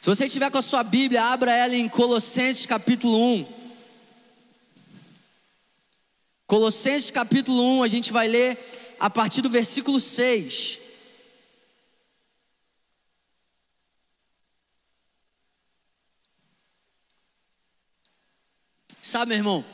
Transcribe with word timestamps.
Se 0.00 0.08
você 0.08 0.24
estiver 0.24 0.50
com 0.50 0.56
a 0.56 0.62
sua 0.62 0.82
Bíblia, 0.82 1.22
abra 1.22 1.54
ela 1.54 1.76
em 1.76 1.86
Colossenses 1.86 2.64
capítulo 2.64 3.22
1. 3.34 3.60
Colossenses 6.46 7.10
capítulo 7.10 7.62
1, 7.80 7.82
a 7.82 7.88
gente 7.88 8.10
vai 8.10 8.26
ler 8.26 8.96
a 8.98 9.10
partir 9.10 9.42
do 9.42 9.50
versículo 9.50 10.00
6. 10.00 10.78
Sabe, 19.02 19.30
meu 19.30 19.36
irmão, 19.36 19.64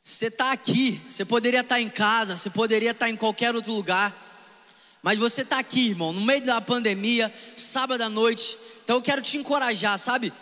você 0.00 0.26
está 0.26 0.52
aqui, 0.52 1.00
você 1.08 1.24
poderia 1.24 1.62
estar 1.62 1.74
tá 1.74 1.80
em 1.80 1.90
casa, 1.90 2.36
você 2.36 2.48
poderia 2.48 2.92
estar 2.92 3.06
tá 3.06 3.10
em 3.10 3.16
qualquer 3.16 3.56
outro 3.56 3.72
lugar, 3.72 4.31
mas 5.02 5.18
você 5.18 5.42
está 5.42 5.58
aqui, 5.58 5.88
irmão, 5.88 6.12
no 6.12 6.20
meio 6.20 6.42
da 6.42 6.60
pandemia, 6.60 7.32
sábado 7.56 8.02
à 8.02 8.08
noite, 8.08 8.56
então 8.84 8.96
eu 8.96 9.02
quero 9.02 9.20
te 9.20 9.36
encorajar, 9.36 9.98
sabe? 9.98 10.32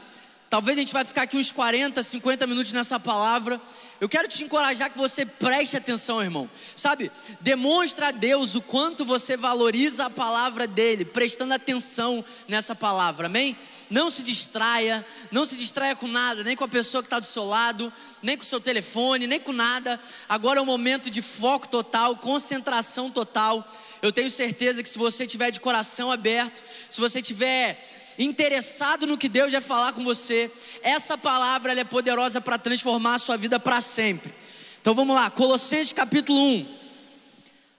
Talvez 0.51 0.77
a 0.77 0.81
gente 0.81 0.93
vai 0.93 1.05
ficar 1.05 1.23
aqui 1.23 1.37
uns 1.37 1.51
40, 1.51 2.03
50 2.03 2.47
minutos 2.47 2.73
nessa 2.73 3.01
palavra, 3.01 3.61
eu 4.01 4.09
quero 4.09 4.27
te 4.27 4.43
encorajar 4.43 4.91
que 4.91 4.97
você 4.97 5.27
preste 5.27 5.77
atenção, 5.77 6.23
irmão. 6.23 6.49
Sabe, 6.75 7.13
demonstra 7.39 8.09
a 8.09 8.11
Deus 8.11 8.55
o 8.55 8.63
quanto 8.63 9.05
você 9.05 9.37
valoriza 9.37 10.07
a 10.07 10.11
palavra 10.11 10.67
dele, 10.67 11.05
prestando 11.05 11.53
atenção 11.53 12.25
nessa 12.49 12.75
palavra, 12.75 13.27
amém? 13.27 13.57
Não 13.91 14.11
se 14.11 14.23
distraia, 14.23 15.05
não 15.31 15.45
se 15.45 15.55
distraia 15.55 15.95
com 15.95 16.09
nada, 16.09 16.43
nem 16.43 16.57
com 16.57 16.65
a 16.65 16.69
pessoa 16.69 17.03
que 17.03 17.09
está 17.09 17.21
do 17.21 17.27
seu 17.27 17.45
lado, 17.45 17.93
nem 18.23 18.37
com 18.37 18.43
o 18.43 18.47
seu 18.47 18.61
telefone, 18.61 19.27
nem 19.27 19.39
com 19.39 19.53
nada. 19.53 20.01
Agora 20.29 20.61
é 20.61 20.63
um 20.63 20.67
momento 20.67 21.11
de 21.11 21.21
foco 21.21 21.69
total, 21.69 22.17
concentração 22.17 23.11
total. 23.11 23.71
Eu 24.03 24.13
tenho 24.13 24.31
certeza 24.31 24.83
que 24.83 24.89
se 24.89 24.99
você 24.99 25.27
tiver 25.27 25.51
de 25.51 25.61
coração 25.61 26.11
aberto, 26.11 26.63
se 26.89 27.01
você 27.01 27.21
tiver 27.21 27.87
interessado 28.19 29.07
no 29.07 29.19
que 29.19 29.29
Deus 29.29 29.53
vai 29.53 29.61
falar 29.61 29.93
com 29.93 30.03
você, 30.03 30.51
essa 30.83 31.19
palavra 31.19 31.79
é 31.79 31.85
poderosa 31.85 32.41
para 32.41 32.59
transformar 32.59 33.17
a 33.17 33.19
sua 33.19 33.37
vida 33.37 33.61
para 33.61 33.81
sempre. 33.81 34.33
Então 34.81 34.95
vamos 34.95 35.15
lá, 35.15 35.31
Colossenses 35.31 35.93
capítulo 35.93 36.43
1, 36.43 36.79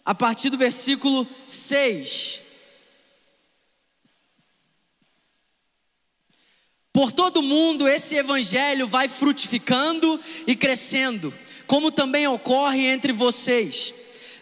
a 0.06 0.14
partir 0.14 0.52
do 0.52 0.58
versículo 0.58 1.28
6. 1.48 2.42
Por 6.94 7.12
todo 7.12 7.42
mundo 7.42 7.88
esse 7.88 8.16
evangelho 8.16 8.86
vai 8.86 9.08
frutificando 9.08 10.20
e 10.46 10.56
crescendo, 10.56 11.34
como 11.66 11.92
também 11.92 12.28
ocorre 12.28 12.86
entre 12.86 13.12
vocês 13.12 13.96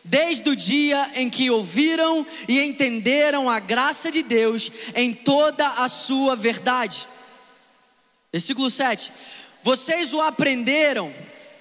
desde 0.09 0.49
o 0.49 0.55
dia 0.55 1.11
em 1.15 1.29
que 1.29 1.51
ouviram 1.51 2.25
e 2.47 2.59
entenderam 2.59 3.47
a 3.47 3.59
graça 3.59 4.11
de 4.11 4.23
Deus 4.23 4.71
em 4.95 5.13
toda 5.13 5.65
a 5.65 5.87
sua 5.87 6.35
verdade. 6.35 7.07
Versículo 8.33 8.71
7: 8.71 9.11
Vocês 9.61 10.11
o 10.11 10.19
aprenderam 10.19 11.13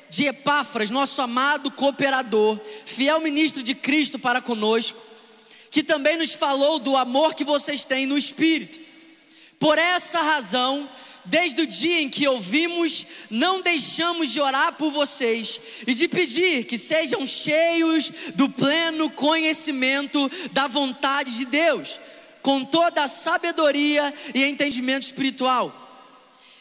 de 0.09 0.25
Epáfras, 0.25 0.89
nosso 0.89 1.21
amado 1.21 1.71
cooperador, 1.71 2.59
fiel 2.87 3.21
ministro 3.21 3.63
de 3.63 3.75
Cristo 3.75 4.19
para 4.19 4.41
conosco, 4.41 4.99
que 5.71 5.83
também 5.83 6.17
nos 6.17 6.33
falou 6.33 6.79
do 6.79 6.97
amor 6.97 7.35
que 7.35 7.45
vocês 7.45 7.85
têm 7.85 8.07
no 8.07 8.17
Espírito. 8.17 8.79
Por 9.59 9.77
essa 9.77 10.23
razão, 10.23 10.89
Desde 11.29 11.61
o 11.61 11.67
dia 11.67 12.01
em 12.01 12.09
que 12.09 12.27
ouvimos, 12.27 13.07
não 13.29 13.61
deixamos 13.61 14.31
de 14.31 14.41
orar 14.41 14.73
por 14.73 14.91
vocês 14.91 15.61
e 15.87 15.93
de 15.93 16.09
pedir 16.09 16.65
que 16.65 16.79
sejam 16.79 17.27
cheios 17.27 18.11
do 18.35 18.49
pleno 18.49 19.11
conhecimento 19.11 20.31
da 20.53 20.67
vontade 20.67 21.37
de 21.37 21.45
Deus, 21.45 22.01
com 22.41 22.65
toda 22.65 23.05
a 23.05 23.09
sabedoria 23.09 24.13
e 24.35 24.43
entendimento 24.43 25.03
espiritual. 25.03 25.87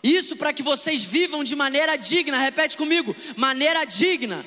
Isso 0.03 0.35
para 0.35 0.51
que 0.51 0.61
vocês 0.61 1.01
vivam 1.01 1.45
de 1.45 1.55
maneira 1.55 1.95
digna, 1.95 2.37
repete 2.37 2.75
comigo, 2.75 3.15
maneira 3.37 3.85
digna 3.85 4.45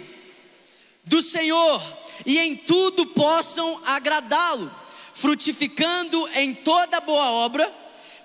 do 1.03 1.23
Senhor 1.23 1.83
e 2.27 2.39
em 2.39 2.55
tudo 2.55 3.07
possam 3.07 3.80
agradá-lo, 3.86 4.70
frutificando 5.14 6.29
em 6.35 6.53
toda 6.53 7.01
boa 7.01 7.30
obra 7.30 7.80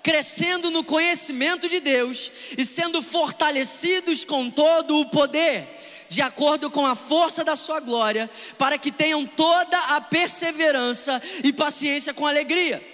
crescendo 0.05 0.69
no 0.69 0.83
conhecimento 0.83 1.67
de 1.67 1.79
Deus 1.79 2.31
e 2.55 2.63
sendo 2.63 3.01
fortalecidos 3.01 4.23
com 4.23 4.51
todo 4.51 4.99
o 4.99 5.07
poder, 5.07 5.67
de 6.07 6.21
acordo 6.21 6.69
com 6.69 6.85
a 6.85 6.95
força 6.95 7.43
da 7.43 7.55
sua 7.55 7.79
glória, 7.79 8.29
para 8.55 8.77
que 8.77 8.91
tenham 8.91 9.25
toda 9.25 9.75
a 9.95 9.99
perseverança 9.99 11.19
e 11.43 11.51
paciência 11.51 12.13
com 12.13 12.27
alegria, 12.27 12.88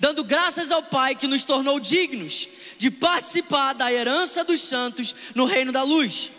dando 0.00 0.24
graças 0.24 0.72
ao 0.72 0.82
Pai 0.82 1.14
que 1.14 1.28
nos 1.28 1.44
tornou 1.44 1.78
dignos 1.78 2.48
de 2.76 2.90
participar 2.90 3.74
da 3.74 3.92
herança 3.92 4.42
dos 4.42 4.60
santos 4.62 5.14
no 5.32 5.44
reino 5.44 5.70
da 5.70 5.84
luz. 5.84 6.32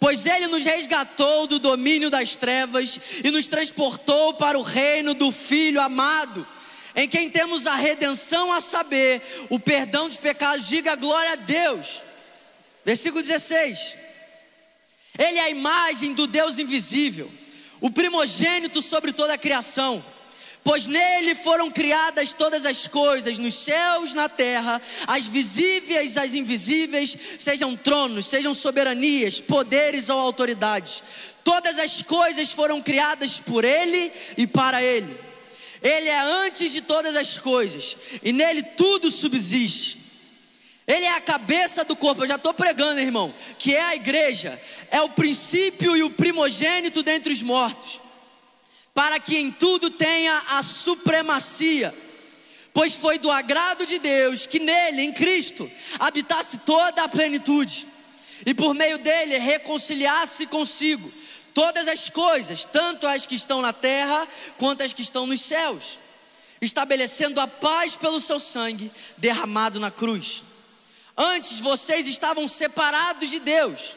Pois 0.00 0.26
Ele 0.26 0.48
nos 0.48 0.64
resgatou 0.64 1.46
do 1.46 1.60
domínio 1.60 2.10
das 2.10 2.34
trevas 2.34 2.98
e 3.22 3.30
nos 3.30 3.46
transportou 3.46 4.34
para 4.34 4.58
o 4.58 4.62
reino 4.62 5.14
do 5.14 5.30
Filho 5.30 5.80
amado 5.80 6.44
em 6.94 7.08
quem 7.08 7.30
temos 7.30 7.66
a 7.66 7.74
redenção 7.74 8.52
a 8.52 8.60
saber, 8.60 9.22
o 9.48 9.58
perdão 9.58 10.08
dos 10.08 10.16
pecados, 10.16 10.68
diga 10.68 10.94
glória 10.94 11.32
a 11.32 11.36
Deus. 11.36 12.02
Versículo 12.84 13.22
16. 13.22 13.96
Ele 15.18 15.38
é 15.38 15.42
a 15.42 15.50
imagem 15.50 16.14
do 16.14 16.26
Deus 16.26 16.58
invisível, 16.58 17.30
o 17.80 17.90
primogênito 17.90 18.80
sobre 18.80 19.12
toda 19.12 19.34
a 19.34 19.38
criação, 19.38 20.04
pois 20.64 20.86
nele 20.86 21.34
foram 21.34 21.70
criadas 21.70 22.32
todas 22.32 22.64
as 22.64 22.86
coisas, 22.86 23.36
nos 23.38 23.54
céus, 23.54 24.14
na 24.14 24.28
terra, 24.28 24.80
as 25.06 25.26
visíveis, 25.26 26.16
as 26.16 26.34
invisíveis, 26.34 27.16
sejam 27.38 27.76
tronos, 27.76 28.26
sejam 28.26 28.54
soberanias, 28.54 29.40
poderes 29.40 30.08
ou 30.08 30.18
autoridades. 30.18 31.02
Todas 31.44 31.78
as 31.78 32.00
coisas 32.02 32.52
foram 32.52 32.80
criadas 32.80 33.38
por 33.38 33.64
ele 33.64 34.12
e 34.36 34.46
para 34.46 34.82
ele. 34.82 35.14
Ele 35.82 36.08
é 36.08 36.20
antes 36.20 36.70
de 36.70 36.80
todas 36.80 37.16
as 37.16 37.36
coisas, 37.36 37.96
e 38.22 38.32
nele 38.32 38.62
tudo 38.62 39.10
subsiste. 39.10 39.98
Ele 40.86 41.04
é 41.04 41.14
a 41.14 41.20
cabeça 41.20 41.84
do 41.84 41.96
corpo, 41.96 42.22
eu 42.22 42.26
já 42.26 42.36
estou 42.36 42.54
pregando, 42.54 43.00
irmão, 43.00 43.34
que 43.58 43.74
é 43.74 43.82
a 43.82 43.96
igreja, 43.96 44.60
é 44.90 45.00
o 45.00 45.08
princípio 45.08 45.96
e 45.96 46.02
o 46.02 46.10
primogênito 46.10 47.02
dentre 47.02 47.32
os 47.32 47.42
mortos, 47.42 48.00
para 48.94 49.18
que 49.18 49.36
em 49.36 49.50
tudo 49.50 49.90
tenha 49.90 50.36
a 50.50 50.62
supremacia, 50.62 51.94
pois 52.72 52.94
foi 52.94 53.18
do 53.18 53.30
agrado 53.30 53.84
de 53.84 53.98
Deus 53.98 54.46
que 54.46 54.58
nele, 54.58 55.02
em 55.02 55.12
Cristo, 55.12 55.70
habitasse 55.98 56.58
toda 56.58 57.02
a 57.02 57.08
plenitude, 57.08 57.86
e 58.44 58.52
por 58.52 58.74
meio 58.74 58.98
dele 58.98 59.38
reconciliasse 59.38 60.46
consigo 60.46 61.12
todas 61.54 61.88
as 61.88 62.08
coisas, 62.08 62.64
tanto 62.64 63.06
as 63.06 63.26
que 63.26 63.34
estão 63.34 63.60
na 63.62 63.72
terra 63.72 64.26
quanto 64.58 64.82
as 64.82 64.92
que 64.92 65.02
estão 65.02 65.26
nos 65.26 65.40
céus, 65.40 65.98
estabelecendo 66.60 67.40
a 67.40 67.46
paz 67.46 67.96
pelo 67.96 68.20
seu 68.20 68.38
sangue 68.38 68.90
derramado 69.16 69.78
na 69.80 69.90
cruz. 69.90 70.42
Antes 71.16 71.58
vocês 71.58 72.06
estavam 72.06 72.48
separados 72.48 73.30
de 73.30 73.38
Deus, 73.38 73.96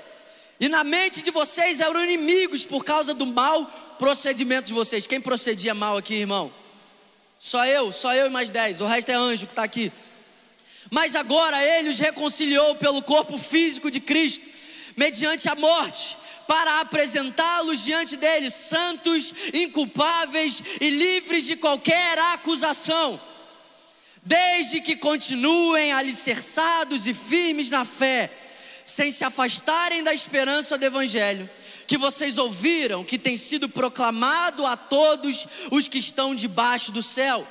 e 0.59 0.69
na 0.69 0.83
mente 0.83 1.21
de 1.21 1.31
vocês 1.31 1.79
eram 1.79 2.03
inimigos 2.03 2.65
por 2.65 2.83
causa 2.83 3.13
do 3.13 3.25
mau 3.25 3.65
procedimento 3.99 4.67
de 4.67 4.73
vocês. 4.73 5.07
Quem 5.07 5.21
procedia 5.21 5.73
mal 5.73 5.97
aqui, 5.97 6.15
irmão? 6.15 6.53
Só 7.39 7.65
eu, 7.65 7.91
só 7.91 8.13
eu 8.13 8.27
e 8.27 8.29
mais 8.29 8.49
dez, 8.49 8.81
o 8.81 8.85
resto 8.85 9.09
é 9.09 9.13
anjo 9.13 9.45
que 9.45 9.51
está 9.51 9.63
aqui. 9.63 9.91
Mas 10.89 11.15
agora 11.15 11.63
ele 11.63 11.89
os 11.89 11.99
reconciliou 11.99 12.75
pelo 12.75 13.01
corpo 13.01 13.37
físico 13.37 13.91
de 13.91 13.99
Cristo, 13.99 14.45
mediante 14.95 15.49
a 15.49 15.55
morte 15.55 16.17
para 16.47 16.79
apresentá-los 16.81 17.83
diante 17.83 18.15
dele, 18.15 18.49
santos, 18.49 19.33
inculpáveis 19.53 20.61
e 20.79 20.89
livres 20.89 21.45
de 21.45 21.55
qualquer 21.55 22.17
acusação, 22.17 23.19
desde 24.23 24.81
que 24.81 24.95
continuem 24.95 25.91
alicerçados 25.91 27.07
e 27.07 27.13
firmes 27.13 27.69
na 27.69 27.85
fé, 27.85 28.31
sem 28.85 29.11
se 29.11 29.23
afastarem 29.23 30.03
da 30.03 30.13
esperança 30.13 30.77
do 30.77 30.85
Evangelho, 30.85 31.49
que 31.87 31.97
vocês 31.97 32.37
ouviram, 32.37 33.03
que 33.03 33.17
tem 33.17 33.37
sido 33.37 33.69
proclamado 33.69 34.65
a 34.65 34.75
todos 34.75 35.47
os 35.71 35.87
que 35.87 35.99
estão 35.99 36.33
debaixo 36.33 36.91
do 36.91 37.03
céu. 37.03 37.47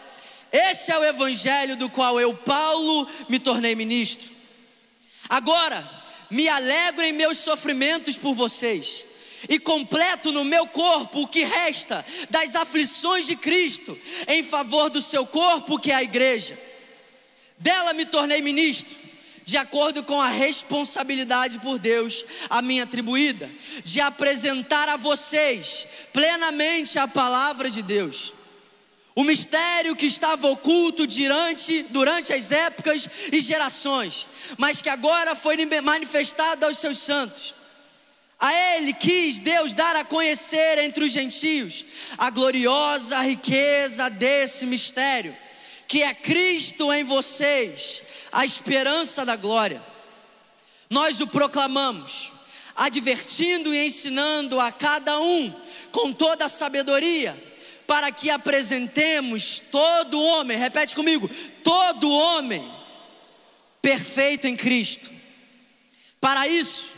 Esse 0.52 0.92
é 0.92 0.98
o 0.98 1.04
Evangelho 1.04 1.76
do 1.76 1.90
qual 1.90 2.20
eu, 2.20 2.32
Paulo, 2.34 3.08
me 3.28 3.38
tornei 3.38 3.74
ministro. 3.74 4.30
Agora, 5.28 6.03
me 6.34 6.48
alegro 6.48 7.04
em 7.04 7.12
meus 7.12 7.38
sofrimentos 7.38 8.16
por 8.16 8.34
vocês, 8.34 9.06
e 9.48 9.56
completo 9.56 10.32
no 10.32 10.44
meu 10.44 10.66
corpo 10.66 11.20
o 11.20 11.28
que 11.28 11.44
resta 11.44 12.04
das 12.28 12.56
aflições 12.56 13.24
de 13.24 13.36
Cristo, 13.36 13.96
em 14.26 14.42
favor 14.42 14.90
do 14.90 15.00
seu 15.00 15.24
corpo, 15.24 15.78
que 15.78 15.92
é 15.92 15.94
a 15.94 16.02
igreja. 16.02 16.58
Dela 17.56 17.92
me 17.92 18.04
tornei 18.04 18.42
ministro, 18.42 18.96
de 19.44 19.56
acordo 19.56 20.02
com 20.02 20.20
a 20.20 20.28
responsabilidade 20.28 21.60
por 21.60 21.78
Deus 21.78 22.24
a 22.50 22.60
mim 22.60 22.80
atribuída, 22.80 23.48
de 23.84 24.00
apresentar 24.00 24.88
a 24.88 24.96
vocês 24.96 25.86
plenamente 26.12 26.98
a 26.98 27.06
palavra 27.06 27.70
de 27.70 27.80
Deus. 27.80 28.32
O 29.16 29.22
mistério 29.22 29.94
que 29.94 30.06
estava 30.06 30.48
oculto 30.48 31.06
durante, 31.06 31.84
durante 31.84 32.32
as 32.32 32.50
épocas 32.50 33.08
e 33.32 33.40
gerações, 33.40 34.26
mas 34.58 34.80
que 34.80 34.88
agora 34.88 35.36
foi 35.36 35.56
manifestado 35.80 36.66
aos 36.66 36.78
seus 36.78 36.98
santos. 36.98 37.54
A 38.40 38.52
ele 38.74 38.92
quis 38.92 39.38
Deus 39.38 39.72
dar 39.72 39.94
a 39.94 40.04
conhecer 40.04 40.78
entre 40.78 41.04
os 41.04 41.12
gentios 41.12 41.84
a 42.18 42.28
gloriosa 42.28 43.20
riqueza 43.20 44.10
desse 44.10 44.66
mistério, 44.66 45.34
que 45.86 46.02
é 46.02 46.12
Cristo 46.12 46.92
em 46.92 47.04
vocês, 47.04 48.02
a 48.32 48.44
esperança 48.44 49.24
da 49.24 49.36
glória. 49.36 49.80
Nós 50.90 51.20
o 51.20 51.26
proclamamos, 51.28 52.32
advertindo 52.74 53.72
e 53.72 53.86
ensinando 53.86 54.58
a 54.58 54.72
cada 54.72 55.20
um 55.20 55.54
com 55.92 56.12
toda 56.12 56.46
a 56.46 56.48
sabedoria 56.48 57.53
para 57.86 58.10
que 58.10 58.30
apresentemos 58.30 59.60
todo 59.70 60.20
homem, 60.20 60.58
repete 60.58 60.94
comigo, 60.94 61.28
todo 61.62 62.10
homem 62.10 62.66
perfeito 63.82 64.46
em 64.46 64.56
Cristo. 64.56 65.10
Para 66.20 66.48
isso, 66.48 66.90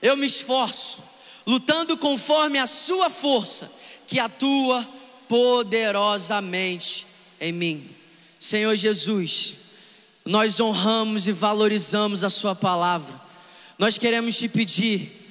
eu 0.00 0.16
me 0.16 0.26
esforço, 0.26 1.02
lutando 1.46 1.96
conforme 1.96 2.58
a 2.58 2.66
Sua 2.66 3.08
força, 3.08 3.70
que 4.06 4.18
atua 4.18 4.86
poderosamente 5.28 7.06
em 7.40 7.52
mim. 7.52 7.90
Senhor 8.40 8.74
Jesus, 8.74 9.54
nós 10.24 10.58
honramos 10.58 11.28
e 11.28 11.32
valorizamos 11.32 12.24
a 12.24 12.30
Sua 12.30 12.54
palavra, 12.56 13.14
nós 13.78 13.96
queremos 13.96 14.36
te 14.36 14.48
pedir 14.48 15.21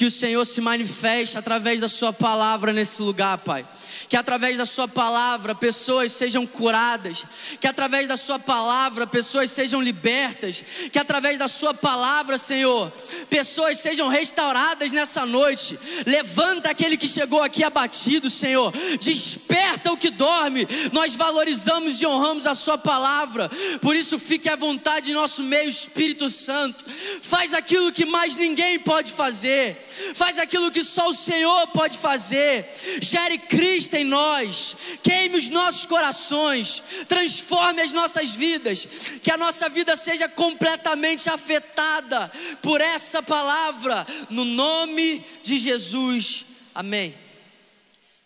que 0.00 0.06
o 0.06 0.10
Senhor 0.10 0.46
se 0.46 0.62
manifeste 0.62 1.36
através 1.36 1.78
da 1.78 1.86
Sua 1.86 2.10
palavra 2.10 2.72
nesse 2.72 3.02
lugar, 3.02 3.36
Pai 3.36 3.66
que 4.10 4.16
através 4.16 4.58
da 4.58 4.66
Sua 4.66 4.88
palavra 4.88 5.54
pessoas 5.54 6.10
sejam 6.10 6.44
curadas, 6.44 7.24
que 7.60 7.68
através 7.68 8.08
da 8.08 8.16
Sua 8.16 8.40
palavra 8.40 9.06
pessoas 9.06 9.52
sejam 9.52 9.80
libertas, 9.80 10.64
que 10.90 10.98
através 10.98 11.38
da 11.38 11.46
Sua 11.46 11.72
palavra, 11.72 12.36
Senhor, 12.36 12.90
pessoas 13.30 13.78
sejam 13.78 14.08
restauradas 14.08 14.90
nessa 14.90 15.24
noite. 15.24 15.78
Levanta 16.04 16.70
aquele 16.70 16.96
que 16.96 17.06
chegou 17.06 17.40
aqui 17.40 17.62
abatido, 17.62 18.28
Senhor, 18.28 18.72
desperta 19.00 19.92
o 19.92 19.96
que 19.96 20.10
dorme. 20.10 20.66
Nós 20.92 21.14
valorizamos 21.14 22.02
e 22.02 22.06
honramos 22.06 22.48
a 22.48 22.54
Sua 22.56 22.76
palavra, 22.76 23.48
por 23.80 23.94
isso 23.94 24.18
fique 24.18 24.48
à 24.48 24.56
vontade 24.56 25.12
em 25.12 25.14
nosso 25.14 25.42
meio, 25.44 25.68
Espírito 25.68 26.28
Santo. 26.28 26.84
Faz 27.22 27.54
aquilo 27.54 27.92
que 27.92 28.04
mais 28.04 28.34
ninguém 28.34 28.76
pode 28.80 29.12
fazer, 29.12 29.86
faz 30.14 30.38
aquilo 30.38 30.70
que 30.70 30.82
só 30.82 31.08
o 31.08 31.14
Senhor 31.14 31.66
pode 31.68 31.98
fazer. 31.98 32.66
Gere 33.00 33.38
Cristo 33.38 33.94
em 33.94 34.04
nós, 34.04 34.76
queime 35.02 35.38
os 35.38 35.48
nossos 35.48 35.84
corações, 35.84 36.82
transforme 37.08 37.82
as 37.82 37.92
nossas 37.92 38.32
vidas, 38.32 38.86
que 39.22 39.30
a 39.30 39.36
nossa 39.36 39.68
vida 39.68 39.96
seja 39.96 40.28
completamente 40.28 41.28
afetada 41.28 42.30
por 42.62 42.80
essa 42.80 43.22
palavra, 43.22 44.06
no 44.28 44.44
nome 44.44 45.24
de 45.42 45.58
Jesus, 45.58 46.44
amém. 46.74 47.14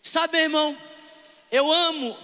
Sabe, 0.03 0.39
irmão, 0.39 0.77
eu 1.51 1.73
amo 1.73 2.17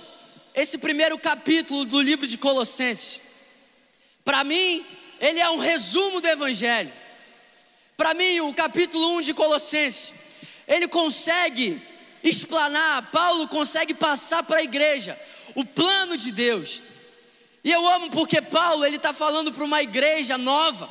esse 0.55 0.77
primeiro 0.77 1.19
capítulo 1.19 1.85
do 1.85 2.01
livro 2.01 2.27
de 2.27 2.37
Colossenses, 2.37 3.21
para 4.25 4.45
mim, 4.45 4.85
ele 5.21 5.41
é 5.41 5.51
um 5.51 5.59
resumo 5.59 6.21
do 6.21 6.29
Evangelho. 6.29 6.93
Para 8.01 8.15
mim, 8.15 8.41
o 8.41 8.55
capítulo 8.55 9.19
1 9.19 9.21
de 9.21 9.35
Colossenses, 9.35 10.15
ele 10.67 10.89
consegue 10.89 11.79
explanar, 12.25 13.11
Paulo 13.13 13.47
consegue 13.47 13.93
passar 13.93 14.43
para 14.43 14.61
a 14.61 14.63
igreja 14.63 15.21
o 15.55 15.67
plano 15.67 16.17
de 16.17 16.33
Deus. 16.33 16.83
E 17.63 17.71
eu 17.71 17.87
amo 17.87 18.09
porque 18.09 18.41
Paulo 18.41 18.87
ele 18.87 18.97
está 18.97 19.13
falando 19.13 19.53
para 19.53 19.63
uma 19.63 19.83
igreja 19.83 20.39
nova. 20.39 20.89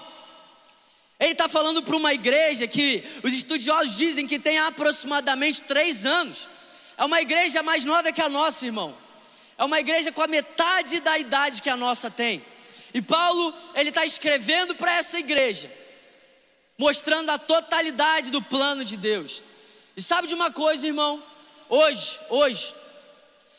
Ele 1.20 1.32
está 1.32 1.50
falando 1.50 1.82
para 1.82 1.96
uma 1.96 2.14
igreja 2.14 2.68
que 2.68 3.04
os 3.24 3.34
estudiosos 3.34 3.98
dizem 3.98 4.28
que 4.28 4.38
tem 4.38 4.60
aproximadamente 4.60 5.64
três 5.64 6.06
anos. 6.06 6.48
É 6.96 7.04
uma 7.04 7.20
igreja 7.20 7.64
mais 7.64 7.86
nova 7.86 8.12
que 8.12 8.22
a 8.22 8.30
nossa, 8.30 8.68
irmão. 8.68 8.96
É 9.58 9.64
uma 9.64 9.80
igreja 9.80 10.12
com 10.12 10.22
a 10.22 10.28
metade 10.28 11.00
da 11.00 11.18
idade 11.18 11.64
que 11.64 11.72
a 11.72 11.76
nossa 11.76 12.12
tem. 12.12 12.46
E 12.94 13.02
Paulo 13.02 13.52
ele 13.74 13.90
está 13.90 14.06
escrevendo 14.06 14.76
para 14.76 14.94
essa 14.94 15.18
igreja, 15.18 15.79
mostrando 16.80 17.30
a 17.30 17.38
totalidade 17.38 18.32
do 18.32 18.42
plano 18.42 18.86
de 18.86 18.96
Deus. 18.96 19.44
E 19.98 20.02
sabe 20.02 20.30
de 20.30 20.34
uma 20.34 20.50
coisa, 20.50 20.88
irmão? 20.88 21.22
Hoje, 21.68 22.18
hoje, 22.30 22.74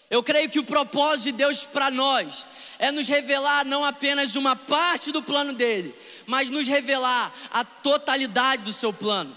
eu 0.09 0.23
creio 0.23 0.49
que 0.49 0.59
o 0.59 0.65
propósito 0.65 1.25
de 1.25 1.33
Deus 1.33 1.67
para 1.67 1.91
nós 1.91 2.49
é 2.79 2.91
nos 2.91 3.07
revelar 3.07 3.67
não 3.67 3.85
apenas 3.85 4.37
uma 4.37 4.57
parte 4.57 5.13
do 5.13 5.23
plano 5.23 5.53
dele, 5.53 5.95
mas 6.27 6.49
nos 6.49 6.67
revelar 6.67 7.31
a 7.51 7.63
totalidade 7.63 8.63
do 8.63 8.73
seu 8.73 8.91
plano. 8.91 9.37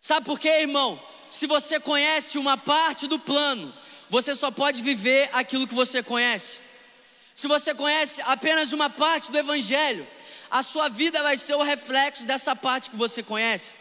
Sabe 0.00 0.26
por 0.26 0.40
quê, 0.40 0.48
irmão? 0.62 1.00
Se 1.30 1.46
você 1.46 1.78
conhece 1.78 2.36
uma 2.36 2.56
parte 2.56 3.06
do 3.06 3.20
plano, 3.20 3.72
você 4.10 4.34
só 4.34 4.50
pode 4.50 4.82
viver 4.82 5.30
aquilo 5.32 5.68
que 5.68 5.74
você 5.74 6.02
conhece. 6.02 6.62
Se 7.32 7.46
você 7.46 7.72
conhece 7.72 8.20
apenas 8.22 8.72
uma 8.72 8.90
parte 8.90 9.30
do 9.30 9.38
Evangelho, 9.38 10.04
a 10.50 10.62
sua 10.62 10.88
vida 10.88 11.22
vai 11.22 11.36
ser 11.36 11.54
o 11.54 11.62
reflexo 11.62 12.26
dessa 12.26 12.54
parte 12.56 12.90
que 12.90 12.96
você 12.96 13.22
conhece. 13.22 13.74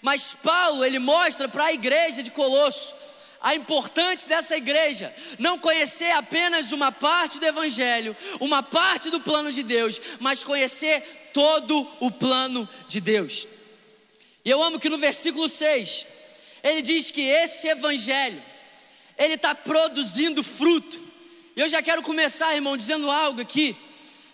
Mas 0.00 0.34
Paulo, 0.42 0.84
ele 0.84 0.98
mostra 0.98 1.48
para 1.48 1.64
a 1.64 1.72
igreja 1.72 2.22
de 2.22 2.30
Colosso 2.30 2.94
a 3.40 3.54
importância 3.54 4.28
dessa 4.28 4.56
igreja 4.56 5.14
não 5.38 5.58
conhecer 5.58 6.10
apenas 6.10 6.72
uma 6.72 6.90
parte 6.90 7.38
do 7.38 7.46
evangelho, 7.46 8.16
uma 8.40 8.62
parte 8.62 9.10
do 9.10 9.20
plano 9.20 9.52
de 9.52 9.62
Deus, 9.62 10.00
mas 10.18 10.42
conhecer 10.42 11.30
todo 11.32 11.88
o 12.00 12.10
plano 12.10 12.68
de 12.88 13.00
Deus. 13.00 13.46
E 14.44 14.50
eu 14.50 14.62
amo 14.62 14.80
que 14.80 14.88
no 14.88 14.98
versículo 14.98 15.48
6, 15.48 16.06
ele 16.62 16.82
diz 16.82 17.10
que 17.10 17.22
esse 17.22 17.68
evangelho, 17.68 18.42
ele 19.16 19.34
está 19.34 19.54
produzindo 19.54 20.42
fruto. 20.42 21.00
E 21.54 21.60
eu 21.60 21.68
já 21.68 21.82
quero 21.82 22.02
começar, 22.02 22.54
irmão, 22.54 22.76
dizendo 22.76 23.10
algo 23.10 23.40
aqui. 23.40 23.76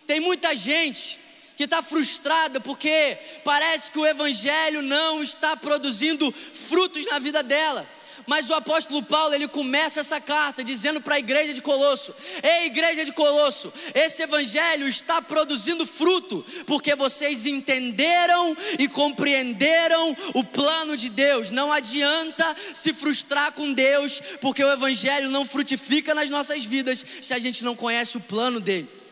Tem 0.07 0.21
muita 0.21 0.55
gente 0.55 1.19
que 1.57 1.65
está 1.65 1.83
frustrada 1.83 2.61
porque 2.61 3.19
parece 3.45 3.91
que 3.91 3.99
o 3.99 4.07
Evangelho 4.07 4.83
não 4.83 5.23
está 5.23 5.57
produzindo 5.57 6.33
frutos 6.33 7.07
na 7.07 7.19
vida 7.19 7.43
dela. 7.43 7.87
Mas 8.27 8.49
o 8.49 8.55
apóstolo 8.55 9.03
Paulo, 9.03 9.35
ele 9.35 9.47
começa 9.47 10.01
essa 10.01 10.21
carta 10.21 10.65
dizendo 10.65 11.01
para 11.01 11.17
a 11.17 11.19
igreja 11.19 11.53
de 11.53 11.61
Colosso: 11.61 12.15
Ei, 12.43 12.67
igreja 12.67 13.05
de 13.05 13.13
Colosso, 13.13 13.73
esse 13.95 14.23
evangelho 14.23 14.89
está 14.89 15.21
produzindo 15.21 15.85
fruto, 15.85 16.45
porque 16.67 16.95
vocês 16.95 17.45
entenderam 17.45 18.57
e 18.79 18.89
compreenderam 18.89 20.17
o 20.35 20.43
plano 20.43 20.97
de 20.97 21.09
Deus. 21.09 21.51
Não 21.51 21.73
adianta 21.73 22.57
se 22.73 22.95
frustrar 22.95 23.53
com 23.53 23.73
Deus, 23.73 24.21
porque 24.41 24.65
o 24.65 24.73
evangelho 24.73 25.31
não 25.31 25.45
frutifica 25.45 26.15
nas 26.15 26.31
nossas 26.31 26.65
vidas 26.65 27.05
se 27.21 27.35
a 27.35 27.39
gente 27.39 27.63
não 27.63 27.77
conhece 27.77 28.17
o 28.17 28.21
plano 28.21 28.59
dele. 28.59 29.04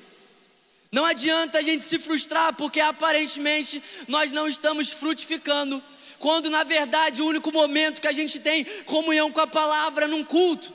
Não 0.93 1.07
adianta 1.07 1.59
a 1.59 1.63
gente 1.63 1.83
se 1.83 1.99
frustrar 1.99 2.53
porque 2.55 2.79
aparentemente 2.79 3.83
nós 4.07 4.31
não 4.31 4.47
estamos 4.47 4.91
frutificando, 4.91 5.83
quando 6.19 6.51
na 6.51 6.65
verdade 6.65 7.23
o 7.23 7.27
único 7.27 7.51
momento 7.51 7.99
que 7.99 8.07
a 8.07 8.13
gente 8.13 8.39
tem 8.39 8.65
comunhão 8.85 9.33
com 9.33 9.41
a 9.41 9.47
palavra 9.47 10.05
é 10.05 10.09
num 10.09 10.23
culto. 10.23 10.71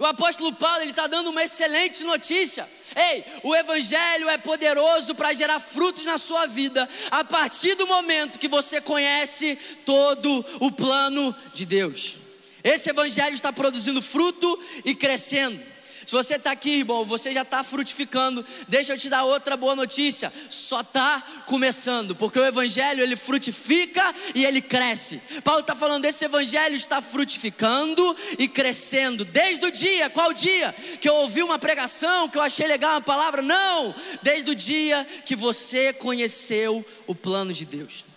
O 0.00 0.04
apóstolo 0.04 0.52
Paulo 0.52 0.82
ele 0.82 0.90
está 0.90 1.06
dando 1.06 1.30
uma 1.30 1.44
excelente 1.44 2.02
notícia. 2.02 2.68
Ei, 2.96 3.24
o 3.44 3.54
Evangelho 3.54 4.28
é 4.28 4.36
poderoso 4.36 5.14
para 5.14 5.32
gerar 5.32 5.60
frutos 5.60 6.04
na 6.04 6.18
sua 6.18 6.46
vida 6.46 6.88
a 7.12 7.22
partir 7.22 7.76
do 7.76 7.86
momento 7.86 8.40
que 8.40 8.48
você 8.48 8.80
conhece 8.80 9.56
todo 9.84 10.44
o 10.58 10.72
plano 10.72 11.32
de 11.52 11.64
Deus. 11.64 12.16
Esse 12.64 12.90
Evangelho 12.90 13.34
está 13.34 13.52
produzindo 13.52 14.02
fruto 14.02 14.60
e 14.84 14.92
crescendo. 14.92 15.73
Se 16.06 16.12
você 16.12 16.34
está 16.34 16.50
aqui, 16.50 16.78
irmão, 16.78 17.04
você 17.04 17.32
já 17.32 17.42
está 17.42 17.62
frutificando. 17.64 18.44
Deixa 18.68 18.92
eu 18.92 18.98
te 18.98 19.08
dar 19.08 19.24
outra 19.24 19.56
boa 19.56 19.74
notícia. 19.74 20.32
Só 20.48 20.80
está 20.80 21.22
começando, 21.46 22.14
porque 22.14 22.38
o 22.38 22.44
evangelho 22.44 23.02
ele 23.02 23.16
frutifica 23.16 24.14
e 24.34 24.44
ele 24.44 24.60
cresce. 24.60 25.20
Paulo 25.42 25.60
está 25.60 25.74
falando 25.74 26.04
esse 26.04 26.24
evangelho 26.24 26.76
está 26.76 27.00
frutificando 27.00 28.16
e 28.38 28.48
crescendo 28.48 29.24
desde 29.24 29.66
o 29.66 29.70
dia. 29.70 30.10
Qual 30.10 30.32
dia 30.32 30.74
que 31.00 31.08
eu 31.08 31.14
ouvi 31.16 31.42
uma 31.42 31.58
pregação 31.58 32.28
que 32.28 32.38
eu 32.38 32.42
achei 32.42 32.66
legal 32.66 32.92
uma 32.92 33.00
palavra? 33.00 33.42
Não, 33.42 33.94
desde 34.22 34.50
o 34.50 34.54
dia 34.54 35.06
que 35.24 35.36
você 35.36 35.92
conheceu 35.92 36.84
o 37.06 37.14
plano 37.14 37.52
de 37.52 37.64
Deus. 37.64 38.13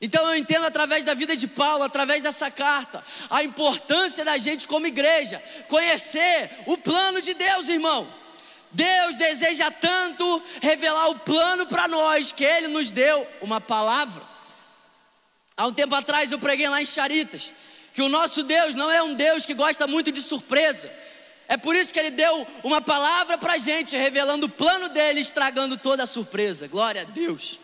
Então 0.00 0.28
eu 0.28 0.36
entendo 0.36 0.66
através 0.66 1.04
da 1.04 1.14
vida 1.14 1.36
de 1.36 1.46
Paulo, 1.46 1.84
através 1.84 2.22
dessa 2.22 2.50
carta, 2.50 3.04
a 3.30 3.42
importância 3.42 4.24
da 4.24 4.36
gente 4.36 4.66
como 4.66 4.86
igreja 4.86 5.42
conhecer 5.68 6.50
o 6.66 6.76
plano 6.76 7.22
de 7.22 7.34
Deus, 7.34 7.68
irmão. 7.68 8.06
Deus 8.70 9.14
deseja 9.16 9.70
tanto 9.70 10.42
revelar 10.60 11.08
o 11.08 11.18
plano 11.20 11.66
para 11.66 11.86
nós 11.86 12.32
que 12.32 12.44
Ele 12.44 12.68
nos 12.68 12.90
deu 12.90 13.26
uma 13.40 13.60
palavra. 13.60 14.22
Há 15.56 15.66
um 15.66 15.72
tempo 15.72 15.94
atrás 15.94 16.32
eu 16.32 16.38
preguei 16.38 16.68
lá 16.68 16.82
em 16.82 16.86
Charitas 16.86 17.52
que 17.94 18.02
o 18.02 18.08
nosso 18.08 18.42
Deus 18.42 18.74
não 18.74 18.90
é 18.90 19.00
um 19.00 19.14
Deus 19.14 19.46
que 19.46 19.54
gosta 19.54 19.86
muito 19.86 20.10
de 20.10 20.20
surpresa. 20.20 20.92
É 21.46 21.56
por 21.56 21.76
isso 21.76 21.92
que 21.92 21.98
ele 21.98 22.10
deu 22.10 22.44
uma 22.64 22.80
palavra 22.80 23.38
para 23.38 23.52
a 23.52 23.58
gente, 23.58 23.96
revelando 23.96 24.46
o 24.46 24.50
plano 24.50 24.88
dele, 24.88 25.20
estragando 25.20 25.76
toda 25.76 26.02
a 26.02 26.06
surpresa. 26.06 26.66
Glória 26.66 27.02
a 27.02 27.04
Deus. 27.04 27.60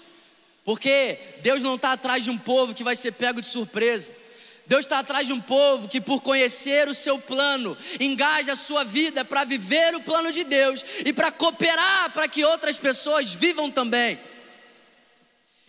Porque 0.64 1.18
Deus 1.42 1.62
não 1.62 1.76
está 1.76 1.92
atrás 1.92 2.24
de 2.24 2.30
um 2.30 2.38
povo 2.38 2.74
que 2.74 2.84
vai 2.84 2.94
ser 2.94 3.12
pego 3.12 3.40
de 3.40 3.46
surpresa. 3.46 4.12
Deus 4.66 4.84
está 4.84 5.00
atrás 5.00 5.26
de 5.26 5.32
um 5.32 5.40
povo 5.40 5.88
que, 5.88 6.00
por 6.00 6.20
conhecer 6.22 6.88
o 6.88 6.94
seu 6.94 7.18
plano, 7.18 7.76
engaja 7.98 8.52
a 8.52 8.56
sua 8.56 8.84
vida 8.84 9.24
para 9.24 9.42
viver 9.44 9.96
o 9.96 10.00
plano 10.00 10.30
de 10.30 10.44
Deus 10.44 10.84
e 11.04 11.12
para 11.12 11.32
cooperar 11.32 12.12
para 12.12 12.28
que 12.28 12.44
outras 12.44 12.78
pessoas 12.78 13.32
vivam 13.32 13.70
também. 13.70 14.20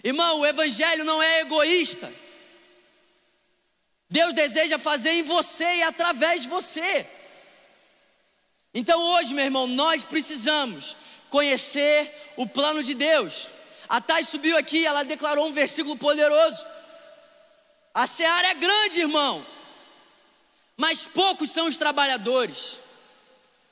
Irmão, 0.04 0.40
o 0.40 0.46
Evangelho 0.46 1.04
não 1.04 1.22
é 1.22 1.42
egoísta. 1.42 2.12
Deus 4.10 4.34
deseja 4.34 4.78
fazer 4.78 5.12
em 5.12 5.24
você 5.24 5.78
e 5.78 5.84
através 5.84 6.44
de 6.44 6.50
você. 6.50 7.06
Então 8.74 9.02
hoje, 9.02 9.34
meu 9.34 9.46
irmão, 9.46 9.68
nós 9.68 10.04
precisamos 10.04 10.96
conhecer 11.30 12.34
o 12.36 12.46
plano 12.46 12.84
de 12.84 12.94
Deus. 12.94 13.48
A 13.92 14.00
Thay 14.00 14.24
subiu 14.24 14.58
aqui, 14.58 14.86
ela 14.86 15.04
declarou 15.04 15.46
um 15.46 15.52
versículo 15.52 15.98
poderoso. 15.98 16.66
A 17.94 18.08
seara 18.08 18.48
é 18.48 18.54
grande, 18.54 19.02
irmão, 19.02 19.46
mas 20.78 21.06
poucos 21.06 21.52
são 21.52 21.68
os 21.68 21.76
trabalhadores. 21.76 22.80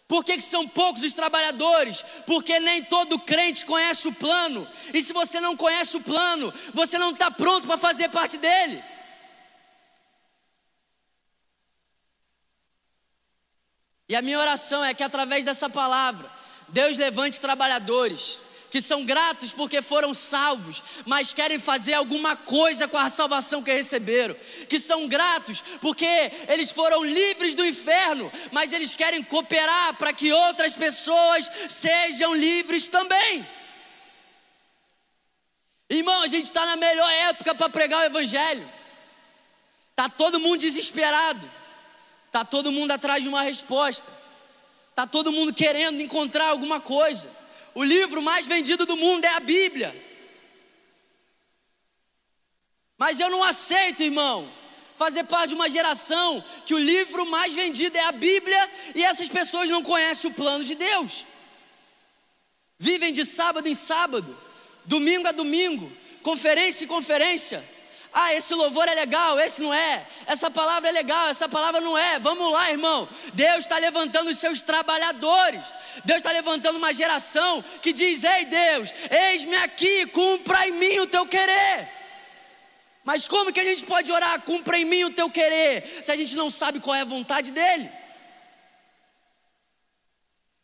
Por 0.09 0.25
que, 0.25 0.35
que, 0.35 0.43
são 0.43 0.67
poucos 0.67 1.03
os 1.03 1.13
trabalhadores? 1.13 2.03
Porque 2.25 2.59
nem 2.59 2.83
todo 2.83 3.17
crente 3.17 3.65
conhece 3.65 4.09
o 4.09 4.13
plano. 4.13 4.67
E 4.93 5.01
se 5.01 5.13
você 5.13 5.39
não 5.39 5.55
conhece 5.55 5.95
o 5.95 6.01
plano, 6.01 6.53
você 6.73 6.97
não 6.97 7.11
está 7.11 7.31
pronto 7.31 7.65
para 7.65 7.77
fazer 7.77 8.09
parte 8.09 8.37
dele. 8.37 8.83
E 14.09 14.17
a 14.17 14.21
minha 14.21 14.37
oração 14.37 14.83
é 14.83 14.93
que 14.93 15.03
através 15.03 15.45
dessa 15.45 15.69
palavra, 15.69 16.29
Deus 16.67 16.97
levante 16.97 17.39
trabalhadores 17.39 18.37
que 18.69 18.81
são 18.81 19.03
gratos 19.03 19.51
porque 19.51 19.81
foram 19.81 20.13
salvos, 20.13 20.83
mas 21.05 21.33
querem 21.33 21.57
fazer 21.59 21.93
alguma 21.93 22.35
coisa 22.35 22.87
com 22.87 22.97
a 22.97 23.09
salvação 23.09 23.63
que 23.63 23.73
receberam, 23.73 24.35
que 24.67 24.79
são 24.79 25.07
gratos 25.07 25.63
porque 25.81 26.05
eles 26.47 26.71
foram 26.71 27.03
livres 27.03 27.55
do 27.55 27.65
inferno, 27.65 28.31
mas 28.51 28.71
eles 28.71 28.93
querem 28.93 29.23
cooperar 29.23 29.95
para 29.95 30.13
que 30.13 30.31
outras 30.31 30.75
pessoas 30.75 31.49
sejam 31.67 32.35
livres 32.35 32.87
também. 32.87 33.47
Irmão, 35.89 36.21
a 36.21 36.27
gente 36.27 36.45
está 36.45 36.65
na 36.65 36.75
melhor 36.75 37.11
época 37.11 37.55
para 37.55 37.69
pregar 37.69 38.01
o 38.01 38.05
Evangelho, 38.05 38.67
está 39.89 40.07
todo 40.07 40.39
mundo 40.39 40.59
desesperado, 40.59 41.41
está 42.27 42.45
todo 42.45 42.71
mundo 42.71 42.91
atrás 42.91 43.23
de 43.23 43.29
uma 43.29 43.41
resposta, 43.41 44.07
está 44.91 45.07
todo 45.07 45.31
mundo 45.31 45.51
querendo 45.51 45.99
encontrar 45.99 46.49
alguma 46.49 46.79
coisa. 46.79 47.38
O 47.79 47.83
livro 47.85 48.21
mais 48.21 48.45
vendido 48.45 48.85
do 48.85 48.97
mundo 48.97 49.23
é 49.23 49.33
a 49.35 49.39
Bíblia. 49.39 49.89
Mas 52.97 53.21
eu 53.21 53.29
não 53.29 53.41
aceito, 53.41 54.03
irmão, 54.03 54.51
fazer 54.97 55.23
parte 55.23 55.49
de 55.51 55.55
uma 55.55 55.69
geração 55.69 56.43
que 56.65 56.73
o 56.73 56.77
livro 56.77 57.25
mais 57.25 57.53
vendido 57.53 57.97
é 57.97 58.03
a 58.03 58.11
Bíblia 58.11 58.61
e 58.93 59.01
essas 59.01 59.29
pessoas 59.29 59.69
não 59.69 59.81
conhecem 59.81 60.29
o 60.29 60.33
plano 60.33 60.65
de 60.65 60.75
Deus. 60.75 61.25
Vivem 62.77 63.13
de 63.13 63.23
sábado 63.23 63.69
em 63.69 63.73
sábado, 63.73 64.37
domingo 64.83 65.29
a 65.29 65.31
domingo, 65.31 65.89
conferência 66.21 66.83
em 66.83 66.87
conferência 66.95 67.63
ah, 68.11 68.33
esse 68.33 68.55
louvor 68.55 68.87
é 68.87 68.95
legal, 68.95 69.39
esse 69.39 69.61
não 69.61 69.73
é. 69.73 70.05
Essa 70.25 70.49
palavra 70.49 70.89
é 70.89 70.91
legal, 70.91 71.27
essa 71.27 71.47
palavra 71.47 71.79
não 71.79 71.97
é. 71.97 72.17
Vamos 72.19 72.51
lá, 72.51 72.71
irmão. 72.71 73.07
Deus 73.33 73.59
está 73.59 73.77
levantando 73.77 74.29
os 74.31 74.37
seus 74.39 74.61
trabalhadores. 74.61 75.63
Deus 76.03 76.17
está 76.17 76.31
levantando 76.31 76.77
uma 76.77 76.91
geração 76.91 77.63
que 77.81 77.93
diz: 77.93 78.23
Ei, 78.23 78.45
Deus, 78.45 78.93
eis-me 79.11 79.55
aqui, 79.57 80.07
cumpra 80.07 80.67
em 80.67 80.71
mim 80.71 80.99
o 80.99 81.07
teu 81.07 81.25
querer. 81.27 81.87
Mas 83.03 83.27
como 83.27 83.53
que 83.53 83.59
a 83.59 83.63
gente 83.63 83.85
pode 83.85 84.11
orar, 84.11 84.41
cumpra 84.41 84.77
em 84.77 84.85
mim 84.85 85.03
o 85.03 85.11
teu 85.11 85.29
querer, 85.29 85.99
se 86.03 86.11
a 86.11 86.15
gente 86.15 86.35
não 86.35 86.49
sabe 86.49 86.79
qual 86.79 86.95
é 86.95 87.01
a 87.01 87.05
vontade 87.05 87.51
dele? 87.51 87.89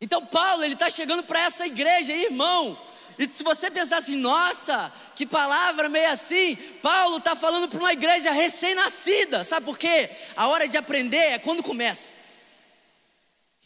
Então, 0.02 0.26
Paulo, 0.26 0.64
ele 0.64 0.74
está 0.74 0.90
chegando 0.90 1.24
para 1.24 1.42
essa 1.42 1.66
igreja, 1.66 2.12
irmão. 2.12 2.78
E 3.18 3.28
se 3.32 3.44
você 3.44 3.72
pensar 3.72 3.98
assim, 3.98 4.16
nossa, 4.16 4.92
que 5.16 5.26
palavra 5.26 5.88
meio 5.88 6.10
assim, 6.10 6.56
Paulo 6.82 7.18
está 7.18 7.36
falando 7.36 7.70
para 7.70 7.80
uma 7.80 7.94
igreja 7.94 8.32
recém-nascida, 8.32 9.44
sabe 9.44 9.66
por 9.66 9.78
quê? 9.78 10.10
A 10.36 10.48
hora 10.48 10.68
de 10.68 10.78
aprender 10.78 11.18
é 11.18 11.40
quando 11.40 11.64
começa. 11.64 12.14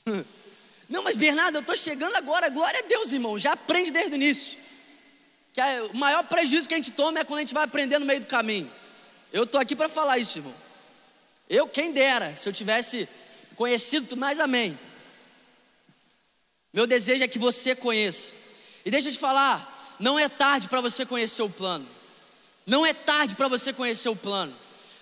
Não, 0.87 1.03
mas 1.03 1.15
Bernardo, 1.15 1.55
eu 1.57 1.61
estou 1.61 1.75
chegando 1.75 2.15
agora, 2.15 2.49
glória 2.49 2.79
a 2.79 2.87
Deus, 2.87 3.11
irmão, 3.11 3.37
já 3.37 3.53
aprende 3.53 3.91
desde 3.91 4.13
o 4.13 4.15
início. 4.15 4.57
Que 5.53 5.61
o 5.91 5.95
maior 5.95 6.23
prejuízo 6.23 6.67
que 6.67 6.73
a 6.73 6.77
gente 6.77 6.91
toma 6.91 7.19
é 7.19 7.23
quando 7.23 7.37
a 7.37 7.41
gente 7.41 7.53
vai 7.53 7.63
aprender 7.63 7.99
no 7.99 8.05
meio 8.05 8.19
do 8.19 8.25
caminho. 8.25 8.71
Eu 9.31 9.43
estou 9.43 9.61
aqui 9.61 9.75
para 9.75 9.87
falar 9.87 10.17
isso, 10.17 10.39
irmão. 10.39 10.55
Eu, 11.47 11.67
quem 11.67 11.91
dera, 11.91 12.35
se 12.35 12.47
eu 12.47 12.53
tivesse 12.53 13.07
conhecido, 13.55 14.15
mas 14.15 14.39
amém. 14.39 14.77
Meu 16.71 16.87
desejo 16.87 17.23
é 17.23 17.27
que 17.27 17.39
você 17.39 17.75
conheça. 17.75 18.33
E 18.89 18.91
deixa 18.91 19.09
eu 19.09 19.13
te 19.13 19.19
falar, 19.19 19.95
não 19.99 20.17
é 20.17 20.27
tarde 20.27 20.67
para 20.67 20.81
você 20.81 21.05
conhecer 21.05 21.43
o 21.43 21.49
plano. 21.49 21.87
Não 22.65 22.83
é 22.83 22.91
tarde 22.91 23.35
para 23.35 23.47
você 23.47 23.71
conhecer 23.71 24.09
o 24.09 24.15
plano. 24.15 24.51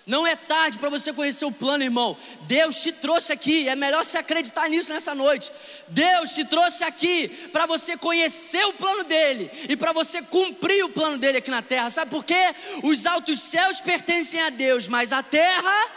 Não 0.06 0.26
é 0.26 0.36
tarde 0.36 0.76
para 0.76 0.90
você 0.90 1.10
conhecer 1.10 1.46
o 1.46 1.50
plano, 1.50 1.82
irmão. 1.82 2.14
Deus 2.42 2.82
te 2.82 2.92
trouxe 2.92 3.32
aqui, 3.32 3.66
é 3.66 3.74
melhor 3.74 4.04
se 4.04 4.18
acreditar 4.18 4.68
nisso 4.68 4.92
nessa 4.92 5.14
noite. 5.14 5.50
Deus 5.88 6.34
te 6.34 6.44
trouxe 6.44 6.84
aqui 6.84 7.28
para 7.50 7.64
você 7.64 7.96
conhecer 7.96 8.62
o 8.66 8.74
plano 8.74 9.04
dele 9.04 9.50
e 9.70 9.74
para 9.74 9.94
você 9.94 10.20
cumprir 10.20 10.84
o 10.84 10.90
plano 10.90 11.16
dele 11.16 11.38
aqui 11.38 11.50
na 11.50 11.62
terra. 11.62 11.88
Sabe 11.88 12.10
por 12.10 12.26
quê? 12.26 12.54
Os 12.82 13.06
altos 13.06 13.40
céus 13.40 13.80
pertencem 13.80 14.38
a 14.42 14.50
Deus, 14.50 14.86
mas 14.86 15.14
a 15.14 15.22
terra 15.22 15.90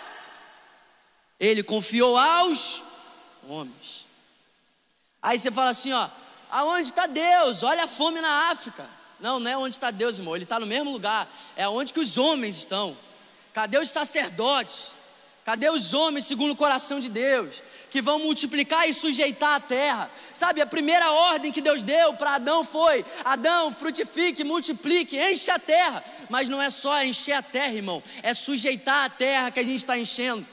ele 1.37 1.61
confiou 1.61 2.17
aos 2.17 2.81
homens. 3.49 4.05
Aí 5.21 5.37
você 5.37 5.51
fala 5.51 5.71
assim, 5.71 5.91
ó, 5.91 6.07
Aonde 6.51 6.89
está 6.89 7.07
Deus? 7.07 7.63
Olha 7.63 7.85
a 7.85 7.87
fome 7.87 8.19
na 8.19 8.51
África. 8.51 8.87
Não, 9.19 9.39
não 9.39 9.49
é 9.49 9.57
onde 9.57 9.75
está 9.75 9.89
Deus, 9.89 10.17
irmão. 10.17 10.35
Ele 10.35 10.43
está 10.43 10.59
no 10.59 10.67
mesmo 10.67 10.91
lugar. 10.91 11.27
É 11.55 11.67
onde 11.67 11.93
que 11.93 11.99
os 11.99 12.17
homens 12.17 12.57
estão. 12.57 12.97
Cadê 13.53 13.77
os 13.77 13.89
sacerdotes? 13.89 14.93
Cadê 15.45 15.69
os 15.69 15.93
homens 15.93 16.25
segundo 16.25 16.51
o 16.51 16.55
coração 16.55 16.99
de 16.99 17.09
Deus? 17.09 17.63
Que 17.89 18.01
vão 18.01 18.19
multiplicar 18.19 18.87
e 18.87 18.93
sujeitar 18.93 19.55
a 19.55 19.59
terra. 19.59 20.11
Sabe, 20.33 20.61
a 20.61 20.67
primeira 20.67 21.09
ordem 21.11 21.51
que 21.51 21.61
Deus 21.61 21.83
deu 21.83 22.13
para 22.13 22.35
Adão 22.35 22.63
foi: 22.63 23.05
Adão, 23.23 23.71
frutifique, 23.71 24.43
multiplique, 24.43 25.17
enche 25.17 25.49
a 25.49 25.57
terra. 25.57 26.03
Mas 26.29 26.49
não 26.49 26.61
é 26.61 26.69
só 26.69 27.03
encher 27.03 27.33
a 27.33 27.41
terra, 27.41 27.73
irmão. 27.73 28.03
É 28.21 28.33
sujeitar 28.33 29.05
a 29.05 29.09
terra 29.09 29.51
que 29.51 29.59
a 29.59 29.63
gente 29.63 29.77
está 29.77 29.97
enchendo. 29.97 30.45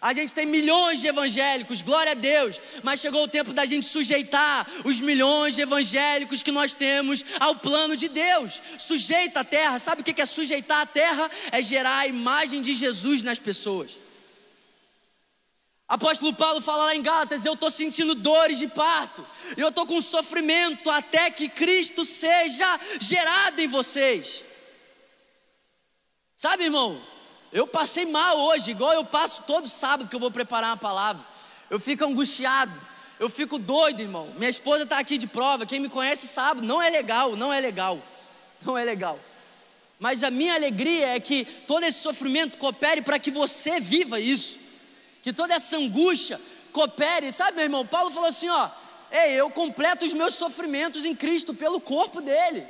A 0.00 0.12
gente 0.12 0.34
tem 0.34 0.44
milhões 0.44 1.00
de 1.00 1.06
evangélicos, 1.06 1.80
glória 1.80 2.12
a 2.12 2.14
Deus, 2.14 2.60
mas 2.82 3.00
chegou 3.00 3.22
o 3.22 3.28
tempo 3.28 3.52
da 3.52 3.64
gente 3.64 3.86
sujeitar 3.86 4.66
os 4.84 5.00
milhões 5.00 5.54
de 5.54 5.62
evangélicos 5.62 6.42
que 6.42 6.52
nós 6.52 6.74
temos 6.74 7.24
ao 7.40 7.56
plano 7.56 7.96
de 7.96 8.08
Deus. 8.08 8.60
Sujeita 8.78 9.40
a 9.40 9.44
terra, 9.44 9.78
sabe 9.78 10.02
o 10.02 10.04
que 10.04 10.20
é 10.20 10.26
sujeitar 10.26 10.80
a 10.80 10.86
terra? 10.86 11.30
É 11.50 11.62
gerar 11.62 11.98
a 11.98 12.06
imagem 12.06 12.60
de 12.60 12.74
Jesus 12.74 13.22
nas 13.22 13.38
pessoas. 13.38 13.98
Apóstolo 15.88 16.34
Paulo 16.34 16.60
fala 16.60 16.86
lá 16.86 16.96
em 16.96 17.02
Gálatas: 17.02 17.44
Eu 17.44 17.54
estou 17.54 17.70
sentindo 17.70 18.14
dores 18.14 18.58
de 18.58 18.66
parto, 18.66 19.24
eu 19.56 19.68
estou 19.68 19.86
com 19.86 20.00
sofrimento 20.00 20.90
até 20.90 21.30
que 21.30 21.48
Cristo 21.48 22.04
seja 22.04 22.80
gerado 23.00 23.60
em 23.60 23.68
vocês. 23.68 24.44
Sabe, 26.34 26.64
irmão? 26.64 27.15
Eu 27.52 27.66
passei 27.66 28.04
mal 28.04 28.38
hoje, 28.38 28.70
igual 28.70 28.92
eu 28.92 29.04
passo 29.04 29.42
todo 29.46 29.68
sábado 29.68 30.08
que 30.08 30.16
eu 30.16 30.20
vou 30.20 30.30
preparar 30.30 30.70
uma 30.70 30.76
palavra. 30.76 31.24
Eu 31.70 31.80
fico 31.80 32.04
angustiado, 32.04 32.72
eu 33.18 33.28
fico 33.28 33.58
doido, 33.58 34.00
irmão. 34.00 34.32
Minha 34.36 34.50
esposa 34.50 34.84
está 34.84 34.98
aqui 34.98 35.16
de 35.16 35.26
prova, 35.26 35.66
quem 35.66 35.80
me 35.80 35.88
conhece 35.88 36.26
sabe, 36.26 36.64
não 36.64 36.80
é 36.82 36.90
legal, 36.90 37.36
não 37.36 37.52
é 37.52 37.60
legal, 37.60 38.00
não 38.64 38.76
é 38.76 38.84
legal. 38.84 39.18
Mas 39.98 40.22
a 40.22 40.30
minha 40.30 40.54
alegria 40.54 41.14
é 41.14 41.20
que 41.20 41.44
todo 41.66 41.84
esse 41.84 42.00
sofrimento 42.00 42.58
coopere 42.58 43.00
para 43.00 43.18
que 43.18 43.30
você 43.30 43.80
viva 43.80 44.20
isso, 44.20 44.58
que 45.22 45.32
toda 45.32 45.54
essa 45.54 45.76
angústia 45.76 46.40
coopere. 46.72 47.32
Sabe, 47.32 47.56
meu 47.56 47.64
irmão, 47.64 47.86
Paulo 47.86 48.10
falou 48.10 48.28
assim: 48.28 48.48
ó, 48.48 48.68
ei, 49.10 49.32
eu 49.32 49.50
completo 49.50 50.04
os 50.04 50.12
meus 50.12 50.34
sofrimentos 50.34 51.04
em 51.04 51.14
Cristo 51.14 51.54
pelo 51.54 51.80
corpo 51.80 52.20
dele. 52.20 52.66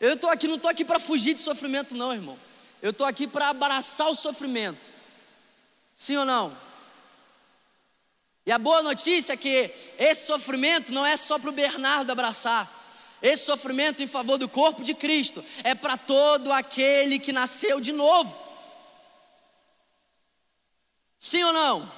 Eu 0.00 0.14
estou 0.14 0.30
aqui, 0.30 0.46
não 0.46 0.56
estou 0.56 0.70
aqui 0.70 0.84
para 0.84 1.00
fugir 1.00 1.34
de 1.34 1.40
sofrimento, 1.40 1.94
não, 1.94 2.12
irmão. 2.12 2.38
Eu 2.84 2.90
estou 2.90 3.06
aqui 3.06 3.26
para 3.26 3.48
abraçar 3.48 4.10
o 4.10 4.14
sofrimento. 4.14 4.92
Sim 5.94 6.18
ou 6.18 6.26
não? 6.26 6.54
E 8.44 8.52
a 8.52 8.58
boa 8.58 8.82
notícia 8.82 9.32
é 9.32 9.38
que 9.38 9.74
esse 9.98 10.26
sofrimento 10.26 10.92
não 10.92 11.06
é 11.06 11.16
só 11.16 11.38
para 11.38 11.48
o 11.48 11.54
Bernardo 11.54 12.12
abraçar. 12.12 12.70
Esse 13.22 13.46
sofrimento 13.46 14.02
em 14.02 14.06
favor 14.06 14.36
do 14.36 14.46
corpo 14.50 14.82
de 14.84 14.92
Cristo 14.92 15.42
é 15.62 15.74
para 15.74 15.96
todo 15.96 16.52
aquele 16.52 17.18
que 17.18 17.32
nasceu 17.32 17.80
de 17.80 17.90
novo. 17.90 18.38
Sim 21.18 21.42
ou 21.42 21.54
não? 21.54 21.90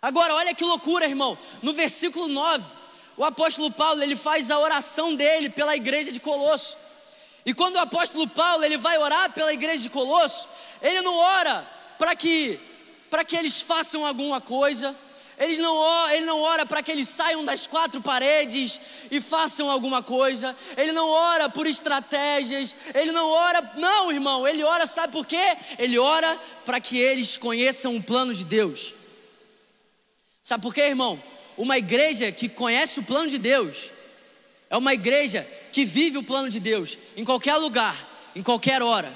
Agora, 0.00 0.36
olha 0.36 0.54
que 0.54 0.62
loucura, 0.62 1.04
irmão. 1.04 1.36
No 1.62 1.72
versículo 1.72 2.28
9, 2.28 2.64
o 3.16 3.24
apóstolo 3.24 3.72
Paulo, 3.72 4.04
ele 4.04 4.14
faz 4.14 4.52
a 4.52 4.58
oração 4.60 5.16
dele 5.16 5.50
pela 5.50 5.74
igreja 5.74 6.12
de 6.12 6.20
Colosso. 6.20 6.76
E 7.48 7.54
quando 7.54 7.76
o 7.76 7.78
apóstolo 7.78 8.28
Paulo, 8.28 8.62
ele 8.62 8.76
vai 8.76 8.98
orar 8.98 9.32
pela 9.32 9.54
igreja 9.54 9.84
de 9.84 9.88
Colosso, 9.88 10.46
ele 10.82 11.00
não 11.00 11.16
ora 11.16 11.66
para 11.98 12.14
que 12.14 12.60
para 13.08 13.24
que 13.24 13.34
eles 13.34 13.62
façam 13.62 14.04
alguma 14.04 14.38
coisa, 14.38 14.94
ele 15.38 15.56
não, 15.56 16.10
ele 16.10 16.26
não 16.26 16.40
ora 16.40 16.66
para 16.66 16.82
que 16.82 16.92
eles 16.92 17.08
saiam 17.08 17.42
das 17.42 17.66
quatro 17.66 18.02
paredes 18.02 18.78
e 19.10 19.18
façam 19.18 19.70
alguma 19.70 20.02
coisa. 20.02 20.54
Ele 20.76 20.92
não 20.92 21.08
ora 21.08 21.48
por 21.48 21.66
estratégias. 21.66 22.76
Ele 22.94 23.12
não 23.12 23.30
ora, 23.30 23.72
não, 23.76 24.12
irmão. 24.12 24.46
Ele 24.46 24.62
ora, 24.62 24.86
sabe 24.86 25.10
por 25.10 25.24
quê? 25.24 25.56
Ele 25.78 25.98
ora 25.98 26.38
para 26.66 26.78
que 26.78 26.98
eles 26.98 27.38
conheçam 27.38 27.96
o 27.96 28.02
plano 28.02 28.34
de 28.34 28.44
Deus. 28.44 28.92
Sabe 30.42 30.62
por 30.62 30.74
quê, 30.74 30.82
irmão? 30.82 31.18
Uma 31.56 31.78
igreja 31.78 32.30
que 32.30 32.46
conhece 32.46 33.00
o 33.00 33.04
plano 33.04 33.30
de 33.30 33.38
Deus 33.38 33.96
é 34.70 34.76
uma 34.76 34.94
igreja 34.94 35.46
que 35.72 35.84
vive 35.84 36.18
o 36.18 36.22
plano 36.22 36.48
de 36.48 36.60
Deus 36.60 36.98
em 37.16 37.24
qualquer 37.24 37.56
lugar, 37.56 38.30
em 38.34 38.42
qualquer 38.42 38.82
hora. 38.82 39.12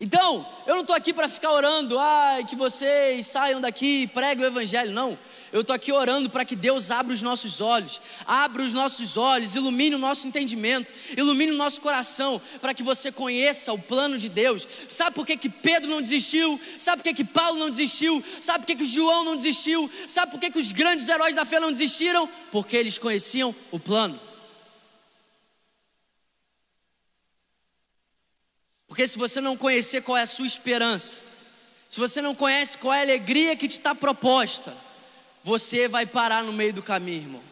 Então, 0.00 0.46
eu 0.64 0.76
não 0.76 0.82
estou 0.82 0.94
aqui 0.94 1.12
para 1.12 1.28
ficar 1.28 1.50
orando, 1.50 1.98
ai, 1.98 2.44
que 2.44 2.54
vocês 2.54 3.26
saiam 3.26 3.60
daqui 3.60 4.02
e 4.02 4.06
preguem 4.06 4.44
o 4.44 4.46
Evangelho, 4.46 4.92
não. 4.92 5.18
Eu 5.52 5.62
estou 5.62 5.74
aqui 5.74 5.90
orando 5.90 6.30
para 6.30 6.44
que 6.44 6.54
Deus 6.54 6.92
abra 6.92 7.12
os 7.12 7.20
nossos 7.20 7.60
olhos, 7.60 8.00
abra 8.24 8.62
os 8.62 8.72
nossos 8.72 9.16
olhos, 9.16 9.56
ilumine 9.56 9.96
o 9.96 9.98
nosso 9.98 10.28
entendimento, 10.28 10.94
ilumine 11.16 11.50
o 11.50 11.56
nosso 11.56 11.80
coração, 11.80 12.40
para 12.60 12.72
que 12.72 12.82
você 12.84 13.10
conheça 13.10 13.72
o 13.72 13.78
plano 13.78 14.16
de 14.16 14.28
Deus. 14.28 14.68
Sabe 14.86 15.16
por 15.16 15.26
que, 15.26 15.36
que 15.36 15.48
Pedro 15.48 15.90
não 15.90 16.00
desistiu? 16.00 16.60
Sabe 16.78 17.02
por 17.02 17.08
que, 17.08 17.14
que 17.14 17.24
Paulo 17.24 17.58
não 17.58 17.68
desistiu? 17.68 18.22
Sabe 18.40 18.60
por 18.60 18.66
que, 18.66 18.76
que 18.76 18.84
João 18.84 19.24
não 19.24 19.34
desistiu? 19.34 19.90
Sabe 20.06 20.30
por 20.30 20.38
que, 20.38 20.48
que 20.48 20.60
os 20.60 20.70
grandes 20.70 21.08
heróis 21.08 21.34
da 21.34 21.44
fé 21.44 21.58
não 21.58 21.72
desistiram? 21.72 22.28
Porque 22.52 22.76
eles 22.76 22.98
conheciam 22.98 23.52
o 23.72 23.80
plano. 23.80 24.27
Porque 28.88 29.06
se 29.06 29.18
você 29.18 29.40
não 29.40 29.56
conhecer 29.56 30.02
qual 30.02 30.16
é 30.16 30.22
a 30.22 30.26
sua 30.26 30.46
esperança, 30.46 31.22
se 31.88 32.00
você 32.00 32.20
não 32.20 32.34
conhece 32.34 32.78
qual 32.78 32.94
é 32.94 33.00
a 33.00 33.02
alegria 33.02 33.54
que 33.54 33.68
te 33.68 33.78
está 33.78 33.94
proposta, 33.94 34.74
você 35.44 35.86
vai 35.86 36.06
parar 36.06 36.42
no 36.42 36.52
meio 36.52 36.72
do 36.72 36.82
caminho, 36.82 37.22
irmão. 37.22 37.42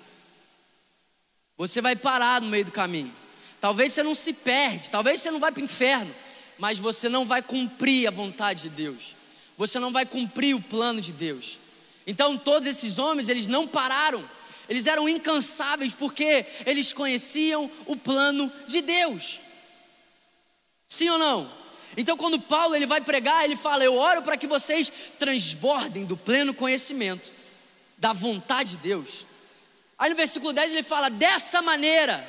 Você 1.56 1.80
vai 1.80 1.94
parar 1.94 2.40
no 2.40 2.48
meio 2.48 2.64
do 2.64 2.72
caminho. 2.72 3.14
Talvez 3.60 3.92
você 3.92 4.02
não 4.02 4.14
se 4.14 4.32
perde, 4.32 4.90
talvez 4.90 5.20
você 5.20 5.30
não 5.30 5.38
vai 5.38 5.52
para 5.52 5.60
o 5.60 5.64
inferno, 5.64 6.14
mas 6.58 6.78
você 6.78 7.08
não 7.08 7.24
vai 7.24 7.42
cumprir 7.42 8.06
a 8.06 8.10
vontade 8.10 8.62
de 8.62 8.68
Deus. 8.70 9.14
Você 9.56 9.78
não 9.78 9.92
vai 9.92 10.04
cumprir 10.04 10.54
o 10.54 10.60
plano 10.60 11.00
de 11.00 11.12
Deus. 11.12 11.58
Então 12.06 12.36
todos 12.36 12.66
esses 12.66 12.98
homens, 12.98 13.28
eles 13.28 13.46
não 13.46 13.66
pararam. 13.66 14.28
Eles 14.68 14.86
eram 14.86 15.08
incansáveis 15.08 15.94
porque 15.94 16.44
eles 16.64 16.92
conheciam 16.92 17.70
o 17.86 17.96
plano 17.96 18.52
de 18.66 18.82
Deus. 18.82 19.40
Sim 20.88 21.08
ou 21.10 21.18
não? 21.18 21.50
Então, 21.96 22.16
quando 22.16 22.40
Paulo 22.40 22.74
ele 22.74 22.86
vai 22.86 23.00
pregar, 23.00 23.44
ele 23.44 23.56
fala: 23.56 23.84
Eu 23.84 23.96
oro 23.96 24.22
para 24.22 24.36
que 24.36 24.46
vocês 24.46 24.92
transbordem 25.18 26.04
do 26.04 26.16
pleno 26.16 26.52
conhecimento 26.52 27.32
da 27.96 28.12
vontade 28.12 28.72
de 28.72 28.76
Deus. 28.78 29.26
Aí 29.98 30.10
no 30.10 30.16
versículo 30.16 30.52
10 30.52 30.72
ele 30.72 30.82
fala: 30.82 31.08
Dessa 31.08 31.62
maneira, 31.62 32.26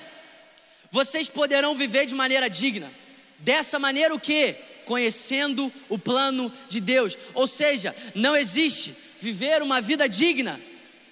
vocês 0.92 1.30
poderão 1.30 1.76
viver 1.76 2.06
de 2.06 2.16
maneira 2.16 2.50
digna. 2.50 2.92
Dessa 3.40 3.78
maneira, 3.78 4.16
o 4.16 4.20
que? 4.20 4.56
Conhecendo 4.86 5.72
o 5.90 6.00
plano 6.00 6.52
de 6.70 6.80
Deus. 6.80 7.18
Ou 7.34 7.46
seja, 7.46 7.96
não 8.16 8.36
existe 8.36 8.96
viver 9.20 9.62
uma 9.62 9.82
vida 9.82 10.08
digna 10.08 10.60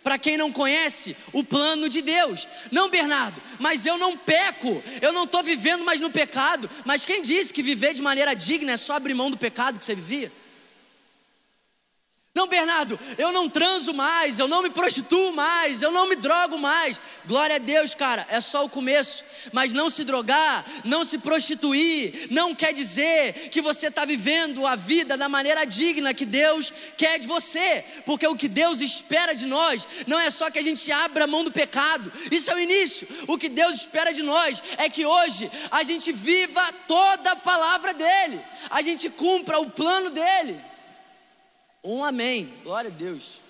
para 0.05 0.19
quem 0.19 0.37
não 0.37 0.51
conhece 0.51 1.17
o 1.33 1.43
plano 1.43 1.89
de 1.89 1.99
Deus. 1.99 2.47
Não, 2.71 2.91
Bernardo, 2.91 3.41
mas 3.57 3.87
eu 3.87 3.97
não 3.97 4.15
peco, 4.15 4.83
eu 5.01 5.11
não 5.11 5.23
estou 5.23 5.41
vivendo 5.41 5.83
mais 5.83 5.99
no 5.99 6.11
pecado. 6.11 6.69
Mas 6.85 7.03
quem 7.03 7.23
disse 7.23 7.51
que 7.51 7.63
viver 7.63 7.95
de 7.95 8.03
maneira 8.03 8.35
digna 8.35 8.73
é 8.73 8.77
só 8.77 8.93
abrir 8.93 9.15
mão 9.15 9.31
do 9.31 9.37
pecado 9.37 9.79
que 9.79 9.83
você 9.83 9.95
vivia? 9.95 10.31
Não, 12.35 12.47
Bernardo, 12.47 12.99
eu 13.17 13.31
não 13.31 13.49
transo 13.49 13.93
mais, 13.93 14.37
eu 14.37 14.45
não 14.45 14.61
me 14.61 14.69
prostituo 14.69 15.31
mais, 15.31 15.81
eu 15.81 15.89
não 15.89 16.05
me 16.05 16.17
drogo 16.17 16.57
mais. 16.57 16.99
Glória 17.25 17.55
a 17.55 17.59
Deus, 17.59 17.95
cara, 17.95 18.27
é 18.29 18.41
só 18.41 18.65
o 18.65 18.69
começo. 18.69 19.23
Mas 19.53 19.71
não 19.71 19.89
se 19.89 20.03
drogar, 20.03 20.65
não 20.83 21.05
se 21.05 21.17
prostituir, 21.17 22.27
não 22.31 22.53
quer 22.53 22.73
dizer 22.73 23.47
que 23.49 23.61
você 23.61 23.87
está 23.87 24.03
vivendo 24.03 24.67
a 24.67 24.75
vida 24.75 25.15
da 25.15 25.29
maneira 25.29 25.63
digna 25.63 26.13
que 26.13 26.25
Deus 26.25 26.73
quer 26.97 27.19
de 27.19 27.25
você. 27.25 27.85
Porque 28.05 28.27
o 28.27 28.35
que 28.35 28.49
Deus 28.49 28.81
espera 28.81 29.33
de 29.33 29.45
nós 29.45 29.87
não 30.05 30.19
é 30.19 30.29
só 30.29 30.51
que 30.51 30.59
a 30.59 30.63
gente 30.63 30.91
abra 30.91 31.23
a 31.23 31.27
mão 31.27 31.41
do 31.41 31.53
pecado, 31.53 32.11
isso 32.29 32.51
é 32.51 32.55
o 32.55 32.59
início. 32.59 33.07
O 33.29 33.37
que 33.37 33.47
Deus 33.47 33.75
espera 33.75 34.11
de 34.11 34.23
nós 34.23 34.61
é 34.75 34.89
que 34.89 35.05
hoje 35.05 35.49
a 35.71 35.83
gente 35.83 36.11
viva 36.11 36.69
toda 36.85 37.31
a 37.31 37.35
palavra 37.37 37.93
dEle, 37.93 38.41
a 38.69 38.81
gente 38.81 39.09
cumpra 39.09 39.57
o 39.57 39.69
plano 39.69 40.09
dEle. 40.09 40.74
Um 41.85 42.03
amém. 42.03 42.51
Glória 42.63 42.89
a 42.89 42.93
Deus. 42.93 43.41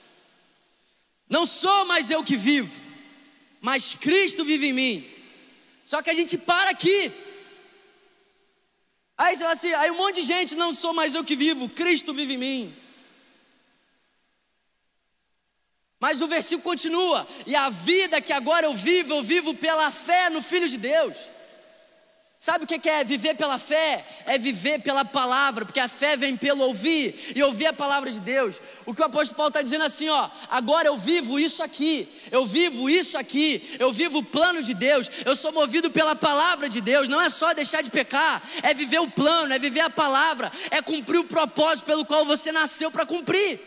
Não 1.29 1.45
sou 1.45 1.85
mais 1.85 2.11
eu 2.11 2.21
que 2.21 2.35
vivo, 2.35 2.75
mas 3.61 3.95
Cristo 3.95 4.43
vive 4.43 4.67
em 4.67 4.73
mim. 4.73 5.09
Só 5.85 6.01
que 6.01 6.09
a 6.09 6.13
gente 6.13 6.37
para 6.37 6.69
aqui. 6.69 7.11
Aí 9.17 9.35
você 9.35 9.43
fala 9.43 9.53
assim, 9.53 9.73
aí 9.73 9.89
um 9.89 9.97
monte 9.97 10.15
de 10.15 10.27
gente, 10.27 10.53
não 10.53 10.73
sou 10.73 10.93
mais 10.93 11.15
eu 11.15 11.23
que 11.23 11.35
vivo, 11.35 11.69
Cristo 11.69 12.13
vive 12.13 12.33
em 12.33 12.37
mim. 12.37 12.75
Mas 15.97 16.21
o 16.21 16.27
versículo 16.27 16.61
continua, 16.61 17.25
e 17.47 17.55
a 17.55 17.69
vida 17.69 18.19
que 18.19 18.33
agora 18.33 18.65
eu 18.65 18.73
vivo, 18.73 19.13
eu 19.13 19.23
vivo 19.23 19.53
pela 19.53 19.89
fé 19.89 20.29
no 20.29 20.41
Filho 20.41 20.67
de 20.67 20.77
Deus. 20.77 21.15
Sabe 22.45 22.63
o 22.63 22.67
que 22.67 22.87
é 22.87 23.03
viver 23.03 23.33
pela 23.33 23.57
fé? 23.57 24.05
É 24.23 24.37
viver 24.37 24.79
pela 24.79 25.03
palavra, 25.03 25.65
porque 25.65 25.79
a 25.79 25.87
fé 25.87 26.15
vem 26.15 26.37
pelo 26.37 26.63
ouvir 26.63 27.33
e 27.35 27.41
ouvir 27.41 27.65
a 27.65 27.73
palavra 27.73 28.11
de 28.11 28.19
Deus. 28.19 28.61
O 28.85 28.93
que 28.93 29.01
o 29.01 29.05
apóstolo 29.05 29.35
Paulo 29.35 29.47
está 29.47 29.63
dizendo 29.63 29.83
assim, 29.83 30.09
ó, 30.09 30.29
agora 30.47 30.87
eu 30.87 30.95
vivo 30.95 31.39
isso 31.39 31.63
aqui, 31.63 32.07
eu 32.31 32.45
vivo 32.45 32.87
isso 32.87 33.17
aqui, 33.17 33.75
eu 33.79 33.91
vivo 33.91 34.19
o 34.19 34.23
plano 34.23 34.61
de 34.61 34.75
Deus, 34.75 35.09
eu 35.25 35.35
sou 35.35 35.51
movido 35.51 35.89
pela 35.89 36.15
palavra 36.15 36.69
de 36.69 36.81
Deus, 36.81 37.09
não 37.09 37.19
é 37.19 37.31
só 37.31 37.51
deixar 37.51 37.81
de 37.81 37.89
pecar, 37.89 38.43
é 38.61 38.75
viver 38.75 38.99
o 38.99 39.09
plano, 39.09 39.51
é 39.51 39.57
viver 39.57 39.79
a 39.79 39.89
palavra, 39.89 40.51
é 40.69 40.83
cumprir 40.83 41.17
o 41.17 41.23
propósito 41.23 41.85
pelo 41.85 42.05
qual 42.05 42.25
você 42.25 42.51
nasceu 42.51 42.91
para 42.91 43.07
cumprir. 43.07 43.59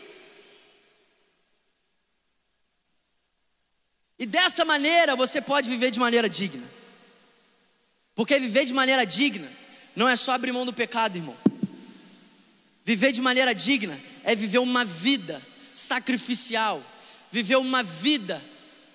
E 4.17 4.25
dessa 4.25 4.63
maneira 4.63 5.17
você 5.17 5.41
pode 5.41 5.69
viver 5.69 5.91
de 5.91 5.99
maneira 5.99 6.29
digna. 6.29 6.78
Porque 8.19 8.37
viver 8.37 8.65
de 8.65 8.73
maneira 8.73 9.05
digna 9.05 9.49
não 9.95 10.05
é 10.05 10.13
só 10.17 10.33
abrir 10.33 10.51
mão 10.51 10.65
do 10.65 10.73
pecado, 10.73 11.15
irmão. 11.15 11.37
Viver 12.83 13.13
de 13.13 13.21
maneira 13.21 13.55
digna 13.55 13.97
é 14.25 14.35
viver 14.35 14.57
uma 14.57 14.83
vida 14.83 15.41
sacrificial, 15.73 16.83
viver 17.31 17.55
uma 17.55 17.81
vida 17.81 18.43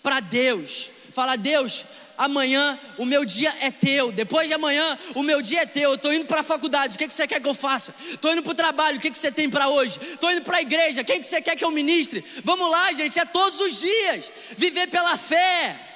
para 0.03 0.21
Deus. 0.21 0.91
Fala, 1.11 1.37
Deus, 1.37 1.87
amanhã 2.19 2.79
o 2.99 3.07
meu 3.07 3.25
dia 3.25 3.51
é 3.63 3.71
teu, 3.71 4.13
depois 4.13 4.47
de 4.47 4.53
amanhã 4.53 4.99
o 5.15 5.23
meu 5.23 5.41
dia 5.41 5.63
é 5.63 5.67
teu. 5.67 5.93
Eu 5.93 5.95
estou 5.95 6.13
indo 6.13 6.27
para 6.27 6.41
a 6.41 6.45
faculdade, 6.45 6.97
o 6.97 6.99
que, 6.99 7.09
que 7.09 7.15
você 7.15 7.27
quer 7.27 7.41
que 7.41 7.49
eu 7.49 7.55
faça? 7.55 7.95
Estou 8.07 8.31
indo 8.31 8.43
para 8.43 8.53
o 8.53 8.55
trabalho, 8.55 8.99
o 8.99 9.01
que, 9.01 9.11
que 9.11 9.17
você 9.17 9.33
tem 9.33 9.49
para 9.49 9.69
hoje? 9.69 9.99
Estou 10.03 10.31
indo 10.31 10.43
para 10.43 10.59
a 10.59 10.61
igreja, 10.61 11.03
quem 11.03 11.19
que 11.19 11.27
você 11.27 11.41
quer 11.41 11.57
que 11.57 11.65
eu 11.65 11.71
ministre? 11.71 12.23
Vamos 12.45 12.71
lá, 12.71 12.93
gente, 12.93 13.19
é 13.19 13.25
todos 13.25 13.59
os 13.59 13.81
dias. 13.81 14.31
Viver 14.55 14.89
pela 14.89 15.17
fé. 15.17 15.94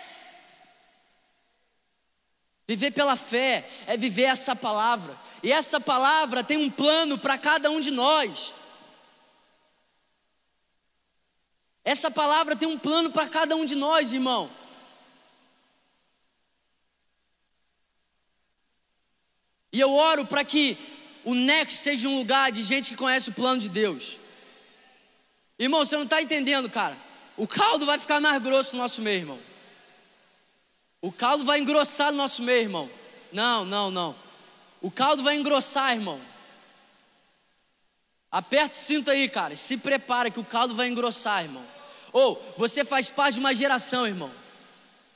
Viver 2.69 2.91
pela 2.91 3.17
fé 3.17 3.67
é 3.87 3.97
viver 3.97 4.25
essa 4.25 4.55
palavra, 4.55 5.19
e 5.43 5.51
essa 5.51 5.81
palavra 5.81 6.45
tem 6.45 6.59
um 6.59 6.71
plano 6.71 7.17
para 7.17 7.39
cada 7.39 7.71
um 7.71 7.81
de 7.81 7.91
nós. 7.91 8.55
Essa 11.83 12.11
palavra 12.11 12.55
tem 12.55 12.69
um 12.69 12.79
plano 12.79 13.11
para 13.11 13.27
cada 13.27 13.57
um 13.57 13.65
de 13.65 13.75
nós, 13.75 14.13
irmão. 14.13 14.51
E 19.73 19.81
eu 19.81 19.95
oro 19.95 20.27
para 20.27 20.45
que 20.45 20.77
o 21.25 21.35
Next 21.35 21.79
seja 21.81 22.07
um 22.07 22.19
lugar 22.19 22.53
de 22.53 22.63
gente 22.63 22.91
que 22.91 22.97
conhece 22.97 23.31
o 23.31 23.35
plano 23.35 23.63
de 23.63 23.71
Deus. 23.71 24.19
Irmão, 25.59 25.87
você 25.87 25.97
não 25.97 26.05
está 26.05 26.21
entendendo, 26.21 26.69
cara. 26.69 26.99
O 27.35 27.47
caldo 27.47 27.87
vai 27.87 27.99
ficar 27.99 28.21
mais 28.21 28.43
grosso 28.43 28.77
no 28.77 28.83
nosso 28.83 29.01
meio, 29.01 29.21
irmão. 29.21 29.49
O 31.01 31.13
caldo 31.13 31.45
vai 31.45 31.61
engrossar 31.61 32.11
no 32.11 32.19
nosso 32.19 32.43
meio, 32.43 32.63
irmão. 32.63 32.91
Não, 33.33 33.65
não, 33.65 33.91
não. 33.91 34.17
O 34.81 34.91
caldo 34.91 35.23
vai 35.23 35.37
engrossar, 35.37 35.93
irmão. 35.93 36.21
Aperta 38.31 38.77
o 38.77 38.81
cinto 38.81 39.11
aí, 39.11 39.29
cara. 39.29 39.55
Se 39.57 39.77
prepara 39.77 40.31
que 40.31 40.41
o 40.41 40.45
caldo 40.45 40.75
vai 40.75 40.89
engrossar, 40.89 41.45
irmão. 41.45 41.65
Ou 42.13 42.43
você 42.57 42.85
faz 42.85 43.09
parte 43.09 43.35
de 43.35 43.41
uma 43.41 43.55
geração, 43.55 44.07
irmão, 44.07 44.31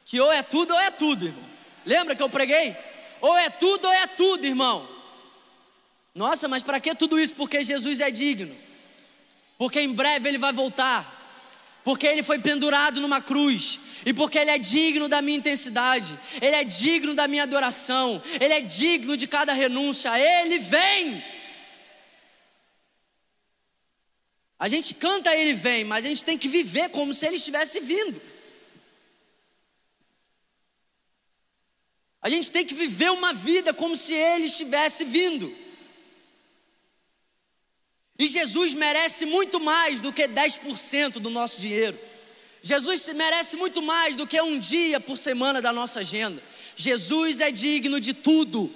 que 0.04 0.20
ou 0.20 0.30
é 0.32 0.42
tudo 0.42 0.72
ou 0.72 0.80
é 0.80 0.90
tudo, 0.90 1.26
irmão. 1.26 1.44
Lembra 1.84 2.14
que 2.14 2.22
eu 2.22 2.30
preguei? 2.30 2.76
Ou 3.20 3.36
é 3.36 3.50
tudo 3.50 3.86
ou 3.86 3.92
é 3.92 4.06
tudo, 4.06 4.46
irmão. 4.46 4.88
Nossa, 6.14 6.46
mas 6.48 6.62
para 6.62 6.78
que 6.78 6.94
tudo 6.94 7.18
isso? 7.18 7.34
Porque 7.34 7.62
Jesus 7.64 8.00
é 8.00 8.10
digno. 8.10 8.54
porque 9.58 9.80
em 9.80 9.92
breve 9.92 10.28
ele 10.28 10.38
vai 10.38 10.52
voltar 10.52 11.21
porque 11.84 12.06
ele 12.06 12.22
foi 12.22 12.38
pendurado 12.38 13.00
numa 13.00 13.20
cruz, 13.20 13.80
e 14.04 14.12
porque 14.12 14.38
ele 14.38 14.50
é 14.50 14.58
digno 14.58 15.08
da 15.08 15.20
minha 15.22 15.38
intensidade, 15.38 16.18
ele 16.40 16.56
é 16.56 16.64
digno 16.64 17.14
da 17.14 17.26
minha 17.28 17.42
adoração, 17.42 18.22
ele 18.40 18.54
é 18.54 18.60
digno 18.60 19.16
de 19.16 19.26
cada 19.26 19.52
renúncia, 19.52 20.10
ele 20.18 20.58
vem. 20.58 21.24
A 24.58 24.68
gente 24.68 24.94
canta 24.94 25.34
ele 25.34 25.54
vem, 25.54 25.84
mas 25.84 26.04
a 26.04 26.08
gente 26.08 26.22
tem 26.22 26.38
que 26.38 26.46
viver 26.46 26.88
como 26.90 27.12
se 27.12 27.26
ele 27.26 27.36
estivesse 27.36 27.80
vindo. 27.80 28.22
A 32.20 32.30
gente 32.30 32.52
tem 32.52 32.64
que 32.64 32.72
viver 32.72 33.10
uma 33.10 33.32
vida 33.32 33.74
como 33.74 33.96
se 33.96 34.14
ele 34.14 34.44
estivesse 34.44 35.02
vindo. 35.04 35.52
E 38.22 38.28
Jesus 38.28 38.72
merece 38.72 39.26
muito 39.26 39.58
mais 39.58 40.00
do 40.00 40.12
que 40.12 40.28
10% 40.28 41.14
do 41.14 41.28
nosso 41.28 41.60
dinheiro. 41.60 41.98
Jesus 42.62 43.08
merece 43.08 43.56
muito 43.56 43.82
mais 43.82 44.14
do 44.14 44.28
que 44.28 44.40
um 44.40 44.60
dia 44.60 45.00
por 45.00 45.18
semana 45.18 45.60
da 45.60 45.72
nossa 45.72 45.98
agenda. 45.98 46.40
Jesus 46.76 47.40
é 47.40 47.50
digno 47.50 47.98
de 47.98 48.14
tudo. 48.14 48.72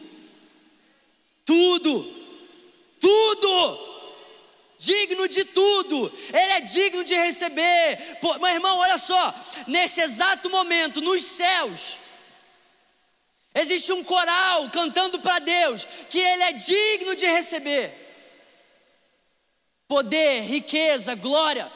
Tudo. 1.45 2.13
Tudo. 2.99 3.79
Digno 4.81 5.29
de 5.29 5.45
tudo, 5.45 6.13
Ele 6.31 6.53
é 6.53 6.61
digno 6.63 7.05
de 7.05 7.15
receber. 7.15 8.19
Pô, 8.21 8.37
meu 8.41 8.49
irmão, 8.49 8.79
olha 8.79 8.99
só, 8.99 9.33
nesse 9.69 10.01
exato 10.01 10.51
momento, 10.51 11.01
nos 11.01 11.23
céus, 11.23 11.99
existe 13.55 13.93
um 13.93 14.03
coral 14.03 14.69
cantando 14.71 15.21
para 15.21 15.39
Deus 15.39 15.87
que 16.11 16.19
Ele 16.19 16.43
é 16.43 16.53
digno 16.53 17.15
de 17.15 17.27
receber 17.27 18.06
poder, 19.89 20.43
riqueza, 20.43 21.15
glória. 21.15 21.71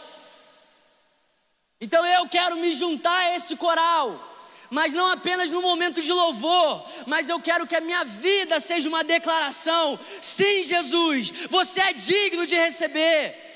Então 1.80 2.04
eu 2.04 2.28
quero 2.28 2.56
me 2.56 2.74
juntar 2.74 3.16
a 3.16 3.36
esse 3.36 3.56
coral, 3.56 4.06
mas 4.68 4.92
não 4.92 5.06
apenas 5.06 5.50
no 5.50 5.62
momento 5.62 6.02
de 6.02 6.12
louvor, 6.12 6.86
mas 7.06 7.28
eu 7.28 7.40
quero 7.40 7.66
que 7.66 7.74
a 7.74 7.80
minha 7.80 8.04
vida 8.04 8.60
seja 8.60 8.88
uma 8.88 9.02
declaração: 9.02 9.98
sim, 10.20 10.62
Jesus, 10.62 11.30
você 11.48 11.80
é 11.80 11.92
digno 11.92 12.46
de 12.46 12.54
receber. 12.54 13.46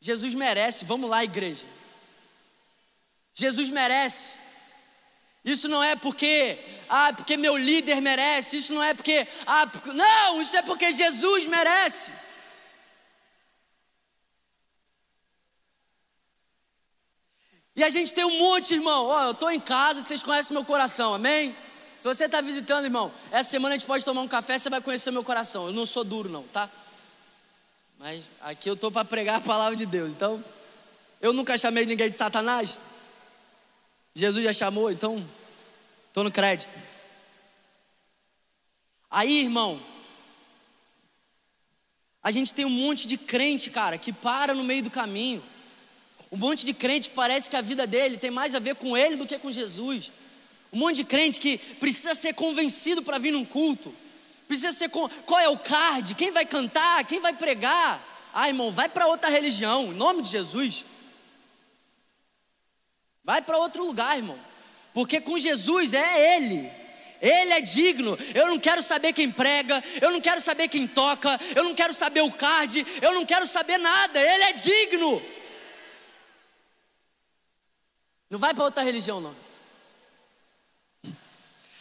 Jesus 0.00 0.32
merece, 0.34 0.84
vamos 0.84 1.10
lá, 1.10 1.24
igreja. 1.24 1.66
Jesus 3.34 3.68
merece. 3.68 4.38
Isso 5.44 5.68
não 5.68 5.82
é 5.82 5.96
porque, 5.96 6.58
ah, 6.88 7.12
porque 7.12 7.36
meu 7.36 7.56
líder 7.56 8.00
merece. 8.00 8.58
Isso 8.58 8.74
não 8.74 8.82
é 8.82 8.94
porque, 8.94 9.26
ah, 9.46 9.66
porque, 9.66 9.92
não, 9.92 10.42
isso 10.42 10.56
é 10.56 10.62
porque 10.62 10.92
Jesus 10.92 11.46
merece. 11.46 12.12
E 17.74 17.84
a 17.84 17.90
gente 17.90 18.12
tem 18.12 18.24
um 18.24 18.38
monte, 18.38 18.74
irmão. 18.74 19.06
Ó, 19.06 19.22
eu 19.26 19.30
estou 19.30 19.50
em 19.50 19.60
casa, 19.60 20.00
vocês 20.00 20.20
conhecem 20.20 20.52
meu 20.52 20.64
coração, 20.64 21.14
amém? 21.14 21.54
Se 21.98 22.04
você 22.06 22.24
está 22.24 22.40
visitando, 22.40 22.84
irmão, 22.84 23.12
essa 23.30 23.50
semana 23.50 23.74
a 23.74 23.78
gente 23.78 23.86
pode 23.86 24.04
tomar 24.04 24.20
um 24.20 24.28
café, 24.28 24.58
você 24.58 24.68
vai 24.68 24.80
conhecer 24.80 25.10
meu 25.12 25.22
coração. 25.22 25.68
Eu 25.68 25.72
não 25.72 25.86
sou 25.86 26.02
duro, 26.02 26.28
não, 26.28 26.42
tá? 26.42 26.68
Mas 27.96 28.28
aqui 28.40 28.68
eu 28.68 28.74
estou 28.74 28.90
para 28.90 29.04
pregar 29.04 29.36
a 29.36 29.40
palavra 29.40 29.76
de 29.76 29.86
Deus. 29.86 30.10
Então, 30.10 30.44
eu 31.20 31.32
nunca 31.32 31.56
chamei 31.56 31.86
ninguém 31.86 32.10
de 32.10 32.16
Satanás. 32.16 32.80
Jesus 34.18 34.44
já 34.44 34.52
chamou, 34.52 34.90
então 34.90 35.24
estou 36.08 36.24
no 36.24 36.32
crédito. 36.32 36.72
Aí, 39.08 39.42
irmão, 39.42 39.80
a 42.20 42.32
gente 42.32 42.52
tem 42.52 42.64
um 42.64 42.70
monte 42.70 43.06
de 43.06 43.16
crente, 43.16 43.70
cara, 43.70 43.96
que 43.96 44.12
para 44.12 44.54
no 44.54 44.64
meio 44.64 44.82
do 44.82 44.90
caminho. 44.90 45.42
Um 46.32 46.36
monte 46.36 46.66
de 46.66 46.74
crente 46.74 47.08
que 47.08 47.14
parece 47.14 47.48
que 47.48 47.56
a 47.56 47.60
vida 47.60 47.86
dele 47.86 48.18
tem 48.18 48.30
mais 48.30 48.54
a 48.56 48.58
ver 48.58 48.74
com 48.74 48.96
ele 48.96 49.16
do 49.16 49.24
que 49.24 49.38
com 49.38 49.52
Jesus. 49.52 50.10
Um 50.72 50.78
monte 50.78 50.96
de 50.96 51.04
crente 51.04 51.38
que 51.38 51.56
precisa 51.56 52.14
ser 52.14 52.34
convencido 52.34 53.02
para 53.02 53.18
vir 53.18 53.30
num 53.30 53.44
culto. 53.44 53.94
Precisa 54.48 54.72
ser 54.72 54.88
com... 54.88 55.08
qual 55.24 55.40
é 55.40 55.48
o 55.48 55.56
card, 55.56 56.16
quem 56.16 56.32
vai 56.32 56.44
cantar, 56.44 57.04
quem 57.04 57.20
vai 57.20 57.32
pregar. 57.32 58.30
Ah, 58.34 58.48
irmão, 58.48 58.72
vai 58.72 58.88
para 58.88 59.06
outra 59.06 59.30
religião, 59.30 59.92
em 59.92 59.94
nome 59.94 60.22
de 60.22 60.28
Jesus. 60.28 60.84
Vai 63.28 63.42
para 63.42 63.58
outro 63.58 63.84
lugar, 63.84 64.16
irmão. 64.16 64.38
Porque 64.94 65.20
com 65.20 65.36
Jesus 65.36 65.92
é 65.92 66.36
Ele. 66.36 66.72
Ele 67.20 67.52
é 67.52 67.60
digno. 67.60 68.18
Eu 68.34 68.46
não 68.46 68.58
quero 68.58 68.82
saber 68.82 69.12
quem 69.12 69.30
prega, 69.30 69.84
eu 70.00 70.10
não 70.10 70.18
quero 70.18 70.40
saber 70.40 70.66
quem 70.66 70.88
toca, 70.88 71.38
eu 71.54 71.62
não 71.62 71.74
quero 71.74 71.92
saber 71.92 72.22
o 72.22 72.32
card, 72.32 72.86
eu 73.02 73.12
não 73.12 73.26
quero 73.26 73.46
saber 73.46 73.76
nada. 73.76 74.18
Ele 74.18 74.44
é 74.44 74.52
digno. 74.54 75.22
Não 78.30 78.38
vai 78.38 78.54
para 78.54 78.64
outra 78.64 78.82
religião, 78.82 79.20
não. 79.20 79.36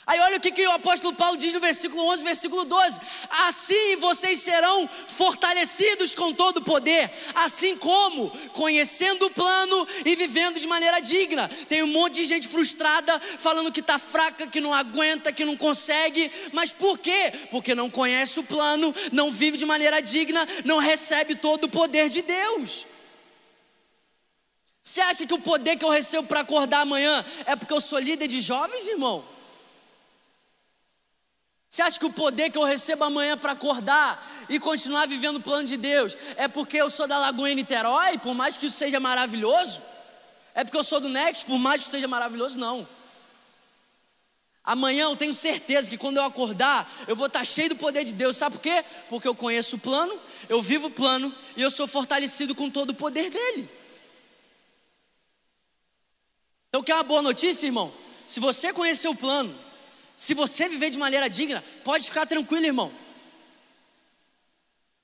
Aí 0.07 0.21
olha 0.21 0.37
o 0.37 0.39
que, 0.39 0.51
que 0.51 0.65
o 0.65 0.71
apóstolo 0.71 1.13
Paulo 1.13 1.35
diz 1.35 1.51
no 1.51 1.59
versículo 1.59 2.01
11, 2.05 2.23
versículo 2.23 2.63
12: 2.63 2.97
Assim 3.29 3.97
vocês 3.97 4.39
serão 4.39 4.89
fortalecidos 5.05 6.15
com 6.15 6.33
todo 6.33 6.57
o 6.59 6.63
poder, 6.63 7.11
assim 7.35 7.75
como 7.75 8.29
conhecendo 8.53 9.25
o 9.25 9.29
plano 9.29 9.85
e 10.05 10.15
vivendo 10.15 10.61
de 10.61 10.65
maneira 10.65 11.01
digna. 11.01 11.49
Tem 11.67 11.83
um 11.83 11.87
monte 11.87 12.15
de 12.15 12.25
gente 12.25 12.47
frustrada, 12.47 13.19
falando 13.19 13.69
que 13.69 13.81
está 13.81 13.99
fraca, 13.99 14.47
que 14.47 14.61
não 14.61 14.73
aguenta, 14.73 15.33
que 15.33 15.43
não 15.43 15.57
consegue, 15.57 16.31
mas 16.53 16.71
por 16.71 16.97
quê? 16.97 17.33
Porque 17.51 17.75
não 17.75 17.89
conhece 17.89 18.39
o 18.39 18.43
plano, 18.43 18.95
não 19.11 19.29
vive 19.29 19.57
de 19.57 19.65
maneira 19.65 20.01
digna, 20.01 20.47
não 20.63 20.77
recebe 20.77 21.35
todo 21.35 21.65
o 21.65 21.69
poder 21.69 22.07
de 22.07 22.21
Deus. 22.21 22.85
Você 24.81 25.01
acha 25.01 25.25
que 25.25 25.33
o 25.33 25.39
poder 25.39 25.75
que 25.75 25.83
eu 25.83 25.89
recebo 25.89 26.29
para 26.29 26.39
acordar 26.39 26.79
amanhã 26.79 27.25
é 27.45 27.57
porque 27.57 27.73
eu 27.73 27.81
sou 27.81 27.99
líder 27.99 28.29
de 28.29 28.39
jovens, 28.39 28.87
irmão? 28.87 29.35
Você 31.69 31.81
acha 31.81 31.99
que 31.99 32.05
o 32.05 32.11
poder 32.11 32.49
que 32.49 32.57
eu 32.57 32.63
recebo 32.63 33.03
amanhã 33.03 33.37
para 33.37 33.51
acordar 33.51 34.45
e 34.49 34.59
continuar 34.59 35.05
vivendo 35.05 35.37
o 35.37 35.41
plano 35.41 35.67
de 35.67 35.75
Deus 35.75 36.15
é 36.37 36.47
porque 36.47 36.77
eu 36.77 36.89
sou 36.89 37.07
da 37.07 37.17
Lagoa 37.17 37.53
Niterói, 37.53 38.17
por 38.17 38.33
mais 38.33 38.55
que 38.55 38.67
isso 38.67 38.77
seja 38.77 38.99
maravilhoso? 38.99 39.81
É 40.55 40.63
porque 40.63 40.77
eu 40.77 40.83
sou 40.83 40.99
do 40.99 41.09
Next, 41.09 41.45
por 41.45 41.59
mais 41.59 41.83
que 41.83 41.89
seja 41.89 42.07
maravilhoso? 42.07 42.57
Não. 42.57 42.87
Amanhã 44.63 45.03
eu 45.05 45.15
tenho 45.15 45.33
certeza 45.33 45.89
que 45.89 45.97
quando 45.97 46.17
eu 46.17 46.23
acordar, 46.23 46.91
eu 47.07 47.15
vou 47.15 47.27
estar 47.27 47.45
cheio 47.45 47.69
do 47.69 47.75
poder 47.75 48.03
de 48.03 48.11
Deus. 48.11 48.35
Sabe 48.35 48.55
por 48.57 48.61
quê? 48.61 48.83
Porque 49.07 49.27
eu 49.27 49.35
conheço 49.35 49.75
o 49.75 49.79
plano, 49.79 50.19
eu 50.49 50.61
vivo 50.61 50.87
o 50.87 50.91
plano 50.91 51.33
e 51.55 51.61
eu 51.61 51.71
sou 51.71 51.87
fortalecido 51.87 52.55
com 52.55 52.69
todo 52.69 52.89
o 52.89 52.95
poder 52.95 53.29
dele. 53.29 53.69
Então, 56.69 56.83
quer 56.83 56.95
uma 56.95 57.03
boa 57.03 57.21
notícia, 57.21 57.65
irmão? 57.65 57.93
Se 58.25 58.39
você 58.39 58.73
conhecer 58.73 59.07
o 59.07 59.15
plano, 59.15 59.57
se 60.17 60.33
você 60.33 60.67
viver 60.67 60.89
de 60.89 60.97
maneira 60.97 61.29
digna, 61.29 61.63
pode 61.83 62.07
ficar 62.09 62.25
tranquilo, 62.25 62.65
irmão. 62.65 62.91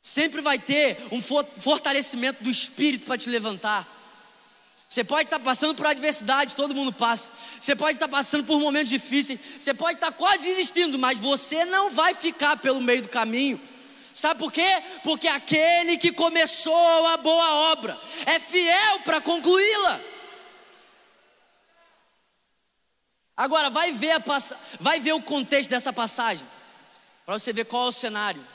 Sempre 0.01 0.41
vai 0.41 0.57
ter 0.57 0.97
um 1.11 1.21
fortalecimento 1.21 2.43
do 2.43 2.49
espírito 2.49 3.05
para 3.05 3.17
te 3.17 3.29
levantar. 3.29 3.87
Você 4.89 5.03
pode 5.03 5.27
estar 5.27 5.39
passando 5.39 5.75
por 5.75 5.85
adversidade, 5.85 6.55
todo 6.55 6.75
mundo 6.75 6.91
passa. 6.91 7.29
Você 7.61 7.75
pode 7.75 7.93
estar 7.93 8.07
passando 8.07 8.43
por 8.43 8.59
momentos 8.59 8.89
difíceis. 8.89 9.39
Você 9.57 9.73
pode 9.73 9.97
estar 9.97 10.11
quase 10.11 10.47
desistindo, 10.47 10.97
mas 10.99 11.19
você 11.19 11.63
não 11.63 11.91
vai 11.91 12.13
ficar 12.15 12.57
pelo 12.57 12.81
meio 12.81 13.03
do 13.03 13.09
caminho. 13.09 13.61
Sabe 14.13 14.39
por 14.39 14.51
quê? 14.51 14.83
Porque 15.03 15.27
aquele 15.27 15.97
que 15.97 16.11
começou 16.11 17.07
a 17.07 17.17
boa 17.17 17.71
obra 17.71 17.99
é 18.25 18.39
fiel 18.39 18.99
para 19.05 19.21
concluí-la. 19.21 19.99
Agora, 23.35 23.69
vai 23.69 23.91
ver, 23.91 24.11
a 24.11 24.19
pass... 24.19 24.53
vai 24.79 24.99
ver 24.99 25.13
o 25.13 25.21
contexto 25.21 25.69
dessa 25.69 25.91
passagem, 25.91 26.45
para 27.25 27.37
você 27.37 27.51
ver 27.51 27.65
qual 27.65 27.85
é 27.85 27.89
o 27.89 27.91
cenário. 27.91 28.45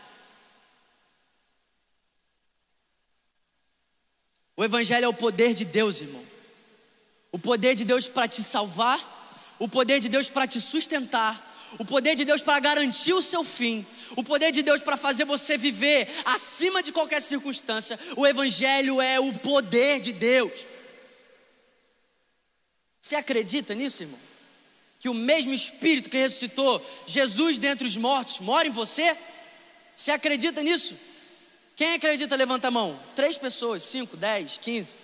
O 4.57 4.65
Evangelho 4.65 5.05
é 5.05 5.09
o 5.09 5.15
poder 5.15 5.55
de 5.55 5.65
Deus, 5.65 6.01
irmão. 6.01 6.25
O 7.31 7.39
poder 7.39 7.75
de 7.75 7.85
Deus 7.85 8.09
para 8.09 8.27
te 8.27 8.43
salvar, 8.43 8.99
o 9.59 9.69
poder 9.69 10.01
de 10.01 10.09
Deus 10.09 10.29
para 10.29 10.47
te 10.47 10.61
sustentar, 10.61 11.45
o 11.79 11.85
poder 11.85 12.15
de 12.15 12.25
Deus 12.25 12.41
para 12.41 12.59
garantir 12.59 13.13
o 13.13 13.23
seu 13.23 13.45
fim, 13.45 13.87
o 14.17 14.25
poder 14.25 14.51
de 14.51 14.63
Deus 14.63 14.81
para 14.81 14.97
fazer 14.97 15.25
você 15.25 15.57
viver 15.57 16.09
acima 16.25 16.83
de 16.83 16.93
qualquer 16.93 17.21
circunstância. 17.21 17.99
O 18.17 18.27
Evangelho 18.27 19.01
é 19.01 19.21
o 19.21 19.33
poder 19.39 20.01
de 20.01 20.13
Deus. 20.13 20.67
Você 23.01 23.17
acredita 23.17 23.75
nisso, 23.75 24.03
irmão? 24.03 24.28
Que 24.99 25.09
o 25.09 25.15
mesmo 25.15 25.53
Espírito 25.53 26.11
que 26.11 26.17
ressuscitou 26.17 26.85
Jesus 27.07 27.59
dentre 27.59 27.87
os 27.87 27.97
mortos 27.97 28.41
mora 28.41 28.67
em 28.67 28.73
você? 28.73 29.17
Você 29.95 30.11
acredita 30.11 30.63
nisso? 30.63 30.95
Quem 31.77 31.95
acredita, 31.95 32.35
levanta 32.35 32.69
a 32.69 32.71
mão. 32.71 33.01
Três 33.15 33.39
pessoas, 33.39 33.85
cinco, 33.85 34.17
dez, 34.17 34.59
quinze. 34.59 34.97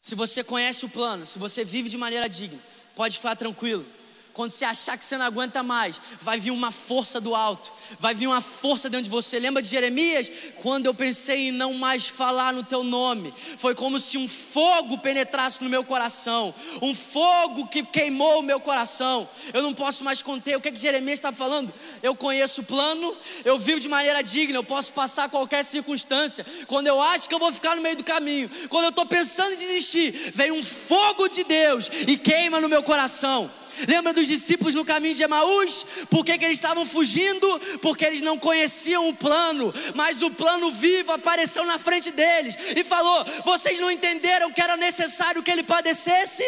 Se 0.00 0.14
você 0.14 0.44
conhece 0.44 0.84
o 0.84 0.88
plano, 0.88 1.24
se 1.24 1.38
você 1.38 1.64
vive 1.64 1.88
de 1.88 1.96
maneira 1.96 2.28
digna, 2.28 2.60
pode 2.94 3.16
ficar 3.16 3.34
tranquilo, 3.34 3.86
Quando 4.34 4.50
você 4.50 4.64
achar 4.64 4.98
que 4.98 5.06
você 5.06 5.16
não 5.16 5.24
aguenta 5.24 5.62
mais, 5.62 6.00
vai 6.20 6.40
vir 6.40 6.50
uma 6.50 6.72
força 6.72 7.20
do 7.20 7.36
alto, 7.36 7.72
vai 8.00 8.16
vir 8.16 8.26
uma 8.26 8.40
força 8.40 8.90
dentro 8.90 9.04
de 9.04 9.10
você. 9.10 9.38
Lembra 9.38 9.62
de 9.62 9.68
Jeremias? 9.68 10.30
Quando 10.56 10.86
eu 10.86 10.92
pensei 10.92 11.48
em 11.48 11.52
não 11.52 11.72
mais 11.72 12.08
falar 12.08 12.52
no 12.52 12.64
teu 12.64 12.82
nome, 12.82 13.32
foi 13.56 13.76
como 13.76 14.00
se 14.00 14.18
um 14.18 14.26
fogo 14.26 14.98
penetrasse 14.98 15.62
no 15.62 15.70
meu 15.70 15.84
coração, 15.84 16.52
um 16.82 16.92
fogo 16.92 17.68
que 17.68 17.84
queimou 17.84 18.40
o 18.40 18.42
meu 18.42 18.58
coração. 18.58 19.28
Eu 19.52 19.62
não 19.62 19.72
posso 19.72 20.02
mais 20.02 20.20
conter. 20.20 20.56
O 20.56 20.60
que, 20.60 20.66
é 20.66 20.72
que 20.72 20.80
Jeremias 20.80 21.20
está 21.20 21.32
falando? 21.32 21.72
Eu 22.02 22.16
conheço 22.16 22.62
o 22.62 22.64
plano, 22.64 23.16
eu 23.44 23.56
vivo 23.56 23.78
de 23.78 23.88
maneira 23.88 24.20
digna, 24.20 24.58
eu 24.58 24.64
posso 24.64 24.92
passar 24.92 25.28
qualquer 25.28 25.64
circunstância. 25.64 26.44
Quando 26.66 26.88
eu 26.88 27.00
acho 27.00 27.28
que 27.28 27.34
eu 27.36 27.38
vou 27.38 27.52
ficar 27.52 27.76
no 27.76 27.82
meio 27.82 27.98
do 27.98 28.04
caminho, 28.04 28.50
quando 28.68 28.86
eu 28.86 28.90
estou 28.90 29.06
pensando 29.06 29.52
em 29.52 29.56
desistir, 29.56 30.32
vem 30.34 30.50
um 30.50 30.62
fogo 30.62 31.28
de 31.28 31.44
Deus 31.44 31.88
e 32.08 32.18
queima 32.18 32.60
no 32.60 32.68
meu 32.68 32.82
coração. 32.82 33.48
Lembra 33.88 34.12
dos 34.12 34.26
discípulos 34.26 34.74
no 34.74 34.84
caminho 34.84 35.14
de 35.14 35.22
Emaús? 35.22 35.86
Por 36.10 36.24
que, 36.24 36.38
que 36.38 36.44
eles 36.44 36.58
estavam 36.58 36.84
fugindo? 36.86 37.60
Porque 37.80 38.04
eles 38.04 38.22
não 38.22 38.38
conheciam 38.38 39.08
o 39.08 39.14
plano, 39.14 39.72
mas 39.94 40.22
o 40.22 40.30
plano 40.30 40.70
vivo 40.70 41.12
apareceu 41.12 41.64
na 41.64 41.78
frente 41.78 42.10
deles 42.10 42.56
e 42.76 42.84
falou: 42.84 43.24
Vocês 43.44 43.78
não 43.80 43.90
entenderam 43.90 44.52
que 44.52 44.60
era 44.60 44.76
necessário 44.76 45.42
que 45.42 45.50
ele 45.50 45.62
padecesse? 45.62 46.44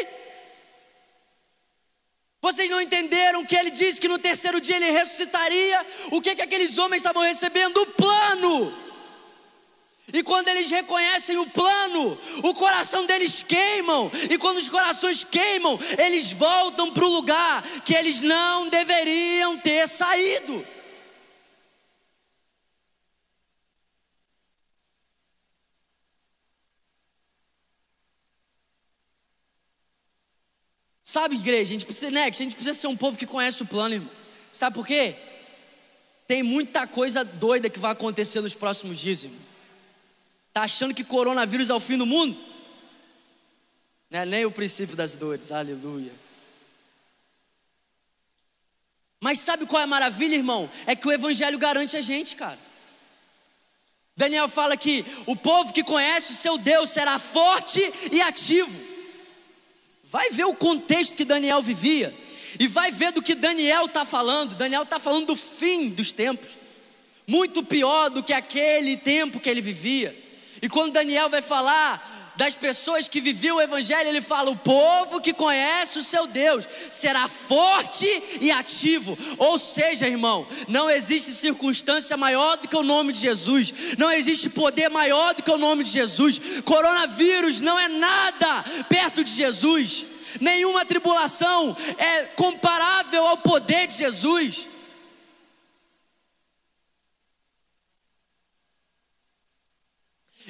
Vocês 2.40 2.70
não 2.70 2.80
entenderam 2.80 3.44
que 3.44 3.56
ele 3.56 3.70
disse 3.70 4.00
que 4.00 4.06
no 4.06 4.18
terceiro 4.18 4.60
dia 4.60 4.76
ele 4.76 4.90
ressuscitaria? 4.90 5.84
O 6.12 6.20
que, 6.20 6.34
que 6.36 6.42
aqueles 6.42 6.78
homens 6.78 7.00
estavam 7.00 7.22
recebendo? 7.22 7.78
O 7.78 7.86
plano. 7.86 8.85
E 10.16 10.22
quando 10.22 10.48
eles 10.48 10.70
reconhecem 10.70 11.36
o 11.36 11.46
plano, 11.46 12.18
o 12.42 12.54
coração 12.54 13.04
deles 13.04 13.42
queimam. 13.42 14.10
E 14.30 14.38
quando 14.38 14.56
os 14.56 14.66
corações 14.66 15.22
queimam, 15.22 15.78
eles 15.98 16.32
voltam 16.32 16.90
para 16.90 17.04
o 17.04 17.12
lugar 17.12 17.62
que 17.84 17.94
eles 17.94 18.22
não 18.22 18.66
deveriam 18.70 19.58
ter 19.58 19.86
saído. 19.86 20.66
Sabe, 31.04 31.34
igreja, 31.34 31.62
a 31.62 31.66
gente 31.66 31.84
precisa, 31.84 32.10
né, 32.10 32.24
a 32.24 32.30
gente 32.30 32.54
precisa 32.54 32.72
ser 32.72 32.86
um 32.86 32.96
povo 32.96 33.18
que 33.18 33.26
conhece 33.26 33.62
o 33.62 33.66
plano, 33.66 33.96
irmão. 33.96 34.10
Sabe 34.50 34.76
por 34.76 34.86
quê? 34.86 35.14
Tem 36.26 36.42
muita 36.42 36.86
coisa 36.86 37.22
doida 37.22 37.68
que 37.68 37.78
vai 37.78 37.92
acontecer 37.92 38.40
nos 38.40 38.54
próximos 38.54 38.98
dias, 38.98 39.22
irmão. 39.24 39.55
Está 40.56 40.64
achando 40.64 40.94
que 40.94 41.04
coronavírus 41.04 41.68
é 41.68 41.74
o 41.74 41.78
fim 41.78 41.98
do 41.98 42.06
mundo? 42.06 42.34
Não 44.08 44.20
é 44.20 44.24
nem 44.24 44.46
o 44.46 44.50
princípio 44.50 44.96
das 44.96 45.14
dores, 45.14 45.52
aleluia. 45.52 46.14
Mas 49.20 49.38
sabe 49.40 49.66
qual 49.66 49.82
é 49.82 49.84
a 49.84 49.86
maravilha, 49.86 50.34
irmão? 50.34 50.70
É 50.86 50.96
que 50.96 51.06
o 51.06 51.12
Evangelho 51.12 51.58
garante 51.58 51.94
a 51.94 52.00
gente, 52.00 52.34
cara. 52.36 52.58
Daniel 54.16 54.48
fala 54.48 54.78
que 54.78 55.04
o 55.26 55.36
povo 55.36 55.74
que 55.74 55.84
conhece 55.84 56.32
o 56.32 56.34
seu 56.34 56.56
Deus 56.56 56.88
será 56.88 57.18
forte 57.18 57.82
e 58.10 58.22
ativo. 58.22 58.80
Vai 60.04 60.30
ver 60.30 60.46
o 60.46 60.54
contexto 60.54 61.14
que 61.14 61.24
Daniel 61.26 61.60
vivia, 61.60 62.16
e 62.58 62.66
vai 62.66 62.90
ver 62.90 63.12
do 63.12 63.20
que 63.20 63.34
Daniel 63.34 63.84
está 63.84 64.06
falando. 64.06 64.54
Daniel 64.54 64.84
está 64.84 64.98
falando 64.98 65.26
do 65.26 65.36
fim 65.36 65.90
dos 65.90 66.12
tempos, 66.12 66.48
muito 67.26 67.62
pior 67.62 68.08
do 68.08 68.22
que 68.22 68.32
aquele 68.32 68.96
tempo 68.96 69.38
que 69.38 69.50
ele 69.50 69.60
vivia. 69.60 70.24
E 70.62 70.68
quando 70.68 70.92
Daniel 70.92 71.28
vai 71.28 71.42
falar 71.42 72.16
das 72.36 72.54
pessoas 72.54 73.08
que 73.08 73.20
viviam 73.20 73.56
o 73.56 73.60
Evangelho, 73.60 74.08
ele 74.08 74.20
fala: 74.20 74.50
o 74.50 74.56
povo 74.56 75.20
que 75.20 75.32
conhece 75.32 75.98
o 75.98 76.02
seu 76.02 76.26
Deus 76.26 76.68
será 76.90 77.26
forte 77.26 78.06
e 78.40 78.50
ativo. 78.50 79.18
Ou 79.38 79.58
seja, 79.58 80.06
irmão, 80.06 80.46
não 80.68 80.90
existe 80.90 81.32
circunstância 81.32 82.16
maior 82.16 82.56
do 82.58 82.68
que 82.68 82.76
o 82.76 82.82
nome 82.82 83.12
de 83.12 83.20
Jesus, 83.20 83.72
não 83.98 84.12
existe 84.12 84.48
poder 84.50 84.88
maior 84.88 85.34
do 85.34 85.42
que 85.42 85.50
o 85.50 85.58
nome 85.58 85.82
de 85.82 85.90
Jesus. 85.90 86.40
Coronavírus 86.64 87.60
não 87.60 87.78
é 87.78 87.88
nada 87.88 88.64
perto 88.88 89.24
de 89.24 89.32
Jesus, 89.32 90.04
nenhuma 90.40 90.84
tribulação 90.84 91.76
é 91.96 92.24
comparável 92.24 93.26
ao 93.26 93.38
poder 93.38 93.86
de 93.86 93.96
Jesus. 93.96 94.75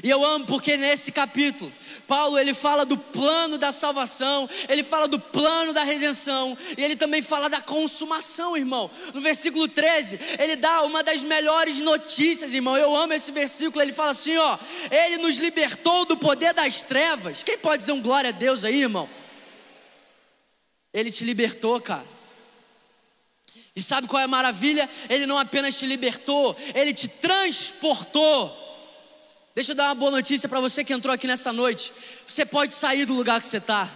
E 0.07 0.11
eu 0.11 0.25
amo 0.25 0.47
porque 0.47 0.77
nesse 0.77 1.11
capítulo, 1.11 1.73
Paulo 2.07 2.39
ele 2.39 2.55
fala 2.55 2.87
do 2.87 2.97
plano 2.97 3.59
da 3.59 3.73
salvação, 3.73 4.49
ele 4.69 4.85
fala 4.85 5.09
do 5.09 5.19
plano 5.19 5.73
da 5.73 5.83
redenção, 5.83 6.57
e 6.79 6.85
ele 6.85 6.95
também 6.95 7.21
fala 7.21 7.49
da 7.49 7.61
consumação, 7.61 8.57
irmão. 8.57 8.89
No 9.13 9.21
versículo 9.21 9.67
13, 9.67 10.21
ele 10.39 10.55
dá 10.55 10.83
uma 10.83 11.03
das 11.03 11.25
melhores 11.25 11.81
notícias, 11.81 12.53
irmão. 12.53 12.77
Eu 12.77 12.95
amo 12.95 13.15
esse 13.15 13.33
versículo, 13.33 13.83
ele 13.83 13.93
fala 13.93 14.13
assim, 14.13 14.37
ó: 14.37 14.57
Ele 14.93 15.19
nos 15.19 15.39
libertou 15.39 16.05
do 16.05 16.17
poder 16.17 16.55
das 16.55 16.83
trevas. 16.83 17.43
Quem 17.43 17.59
pode 17.59 17.79
dizer 17.79 17.91
um 17.91 18.01
glória 18.01 18.31
a 18.31 18.33
Deus 18.33 18.65
aí, 18.65 18.83
irmão? 18.83 19.11
Ele 20.95 21.11
te 21.11 21.25
libertou, 21.25 21.81
cara. 21.81 22.07
E 23.75 23.83
sabe 23.83 24.07
qual 24.07 24.21
é 24.21 24.25
a 24.25 24.29
maravilha? 24.29 24.89
Ele 25.11 25.27
não 25.27 25.37
apenas 25.37 25.77
te 25.77 25.85
libertou, 25.85 26.57
ele 26.77 26.95
te 26.95 27.09
transportou. 27.09 28.66
Deixa 29.57 29.73
eu 29.73 29.75
dar 29.75 29.85
uma 29.85 29.95
boa 29.95 30.11
notícia 30.11 30.47
para 30.51 30.61
você 30.61 30.85
que 30.85 30.93
entrou 30.93 31.15
aqui 31.15 31.27
nessa 31.27 31.51
noite. 31.51 31.91
Você 32.27 32.45
pode 32.45 32.75
sair 32.75 33.07
do 33.07 33.15
lugar 33.15 33.41
que 33.41 33.47
você 33.47 33.57
está. 33.57 33.89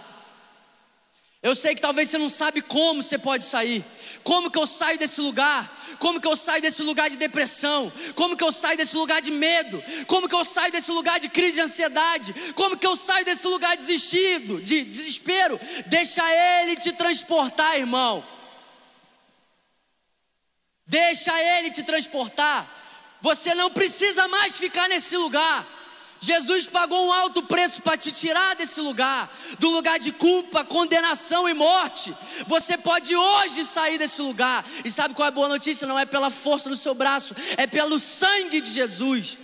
Eu 1.39 1.53
sei 1.53 1.75
que 1.75 1.81
talvez 1.81 2.09
você 2.09 2.17
não 2.17 2.29
sabe 2.29 2.63
como 2.63 3.03
você 3.03 3.15
pode 3.15 3.45
sair. 3.45 3.85
Como 4.23 4.49
que 4.49 4.57
eu 4.57 4.65
saio 4.65 4.97
desse 4.97 5.21
lugar? 5.21 5.71
Como 5.99 6.19
que 6.19 6.27
eu 6.27 6.35
saio 6.35 6.63
desse 6.63 6.81
lugar 6.81 7.11
de 7.11 7.15
depressão? 7.15 7.93
Como 8.15 8.35
que 8.35 8.43
eu 8.43 8.51
saio 8.51 8.75
desse 8.75 8.95
lugar 8.95 9.21
de 9.21 9.29
medo? 9.29 9.83
Como 10.07 10.27
que 10.27 10.33
eu 10.33 10.43
saio 10.43 10.71
desse 10.71 10.89
lugar 10.89 11.19
de 11.19 11.29
crise 11.29 11.57
de 11.57 11.61
ansiedade? 11.61 12.33
Como 12.55 12.75
que 12.75 12.87
eu 12.87 12.95
saio 12.95 13.23
desse 13.23 13.45
lugar 13.45 13.77
desistido, 13.77 14.59
de 14.63 14.83
desespero? 14.83 15.59
Deixa 15.85 16.23
ele 16.63 16.75
te 16.75 16.91
transportar, 16.91 17.77
irmão. 17.77 18.25
Deixa 20.87 21.31
ele 21.39 21.69
te 21.69 21.83
transportar. 21.83 22.80
Você 23.21 23.53
não 23.53 23.69
precisa 23.69 24.27
mais 24.27 24.57
ficar 24.57 24.89
nesse 24.89 25.15
lugar. 25.15 25.65
Jesus 26.23 26.67
pagou 26.67 27.07
um 27.07 27.11
alto 27.11 27.41
preço 27.41 27.81
para 27.81 27.97
te 27.97 28.11
tirar 28.11 28.55
desse 28.55 28.79
lugar, 28.79 29.27
do 29.57 29.69
lugar 29.71 29.97
de 29.97 30.11
culpa, 30.11 30.63
condenação 30.63 31.49
e 31.49 31.53
morte. 31.53 32.15
Você 32.45 32.77
pode 32.77 33.15
hoje 33.15 33.65
sair 33.65 33.97
desse 33.97 34.21
lugar. 34.21 34.63
E 34.85 34.91
sabe 34.91 35.15
qual 35.15 35.25
é 35.25 35.29
a 35.29 35.31
boa 35.31 35.47
notícia? 35.47 35.87
Não 35.87 35.97
é 35.97 36.05
pela 36.05 36.29
força 36.29 36.69
do 36.69 36.75
seu 36.75 36.93
braço, 36.93 37.35
é 37.57 37.65
pelo 37.65 37.99
sangue 37.99 38.61
de 38.61 38.69
Jesus. 38.69 39.35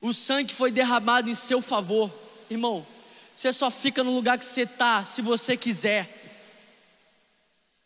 O 0.00 0.14
sangue 0.14 0.54
foi 0.54 0.70
derramado 0.70 1.28
em 1.28 1.34
seu 1.34 1.60
favor. 1.60 2.10
Irmão, 2.48 2.86
você 3.34 3.52
só 3.52 3.70
fica 3.70 4.02
no 4.02 4.14
lugar 4.14 4.38
que 4.38 4.44
você 4.46 4.62
está 4.62 5.04
se 5.04 5.20
você 5.20 5.54
quiser. 5.54 6.08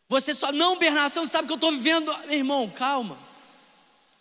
Você 0.09 0.35
só, 0.35 0.53
não, 0.53 0.79
Bernardo, 0.79 1.13
você 1.13 1.19
não 1.19 1.27
sabe 1.27 1.49
que 1.49 1.53
eu 1.53 1.57
estou 1.57 1.73
vivendo. 1.73 2.15
Irmão, 2.29 2.71
calma. 2.71 3.30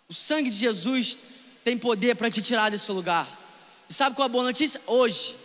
O 0.09 0.13
sangue 0.13 0.49
de 0.49 0.57
Jesus 0.57 1.19
tem 1.63 1.77
poder 1.77 2.15
para 2.15 2.31
te 2.31 2.41
tirar 2.41 2.71
desse 2.71 2.91
lugar. 2.91 3.27
E 3.87 3.93
sabe 3.93 4.15
qual 4.15 4.25
é 4.25 4.29
a 4.29 4.31
boa 4.31 4.43
notícia? 4.43 4.81
Hoje, 4.87 5.35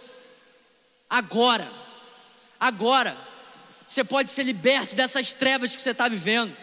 agora, 1.09 1.70
agora, 2.59 3.14
você 3.87 4.03
pode 4.03 4.31
ser 4.31 4.42
liberto 4.42 4.94
dessas 4.94 5.35
trevas 5.35 5.77
que 5.77 5.83
você 5.83 5.90
está 5.90 6.09
vivendo. 6.09 6.57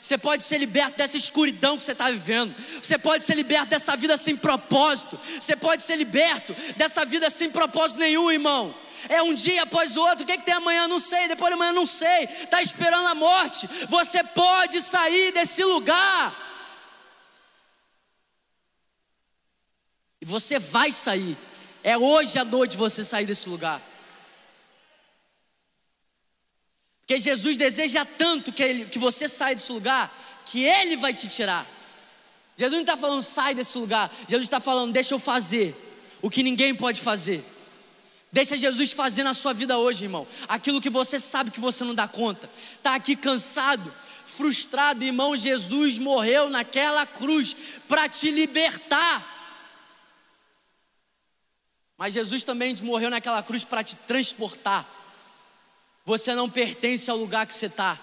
Você 0.00 0.16
pode 0.16 0.44
ser 0.44 0.58
liberto 0.58 0.98
dessa 0.98 1.16
escuridão 1.16 1.76
que 1.76 1.84
você 1.84 1.90
está 1.90 2.08
vivendo. 2.08 2.54
Você 2.80 2.96
pode 2.96 3.24
ser 3.24 3.34
liberto 3.34 3.70
dessa 3.70 3.96
vida 3.96 4.16
sem 4.16 4.36
propósito. 4.36 5.18
Você 5.40 5.56
pode 5.56 5.82
ser 5.82 5.96
liberto 5.96 6.54
dessa 6.76 7.04
vida 7.04 7.28
sem 7.28 7.50
propósito 7.50 7.98
nenhum, 7.98 8.30
irmão. 8.30 8.72
É 9.08 9.20
um 9.20 9.34
dia 9.34 9.64
após 9.64 9.96
o 9.96 10.00
outro. 10.00 10.22
O 10.22 10.26
que, 10.26 10.32
é 10.32 10.36
que 10.36 10.44
tem 10.44 10.54
amanhã? 10.54 10.86
Não 10.86 11.00
sei. 11.00 11.26
Depois 11.26 11.50
de 11.50 11.54
amanhã, 11.54 11.72
não 11.72 11.86
sei. 11.86 12.24
Está 12.24 12.62
esperando 12.62 13.08
a 13.08 13.16
morte. 13.16 13.68
Você 13.88 14.22
pode 14.22 14.80
sair 14.80 15.32
desse 15.32 15.64
lugar. 15.64 16.47
Você 20.28 20.58
vai 20.58 20.92
sair. 20.92 21.36
É 21.82 21.96
hoje 21.96 22.38
à 22.38 22.44
noite 22.44 22.76
você 22.76 23.02
sair 23.02 23.24
desse 23.24 23.48
lugar. 23.48 23.82
Porque 27.00 27.18
Jesus 27.18 27.56
deseja 27.56 28.04
tanto 28.04 28.52
que, 28.52 28.62
ele, 28.62 28.84
que 28.84 28.98
você 28.98 29.26
saia 29.26 29.54
desse 29.54 29.72
lugar, 29.72 30.14
que 30.44 30.62
Ele 30.62 30.96
vai 30.96 31.14
te 31.14 31.26
tirar. 31.26 31.66
Jesus 32.54 32.74
não 32.74 32.80
está 32.82 32.96
falando 32.96 33.22
sai 33.22 33.54
desse 33.54 33.78
lugar, 33.78 34.12
Jesus 34.28 34.46
está 34.46 34.60
falando 34.60 34.92
deixa 34.92 35.14
eu 35.14 35.18
fazer 35.18 35.74
o 36.20 36.28
que 36.28 36.42
ninguém 36.42 36.74
pode 36.74 37.00
fazer. 37.00 37.42
Deixa 38.30 38.58
Jesus 38.58 38.92
fazer 38.92 39.22
na 39.22 39.32
sua 39.32 39.54
vida 39.54 39.78
hoje, 39.78 40.04
irmão. 40.04 40.26
Aquilo 40.46 40.82
que 40.82 40.90
você 40.90 41.18
sabe 41.18 41.50
que 41.50 41.60
você 41.60 41.82
não 41.82 41.94
dá 41.94 42.06
conta. 42.06 42.50
Está 42.76 42.94
aqui 42.94 43.16
cansado, 43.16 43.90
frustrado, 44.26 45.02
irmão. 45.02 45.34
Jesus 45.34 45.98
morreu 45.98 46.50
naquela 46.50 47.06
cruz 47.06 47.56
para 47.88 48.06
te 48.06 48.30
libertar. 48.30 49.37
Mas 51.98 52.14
Jesus 52.14 52.44
também 52.44 52.76
morreu 52.76 53.10
naquela 53.10 53.42
cruz 53.42 53.64
para 53.64 53.82
te 53.82 53.96
transportar. 53.96 54.86
você 56.04 56.34
não 56.34 56.48
pertence 56.48 57.10
ao 57.10 57.16
lugar 57.18 57.46
que 57.46 57.52
você 57.52 57.66
está. 57.66 57.98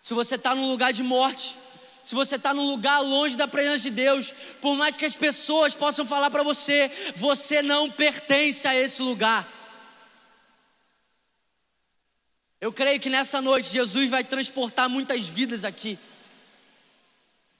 Se 0.00 0.14
você 0.14 0.36
está 0.36 0.54
num 0.54 0.70
lugar 0.70 0.92
de 0.92 1.02
morte, 1.02 1.56
se 2.04 2.14
você 2.14 2.36
está 2.36 2.54
num 2.54 2.70
lugar 2.70 3.00
longe 3.00 3.36
da 3.36 3.48
presença 3.48 3.80
de 3.80 3.90
Deus, 3.90 4.32
por 4.60 4.76
mais 4.76 4.96
que 4.96 5.04
as 5.04 5.16
pessoas 5.16 5.74
possam 5.74 6.06
falar 6.06 6.30
para 6.30 6.42
você, 6.42 6.90
você 7.16 7.60
não 7.60 7.90
pertence 7.90 8.66
a 8.68 8.74
esse 8.74 9.02
lugar. 9.02 9.46
Eu 12.60 12.72
creio 12.72 13.00
que 13.00 13.10
nessa 13.10 13.42
noite 13.42 13.70
Jesus 13.70 14.08
vai 14.08 14.22
transportar 14.22 14.88
muitas 14.88 15.26
vidas 15.26 15.64
aqui. 15.64 15.98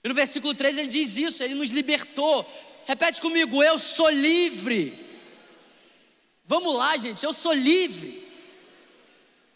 E 0.03 0.07
no 0.07 0.15
versículo 0.15 0.55
3 0.55 0.77
ele 0.77 0.87
diz 0.87 1.17
isso, 1.17 1.43
ele 1.43 1.55
nos 1.55 1.71
libertou. 1.71 2.49
Repete 2.87 3.19
comigo, 3.19 3.61
eu 3.61 3.77
sou 3.77 4.09
livre. 4.09 5.04
Vamos 6.47 6.75
lá, 6.75 6.95
gente, 6.97 7.25
eu 7.25 7.33
sou 7.33 7.53
livre. 7.53 8.23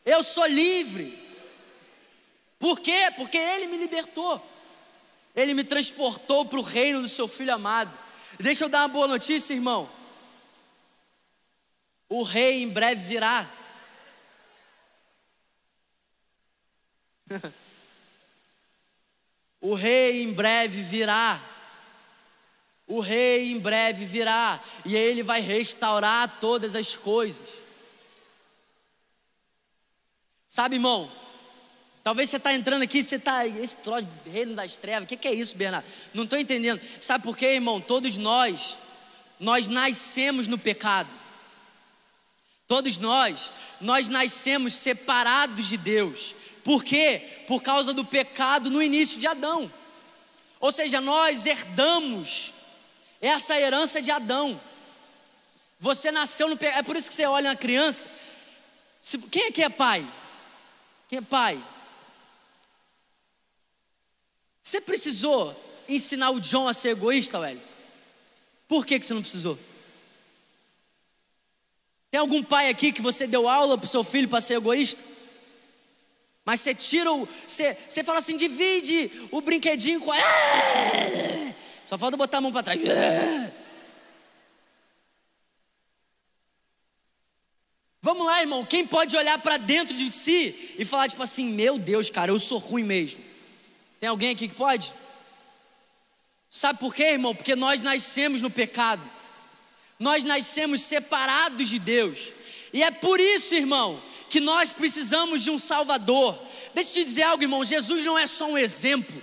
Eu 0.06 0.23
sou 0.23 0.45
livre. 0.47 1.17
Por 2.58 2.80
quê? 2.80 3.12
Porque 3.15 3.38
Ele 3.38 3.67
me 3.67 3.78
libertou. 3.78 4.43
Ele 5.36 5.54
me 5.54 5.63
transportou 5.63 6.45
para 6.45 6.60
o 6.60 6.63
reino 6.63 7.02
do 7.02 7.08
seu 7.08 7.28
filho 7.28 7.54
amado. 7.54 7.95
Deixa 8.39 8.65
eu 8.65 8.69
dar 8.69 8.82
uma 8.82 8.88
boa 8.88 9.08
notícia, 9.08 9.54
irmão. 9.54 9.89
O 12.08 12.23
rei 12.23 12.63
em 12.63 12.69
breve 12.69 13.08
virá. 13.08 13.47
o 19.62 19.75
rei 19.75 20.23
em 20.23 20.34
breve 20.34 20.82
virá. 20.82 21.39
O 22.89 23.02
rei 23.02 23.52
em 23.52 23.60
breve 23.60 24.04
virá 24.04 24.60
e 24.84 24.95
ele 24.95 25.21
vai 25.21 25.41
restaurar 25.41 26.39
todas 26.41 26.75
as 26.75 26.95
coisas. 26.95 27.47
Sabe, 30.47 30.78
irmão? 30.78 31.10
Talvez 32.04 32.32
você 32.32 32.38
está 32.38 32.52
entrando 32.52 32.82
aqui, 32.82 33.04
você 33.04 33.17
está. 33.17 33.45
Esse 33.45 33.78
troço 33.78 34.08
de 34.25 34.32
reino 34.32 34.56
das 34.56 34.75
trevas, 34.75 35.04
o 35.04 35.08
que, 35.08 35.15
que 35.15 35.28
é 35.28 35.34
isso, 35.36 35.56
Bernardo? 35.56 35.86
Não 36.15 36.23
estou 36.23 36.39
entendendo. 36.39 36.82
Sabe 36.99 37.23
por 37.23 37.38
quê, 37.38 37.54
irmão? 37.54 37.80
Todos 37.80 38.17
nós, 38.17 38.75
nós 39.39 39.67
nascemos 39.67 40.47
no 40.47 40.58
pecado. 40.58 41.12
Todos 42.67 42.97
nós, 42.97 43.54
nós 43.80 44.10
nascemos 44.10 44.73
separados 44.73 45.67
de 45.67 45.78
Deus. 45.78 46.34
Por 46.63 46.84
quê? 46.84 47.43
Por 47.47 47.62
causa 47.62 47.93
do 47.93 48.04
pecado 48.04 48.71
no 48.71 48.82
início 48.82 49.19
de 49.19 49.28
Adão. 49.28 49.71
Ou 50.60 50.71
seja, 50.71 50.99
nós 50.99 51.45
herdamos 51.45 52.54
essa 53.22 53.60
herança 53.60 54.02
de 54.02 54.12
Adão. 54.12 54.60
Você 55.80 56.12
nasceu 56.12 56.50
no 56.50 56.58
pecado. 56.58 56.80
É 56.80 56.84
por 56.84 56.96
isso 56.96 57.10
que 57.10 57.16
você 57.16 57.26
olha 57.26 57.50
uma 57.50 57.56
criança. 57.56 58.08
Quem 59.32 59.48
aqui 59.48 59.64
é 59.64 59.70
pai? 59.70 60.06
Quem 61.08 61.20
é 61.20 61.22
pai? 61.22 61.64
Você 64.62 64.80
precisou 64.82 65.56
ensinar 65.88 66.32
o 66.32 66.40
John 66.40 66.68
a 66.68 66.74
ser 66.74 66.90
egoísta, 66.90 67.40
velho? 67.40 67.62
Por 68.68 68.86
que, 68.86 69.00
que 69.00 69.06
você 69.06 69.14
não 69.14 69.22
precisou? 69.22 69.58
Tem 72.12 72.20
algum 72.20 72.44
pai 72.44 72.70
aqui 72.70 72.92
que 72.92 73.02
você 73.02 73.26
deu 73.26 73.48
aula 73.48 73.78
para 73.78 73.86
o 73.86 73.90
seu 73.90 74.04
filho 74.04 74.28
para 74.28 74.42
ser 74.42 74.56
egoísta? 74.56 75.04
Mas 76.46 76.62
você 76.62 76.74
tira 76.74 77.12
o. 77.12 77.28
Você, 77.48 77.78
você 77.88 78.04
fala 78.04 78.20
assim: 78.20 78.36
divide 78.36 79.12
o 79.32 79.42
brinquedinho 79.42 80.00
com. 80.00 80.12
Só 81.89 81.97
falta 81.97 82.15
botar 82.15 82.38
a 82.38 82.41
mão 82.41 82.52
para 82.52 82.62
trás. 82.62 82.80
Vamos 87.99 88.28
lá, 88.28 88.41
irmão. 88.41 88.63
Quem 88.63 88.86
pode 88.86 89.17
olhar 89.17 89.39
para 89.39 89.58
dentro 89.58 89.95
de 89.95 90.12
si 90.12 90.75
e 90.78 90.86
falar, 90.86 91.10
tipo 91.10 91.23
assim: 91.23 91.45
Meu 91.49 91.80
Deus, 91.80 92.12
cara, 92.12 92.30
eu 92.30 92.38
sou 92.38 92.60
ruim 92.60 92.84
mesmo. 92.84 93.23
Tem 93.99 94.08
alguém 94.08 94.30
aqui 94.30 94.47
que 94.47 94.54
pode? 94.54 94.93
Sabe 96.47 96.78
por 96.78 96.93
quê, 96.93 97.06
irmão? 97.06 97.34
Porque 97.34 97.56
nós 97.56 97.82
nascemos 97.82 98.39
no 98.39 98.52
pecado, 98.52 99.02
nós 99.97 100.23
nascemos 100.23 100.82
separados 100.82 101.69
de 101.69 101.80
Deus, 101.80 102.32
e 102.71 102.84
é 102.84 102.91
por 102.91 103.19
isso, 103.19 103.56
irmão, 103.56 103.99
que 104.30 104.39
nós 104.39 104.71
precisamos 104.71 105.43
de 105.43 105.49
um 105.49 105.58
Salvador. 105.58 106.38
Deixa 106.75 106.91
eu 106.91 106.93
te 106.93 107.04
dizer 107.04 107.23
algo, 107.23 107.43
irmão: 107.43 107.65
Jesus 107.65 108.06
não 108.06 108.15
é 108.15 108.28
só 108.28 108.45
um 108.45 108.60
exemplo, 108.60 109.19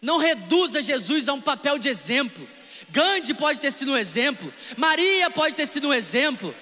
não 0.00 0.18
reduza 0.18 0.82
Jesus 0.82 1.28
a 1.28 1.32
um 1.32 1.40
papel 1.40 1.78
de 1.78 1.88
exemplo. 1.88 2.48
Gandhi 2.90 3.34
pode 3.34 3.60
ter 3.60 3.70
sido 3.70 3.92
um 3.92 3.96
exemplo, 3.96 4.52
Maria 4.76 5.30
pode 5.30 5.54
ter 5.54 5.66
sido 5.66 5.88
um 5.88 5.94
exemplo, 5.94 6.54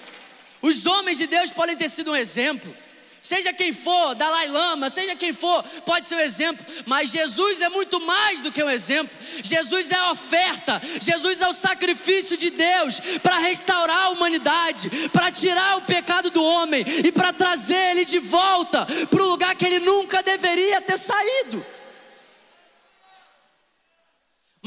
os 0.61 0.85
homens 0.85 1.17
de 1.17 1.27
Deus 1.27 1.51
podem 1.51 1.75
ter 1.75 1.89
sido 1.89 2.11
um 2.11 2.15
exemplo. 2.15 2.75
Seja 3.21 3.51
quem 3.51 3.73
for, 3.73 4.15
Dalai 4.15 4.47
Lama, 4.47 4.89
seja 4.89 5.15
quem 5.15 5.33
for, 5.33 5.61
pode 5.85 6.05
ser 6.05 6.15
um 6.15 6.19
exemplo, 6.19 6.65
mas 6.85 7.11
Jesus 7.11 7.61
é 7.61 7.67
muito 7.67 7.99
mais 7.99 8.41
do 8.41 8.51
que 8.51 8.63
um 8.63 8.69
exemplo. 8.69 9.17
Jesus 9.43 9.91
é 9.91 9.95
a 9.95 10.11
oferta, 10.11 10.81
Jesus 11.01 11.41
é 11.41 11.47
o 11.47 11.53
sacrifício 11.53 12.37
de 12.37 12.49
Deus 12.49 12.99
para 13.21 13.39
restaurar 13.39 14.03
a 14.03 14.09
humanidade, 14.09 14.89
para 15.09 15.31
tirar 15.31 15.77
o 15.77 15.81
pecado 15.81 16.29
do 16.29 16.43
homem 16.43 16.85
e 17.03 17.11
para 17.11 17.33
trazer 17.33 17.91
ele 17.91 18.05
de 18.05 18.19
volta 18.19 18.85
para 19.09 19.23
o 19.23 19.27
lugar 19.27 19.55
que 19.55 19.65
ele 19.65 19.79
nunca 19.79 20.23
deveria 20.23 20.79
ter 20.81 20.97
saído. 20.97 21.65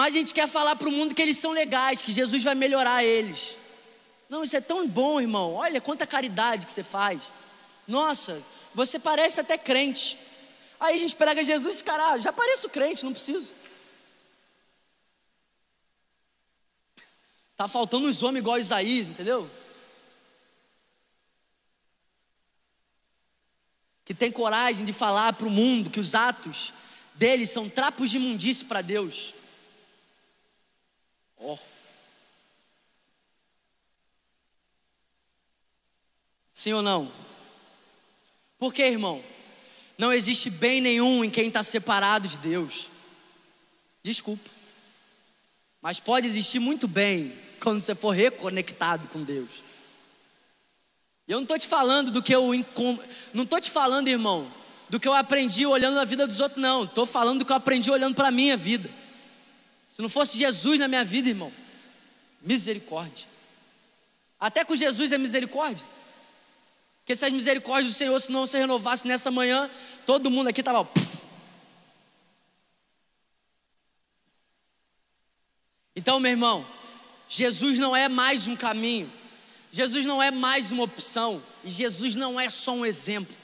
Mas 0.00 0.14
a 0.14 0.16
gente 0.16 0.32
quer 0.32 0.48
falar 0.48 0.76
para 0.76 0.88
o 0.88 0.90
mundo 0.90 1.14
que 1.14 1.20
eles 1.20 1.36
são 1.36 1.50
legais, 1.50 2.00
que 2.00 2.10
Jesus 2.10 2.42
vai 2.42 2.54
melhorar 2.54 3.04
eles. 3.04 3.58
Não, 4.30 4.42
isso 4.42 4.56
é 4.56 4.60
tão 4.62 4.88
bom, 4.88 5.20
irmão. 5.20 5.52
Olha 5.52 5.78
quanta 5.78 6.06
caridade 6.06 6.64
que 6.64 6.72
você 6.72 6.82
faz. 6.82 7.20
Nossa, 7.86 8.42
você 8.74 8.98
parece 8.98 9.40
até 9.40 9.58
crente. 9.58 10.16
Aí 10.80 10.94
a 10.94 10.98
gente 10.98 11.14
prega 11.14 11.44
Jesus, 11.44 11.82
cara, 11.82 12.16
já 12.16 12.32
pareço 12.32 12.70
crente, 12.70 13.04
não 13.04 13.12
preciso. 13.12 13.54
Tá 17.54 17.68
faltando 17.68 18.08
uns 18.08 18.22
homens 18.22 18.40
igual 18.40 18.58
Isaías, 18.58 19.10
entendeu? 19.10 19.50
Que 24.06 24.14
tem 24.14 24.32
coragem 24.32 24.82
de 24.82 24.94
falar 24.94 25.34
para 25.34 25.46
o 25.46 25.50
mundo 25.50 25.90
que 25.90 26.00
os 26.00 26.14
atos 26.14 26.72
deles 27.16 27.50
são 27.50 27.68
trapos 27.68 28.08
de 28.10 28.16
imundície 28.16 28.64
para 28.64 28.80
Deus. 28.80 29.34
Oh. 31.40 31.58
Sim 36.52 36.74
ou 36.74 36.82
não? 36.82 37.10
Por 38.58 38.74
que, 38.74 38.82
irmão? 38.82 39.24
Não 39.96 40.12
existe 40.12 40.50
bem 40.50 40.80
nenhum 40.80 41.24
em 41.24 41.30
quem 41.30 41.48
está 41.48 41.62
separado 41.62 42.28
de 42.28 42.36
Deus. 42.36 42.90
Desculpa. 44.02 44.50
Mas 45.80 45.98
pode 45.98 46.26
existir 46.26 46.58
muito 46.58 46.86
bem 46.86 47.32
quando 47.62 47.80
você 47.80 47.94
for 47.94 48.10
reconectado 48.10 49.08
com 49.08 49.22
Deus. 49.22 49.64
Eu 51.26 51.36
não 51.36 51.42
estou 51.42 51.58
te 51.58 51.66
falando 51.66 52.10
do 52.10 52.22
que 52.22 52.34
eu. 52.34 52.50
Não 53.32 53.44
estou 53.44 53.60
te 53.60 53.70
falando, 53.70 54.08
irmão, 54.08 54.52
do 54.90 55.00
que 55.00 55.08
eu 55.08 55.14
aprendi 55.14 55.64
olhando 55.64 55.98
a 55.98 56.04
vida 56.04 56.26
dos 56.26 56.40
outros, 56.40 56.60
não. 56.60 56.84
Estou 56.84 57.06
falando 57.06 57.38
do 57.38 57.44
que 57.46 57.52
eu 57.52 57.56
aprendi 57.56 57.90
olhando 57.90 58.14
para 58.14 58.28
a 58.28 58.32
minha 58.32 58.56
vida. 58.56 58.90
Se 59.90 60.00
não 60.00 60.08
fosse 60.08 60.38
Jesus 60.38 60.78
na 60.78 60.86
minha 60.86 61.04
vida, 61.04 61.28
irmão, 61.28 61.52
misericórdia. 62.40 63.26
Até 64.38 64.64
com 64.64 64.76
Jesus 64.76 65.10
é 65.10 65.18
misericórdia. 65.18 65.84
Porque 67.00 67.16
se 67.16 67.24
as 67.24 67.32
misericórdias 67.32 67.92
do 67.92 67.98
Senhor 67.98 68.20
se 68.20 68.30
não 68.30 68.46
se 68.46 68.56
renovasse 68.56 69.04
nessa 69.08 69.32
manhã, 69.32 69.68
todo 70.06 70.30
mundo 70.30 70.46
aqui 70.46 70.60
estava. 70.60 70.88
Então, 75.96 76.20
meu 76.20 76.30
irmão, 76.30 76.64
Jesus 77.28 77.76
não 77.80 77.94
é 77.94 78.08
mais 78.08 78.46
um 78.46 78.54
caminho, 78.54 79.12
Jesus 79.72 80.06
não 80.06 80.22
é 80.22 80.30
mais 80.30 80.70
uma 80.70 80.84
opção, 80.84 81.42
e 81.64 81.70
Jesus 81.70 82.14
não 82.14 82.38
é 82.38 82.48
só 82.48 82.72
um 82.72 82.86
exemplo. 82.86 83.36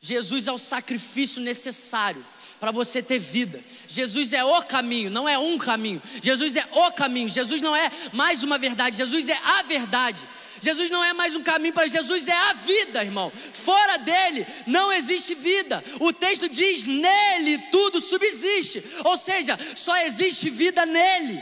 Jesus 0.00 0.46
é 0.46 0.52
o 0.52 0.58
sacrifício 0.58 1.42
necessário 1.42 2.24
para 2.60 2.70
você 2.70 3.02
ter 3.02 3.18
vida. 3.18 3.62
Jesus 3.86 4.32
é 4.32 4.44
o 4.44 4.62
caminho, 4.62 5.10
não 5.10 5.28
é 5.28 5.38
um 5.38 5.56
caminho. 5.58 6.02
Jesus 6.22 6.56
é 6.56 6.66
o 6.72 6.92
caminho. 6.92 7.28
Jesus 7.28 7.62
não 7.62 7.74
é 7.74 7.90
mais 8.12 8.42
uma 8.42 8.58
verdade, 8.58 8.96
Jesus 8.96 9.28
é 9.28 9.38
a 9.44 9.62
verdade. 9.62 10.26
Jesus 10.60 10.90
não 10.90 11.04
é 11.04 11.12
mais 11.12 11.36
um 11.36 11.42
caminho 11.42 11.72
para 11.72 11.86
Jesus, 11.86 12.26
é 12.26 12.32
a 12.32 12.52
vida, 12.52 13.04
irmão. 13.04 13.32
Fora 13.52 13.96
dele 13.96 14.46
não 14.66 14.92
existe 14.92 15.34
vida. 15.34 15.84
O 16.00 16.12
texto 16.12 16.48
diz: 16.48 16.84
nele 16.84 17.58
tudo 17.70 18.00
subsiste, 18.00 18.82
ou 19.04 19.16
seja, 19.16 19.58
só 19.74 19.96
existe 19.98 20.50
vida 20.50 20.84
nele. 20.84 21.40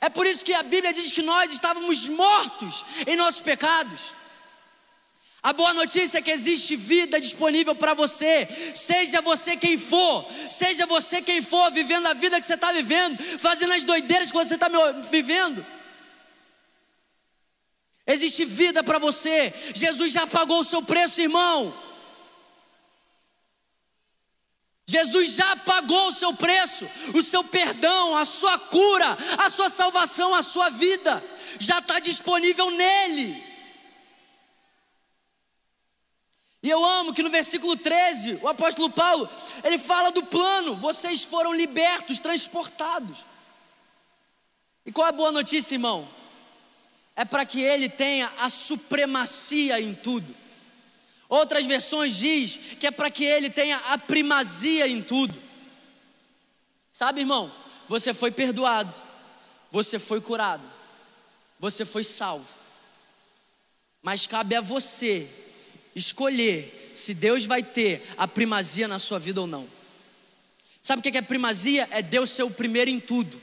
É 0.00 0.08
por 0.08 0.26
isso 0.26 0.44
que 0.44 0.52
a 0.52 0.62
Bíblia 0.62 0.92
diz 0.92 1.12
que 1.12 1.22
nós 1.22 1.50
estávamos 1.50 2.06
mortos 2.06 2.84
em 3.06 3.16
nossos 3.16 3.40
pecados. 3.40 4.15
A 5.46 5.52
boa 5.52 5.72
notícia 5.72 6.18
é 6.18 6.20
que 6.20 6.32
existe 6.32 6.74
vida 6.74 7.20
disponível 7.20 7.72
para 7.72 7.94
você, 7.94 8.48
seja 8.74 9.20
você 9.20 9.56
quem 9.56 9.78
for, 9.78 10.28
seja 10.50 10.86
você 10.86 11.22
quem 11.22 11.40
for, 11.40 11.70
vivendo 11.70 12.08
a 12.08 12.14
vida 12.14 12.40
que 12.40 12.46
você 12.46 12.54
está 12.54 12.72
vivendo, 12.72 13.16
fazendo 13.38 13.72
as 13.72 13.84
doideiras 13.84 14.28
que 14.28 14.36
você 14.36 14.54
está 14.54 14.66
vivendo. 15.08 15.64
Existe 18.04 18.44
vida 18.44 18.82
para 18.82 18.98
você. 18.98 19.54
Jesus 19.72 20.12
já 20.12 20.26
pagou 20.26 20.62
o 20.62 20.64
seu 20.64 20.82
preço, 20.82 21.20
irmão. 21.20 21.72
Jesus 24.88 25.32
já 25.32 25.54
pagou 25.54 26.08
o 26.08 26.12
seu 26.12 26.34
preço, 26.34 26.90
o 27.14 27.22
seu 27.22 27.44
perdão, 27.44 28.16
a 28.16 28.24
sua 28.24 28.58
cura, 28.58 29.16
a 29.38 29.48
sua 29.48 29.70
salvação, 29.70 30.34
a 30.34 30.42
sua 30.42 30.70
vida, 30.70 31.22
já 31.60 31.78
está 31.78 32.00
disponível 32.00 32.68
nele. 32.72 33.45
E 36.66 36.68
eu 36.68 36.84
amo 36.84 37.14
que 37.14 37.22
no 37.22 37.30
versículo 37.30 37.76
13, 37.76 38.40
o 38.42 38.48
apóstolo 38.48 38.90
Paulo, 38.90 39.30
ele 39.62 39.78
fala 39.78 40.10
do 40.10 40.24
plano: 40.24 40.74
vocês 40.74 41.22
foram 41.22 41.54
libertos, 41.54 42.18
transportados. 42.18 43.24
E 44.84 44.90
qual 44.90 45.06
é 45.06 45.10
a 45.10 45.12
boa 45.12 45.30
notícia, 45.30 45.76
irmão? 45.76 46.08
É 47.14 47.24
para 47.24 47.46
que 47.46 47.62
ele 47.62 47.88
tenha 47.88 48.32
a 48.40 48.50
supremacia 48.50 49.80
em 49.80 49.94
tudo. 49.94 50.34
Outras 51.28 51.64
versões 51.66 52.16
diz 52.16 52.56
que 52.80 52.88
é 52.88 52.90
para 52.90 53.12
que 53.12 53.24
ele 53.24 53.48
tenha 53.48 53.76
a 53.86 53.96
primazia 53.96 54.88
em 54.88 55.00
tudo. 55.00 55.40
Sabe, 56.90 57.20
irmão? 57.20 57.54
Você 57.86 58.12
foi 58.12 58.32
perdoado, 58.32 58.92
você 59.70 60.00
foi 60.00 60.20
curado, 60.20 60.68
você 61.60 61.84
foi 61.84 62.02
salvo. 62.02 62.48
Mas 64.02 64.26
cabe 64.26 64.56
a 64.56 64.60
você 64.60 65.45
escolher 65.96 66.92
se 66.94 67.14
Deus 67.14 67.44
vai 67.44 67.62
ter 67.62 68.06
a 68.16 68.28
primazia 68.28 68.86
na 68.86 68.98
sua 68.98 69.18
vida 69.18 69.40
ou 69.40 69.46
não. 69.46 69.66
Sabe 70.82 71.00
o 71.00 71.02
que 71.02 71.18
é 71.18 71.22
primazia? 71.22 71.88
É 71.90 72.02
Deus 72.02 72.30
ser 72.30 72.42
o 72.42 72.50
primeiro 72.50 72.90
em 72.90 73.00
tudo. 73.00 73.40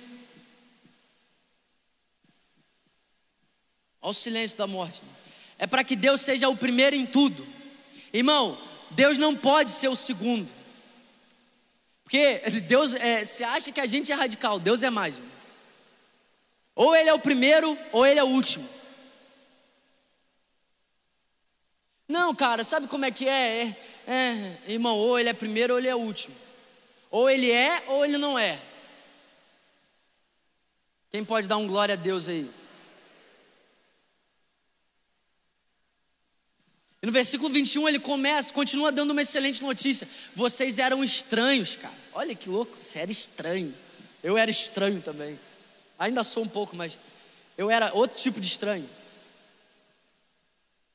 Olha 4.01 4.11
o 4.11 4.13
silêncio 4.13 4.57
da 4.57 4.67
morte. 4.67 5.01
É 5.57 5.67
para 5.67 5.83
que 5.83 5.95
Deus 5.95 6.21
seja 6.21 6.47
o 6.47 6.55
primeiro 6.55 6.95
em 6.95 7.05
tudo. 7.05 7.45
Irmão, 8.13 8.57
Deus 8.91 9.17
não 9.17 9.35
pode 9.35 9.71
ser 9.71 9.87
o 9.87 9.95
segundo. 9.95 10.49
Porque 12.03 12.39
Deus, 12.67 12.93
é, 12.93 13.25
você 13.25 13.43
acha 13.43 13.71
que 13.71 13.81
a 13.81 13.87
gente 13.87 14.11
é 14.11 14.15
radical, 14.15 14.59
Deus 14.59 14.83
é 14.83 14.89
mais. 14.89 15.17
Irmão. 15.17 15.31
Ou 16.75 16.95
Ele 16.95 17.09
é 17.09 17.13
o 17.13 17.19
primeiro, 17.19 17.77
ou 17.91 18.05
Ele 18.05 18.19
é 18.19 18.23
o 18.23 18.27
último. 18.27 18.67
Não, 22.13 22.35
cara, 22.35 22.63
sabe 22.63 22.85
como 22.87 23.05
é 23.05 23.09
que 23.09 23.27
é? 23.27 23.75
é? 24.05 24.11
é? 24.13 24.57
Irmão, 24.67 24.95
ou 24.95 25.19
Ele 25.19 25.29
é 25.29 25.33
primeiro, 25.33 25.73
ou 25.73 25.79
Ele 25.79 25.87
é 25.87 25.95
último. 25.95 26.35
Ou 27.09 27.27
Ele 27.27 27.51
é, 27.51 27.83
ou 27.87 28.05
Ele 28.05 28.19
não 28.19 28.37
é. 28.37 28.61
Quem 31.09 31.25
pode 31.25 31.47
dar 31.47 31.57
um 31.57 31.65
glória 31.65 31.93
a 31.93 31.95
Deus 31.95 32.27
aí? 32.27 32.47
E 37.01 37.05
no 37.07 37.11
versículo 37.11 37.49
21 37.49 37.89
ele 37.89 37.99
começa, 37.99 38.53
continua 38.53 38.91
dando 38.91 39.09
uma 39.09 39.23
excelente 39.23 39.63
notícia. 39.63 40.07
Vocês 40.35 40.77
eram 40.77 41.03
estranhos, 41.03 41.75
cara. 41.75 41.95
Olha 42.13 42.35
que 42.35 42.47
louco, 42.47 42.77
você 42.79 42.99
era 42.99 43.11
estranho. 43.11 43.73
Eu 44.23 44.37
era 44.37 44.51
estranho 44.51 45.01
também. 45.01 45.39
Ainda 45.97 46.23
sou 46.23 46.43
um 46.43 46.47
pouco, 46.47 46.75
mas 46.75 46.99
eu 47.57 47.71
era 47.71 47.91
outro 47.91 48.15
tipo 48.19 48.39
de 48.39 48.45
estranho. 48.45 48.87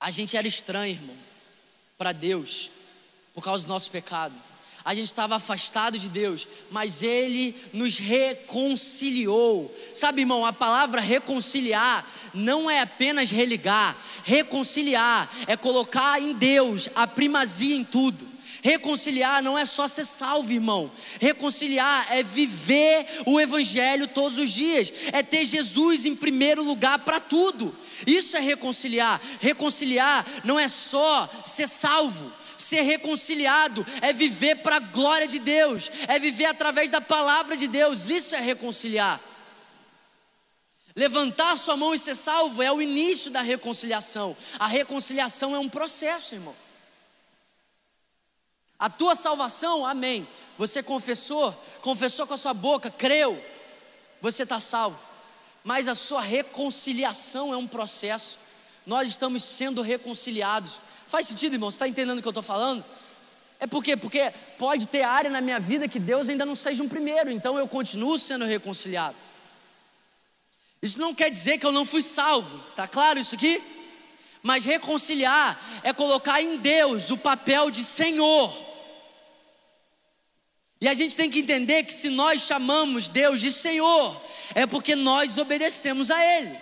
A 0.00 0.10
gente 0.10 0.36
era 0.36 0.46
estranho, 0.46 0.92
irmão, 0.92 1.16
para 1.96 2.12
Deus, 2.12 2.70
por 3.34 3.42
causa 3.42 3.64
do 3.64 3.68
nosso 3.68 3.90
pecado 3.90 4.34
a 4.88 4.94
gente 4.94 5.04
estava 5.04 5.36
afastado 5.36 5.98
de 5.98 6.08
Deus, 6.08 6.48
mas 6.70 7.02
Ele 7.02 7.54
nos 7.74 7.98
reconciliou. 7.98 9.70
Sabe, 9.92 10.22
irmão, 10.22 10.46
a 10.46 10.52
palavra 10.52 10.98
reconciliar 10.98 12.10
não 12.32 12.70
é 12.70 12.80
apenas 12.80 13.30
religar, 13.30 13.98
reconciliar 14.24 15.30
é 15.46 15.58
colocar 15.58 16.18
em 16.18 16.32
Deus 16.32 16.88
a 16.94 17.06
primazia 17.06 17.76
em 17.76 17.84
tudo. 17.84 18.26
Reconciliar 18.62 19.42
não 19.42 19.58
é 19.58 19.66
só 19.66 19.86
ser 19.86 20.06
salvo, 20.06 20.52
irmão. 20.52 20.90
Reconciliar 21.20 22.06
é 22.10 22.22
viver 22.22 23.06
o 23.26 23.38
Evangelho 23.38 24.08
todos 24.08 24.38
os 24.38 24.50
dias, 24.50 24.90
é 25.12 25.22
ter 25.22 25.44
Jesus 25.44 26.06
em 26.06 26.16
primeiro 26.16 26.64
lugar 26.64 27.00
para 27.00 27.20
tudo. 27.20 27.76
Isso 28.06 28.36
é 28.36 28.40
reconciliar. 28.40 29.20
Reconciliar 29.40 30.26
não 30.44 30.58
é 30.58 30.68
só 30.68 31.28
ser 31.44 31.68
salvo, 31.68 32.32
Ser 32.58 32.80
reconciliado 32.80 33.86
é 34.02 34.12
viver 34.12 34.56
para 34.56 34.76
a 34.76 34.80
glória 34.80 35.28
de 35.28 35.38
Deus, 35.38 35.92
é 36.08 36.18
viver 36.18 36.46
através 36.46 36.90
da 36.90 37.00
palavra 37.00 37.56
de 37.56 37.68
Deus. 37.68 38.10
Isso 38.10 38.34
é 38.34 38.40
reconciliar. 38.40 39.20
Levantar 40.94 41.56
sua 41.56 41.76
mão 41.76 41.94
e 41.94 41.98
ser 42.00 42.16
salvo 42.16 42.60
é 42.60 42.72
o 42.72 42.82
início 42.82 43.30
da 43.30 43.42
reconciliação. 43.42 44.36
A 44.58 44.66
reconciliação 44.66 45.54
é 45.54 45.58
um 45.60 45.68
processo, 45.68 46.34
irmão. 46.34 46.56
A 48.76 48.90
tua 48.90 49.14
salvação, 49.14 49.86
amém. 49.86 50.26
Você 50.56 50.82
confessou, 50.82 51.52
confessou 51.80 52.26
com 52.26 52.34
a 52.34 52.38
sua 52.38 52.52
boca, 52.52 52.90
creu, 52.90 53.40
você 54.20 54.42
está 54.42 54.58
salvo. 54.58 54.98
Mas 55.64 55.88
a 55.88 55.94
sua 55.94 56.20
reconciliação 56.20 57.52
é 57.52 57.56
um 57.56 57.66
processo. 57.66 58.38
Nós 58.86 59.08
estamos 59.08 59.42
sendo 59.42 59.82
reconciliados. 59.82 60.80
Faz 61.06 61.26
sentido, 61.26 61.54
irmão? 61.54 61.70
Você 61.70 61.76
está 61.76 61.88
entendendo 61.88 62.18
o 62.18 62.22
que 62.22 62.28
eu 62.28 62.30
estou 62.30 62.42
falando? 62.42 62.84
É 63.60 63.66
por 63.66 63.82
quê? 63.82 63.96
Porque 63.96 64.32
pode 64.56 64.86
ter 64.86 65.02
área 65.02 65.30
na 65.30 65.40
minha 65.40 65.58
vida 65.58 65.88
que 65.88 65.98
Deus 65.98 66.28
ainda 66.28 66.46
não 66.46 66.54
seja 66.54 66.82
um 66.82 66.88
primeiro, 66.88 67.30
então 67.30 67.58
eu 67.58 67.66
continuo 67.66 68.18
sendo 68.18 68.44
reconciliado. 68.44 69.16
Isso 70.80 71.00
não 71.00 71.12
quer 71.12 71.28
dizer 71.28 71.58
que 71.58 71.66
eu 71.66 71.72
não 71.72 71.84
fui 71.84 72.02
salvo, 72.02 72.58
tá 72.76 72.86
claro 72.86 73.18
isso 73.18 73.34
aqui? 73.34 73.60
Mas 74.42 74.64
reconciliar 74.64 75.80
é 75.82 75.92
colocar 75.92 76.40
em 76.40 76.56
Deus 76.58 77.10
o 77.10 77.16
papel 77.16 77.70
de 77.70 77.82
Senhor. 77.82 78.67
E 80.80 80.88
a 80.88 80.94
gente 80.94 81.16
tem 81.16 81.28
que 81.28 81.40
entender 81.40 81.82
que 81.82 81.92
se 81.92 82.08
nós 82.08 82.42
chamamos 82.42 83.08
Deus 83.08 83.40
de 83.40 83.50
Senhor, 83.50 84.20
é 84.54 84.66
porque 84.66 84.94
nós 84.94 85.36
obedecemos 85.36 86.10
a 86.10 86.24
Ele, 86.24 86.56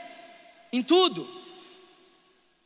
em 0.72 0.82
tudo. 0.82 1.36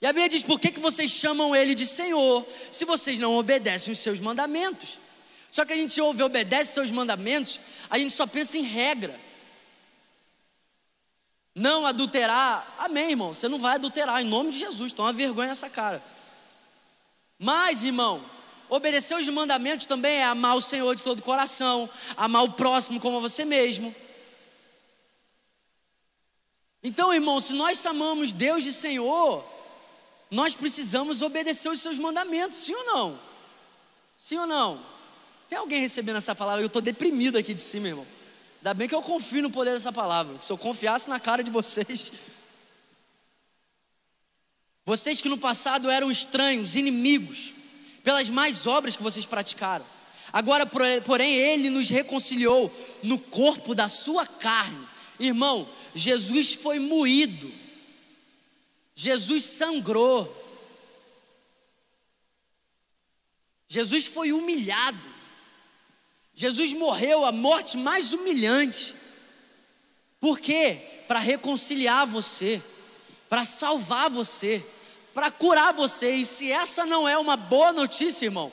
E 0.01 0.07
a 0.07 0.12
Bíblia 0.12 0.28
diz: 0.28 0.42
por 0.42 0.59
que, 0.59 0.70
que 0.70 0.80
vocês 0.80 1.11
chamam 1.11 1.55
ele 1.55 1.74
de 1.74 1.86
Senhor, 1.86 2.46
se 2.72 2.84
vocês 2.84 3.18
não 3.18 3.36
obedecem 3.36 3.92
os 3.92 3.98
seus 3.98 4.18
mandamentos? 4.18 4.98
Só 5.51 5.64
que 5.64 5.72
a 5.72 5.76
gente 5.76 6.01
ouve, 6.01 6.22
obedece 6.22 6.70
os 6.70 6.74
seus 6.74 6.90
mandamentos, 6.90 7.61
a 7.88 7.98
gente 7.98 8.14
só 8.14 8.26
pensa 8.26 8.57
em 8.57 8.62
regra. 8.62 9.18
Não 11.55 11.84
adulterar, 11.84 12.76
amém, 12.78 13.11
irmão. 13.11 13.34
Você 13.34 13.48
não 13.48 13.59
vai 13.59 13.74
adulterar, 13.74 14.22
em 14.22 14.24
nome 14.24 14.53
de 14.53 14.61
Jesus, 14.61 14.92
toma 14.92 15.12
vergonha 15.12 15.51
essa 15.51 15.68
cara. 15.68 16.03
Mas, 17.38 17.82
irmão, 17.82 18.24
obedecer 18.71 19.16
os 19.16 19.29
mandamentos 19.29 19.85
também 19.85 20.18
é 20.18 20.25
amar 20.25 20.57
o 20.57 20.61
Senhor 20.61 20.95
de 20.95 21.03
todo 21.03 21.18
o 21.18 21.23
coração, 21.23 21.91
amar 22.16 22.45
o 22.45 22.53
próximo 22.53 23.01
como 23.01 23.18
a 23.18 23.21
você 23.21 23.45
mesmo. 23.45 23.95
Então, 26.83 27.12
irmão, 27.12 27.39
se 27.41 27.53
nós 27.53 27.79
chamamos 27.79 28.33
Deus 28.33 28.64
de 28.64 28.73
Senhor, 28.73 29.45
nós 30.31 30.55
precisamos 30.55 31.21
obedecer 31.21 31.68
os 31.68 31.81
seus 31.81 31.99
mandamentos, 31.99 32.59
sim 32.59 32.75
ou 32.75 32.85
não? 32.85 33.21
Sim 34.16 34.39
ou 34.39 34.47
não? 34.47 34.81
Tem 35.49 35.59
alguém 35.59 35.81
recebendo 35.81 36.16
essa 36.16 36.35
palavra? 36.35 36.62
Eu 36.62 36.68
estou 36.68 36.81
deprimido 36.81 37.37
aqui 37.37 37.53
de 37.53 37.61
cima, 37.61 37.89
irmão. 37.89 38.07
Ainda 38.59 38.73
bem 38.73 38.89
que 38.89 38.95
eu 38.95 39.03
confio 39.03 39.43
no 39.43 39.51
poder 39.51 39.73
dessa 39.73 39.93
palavra. 39.93 40.41
Se 40.41 40.53
eu 40.53 40.57
confiasse 40.57 41.09
na 41.11 41.18
cara 41.18 41.43
de 41.43 41.51
vocês. 41.51 42.12
Vocês 44.85 45.21
que 45.21 45.29
no 45.29 45.39
passado 45.39 45.91
eram 45.91 46.11
estranhos, 46.11 46.75
inimigos, 46.75 47.53
pelas 48.03 48.28
mais 48.28 48.66
obras 48.66 48.96
que 48.96 49.03
vocês 49.03 49.26
praticaram. 49.26 49.84
Agora, 50.32 50.64
porém, 51.05 51.34
Ele 51.34 51.70
nos 51.70 51.88
reconciliou 51.88 52.72
no 53.03 53.18
corpo 53.18 53.74
da 53.74 53.88
Sua 53.88 54.26
carne. 54.26 54.88
Irmão, 55.18 55.68
Jesus 55.94 56.55
foi 56.55 56.78
moído 56.78 57.61
Jesus 59.01 59.44
sangrou. 59.44 60.36
Jesus 63.66 64.05
foi 64.05 64.30
humilhado. 64.30 65.09
Jesus 66.34 66.74
morreu 66.74 67.24
a 67.24 67.32
morte 67.32 67.78
mais 67.78 68.12
humilhante. 68.12 68.94
Por 70.20 70.38
quê? 70.38 70.82
Para 71.09 71.18
reconciliar 71.18 72.07
você, 72.07 72.62
para 73.26 73.42
salvar 73.42 74.11
você, 74.11 74.62
para 75.12 75.30
curar 75.30 75.72
você. 75.72 76.12
E 76.12 76.26
se 76.26 76.50
essa 76.50 76.86
não 76.86 77.08
é 77.08 77.16
uma 77.18 77.36
boa 77.36 77.72
notícia, 77.72 78.24
irmão, 78.24 78.52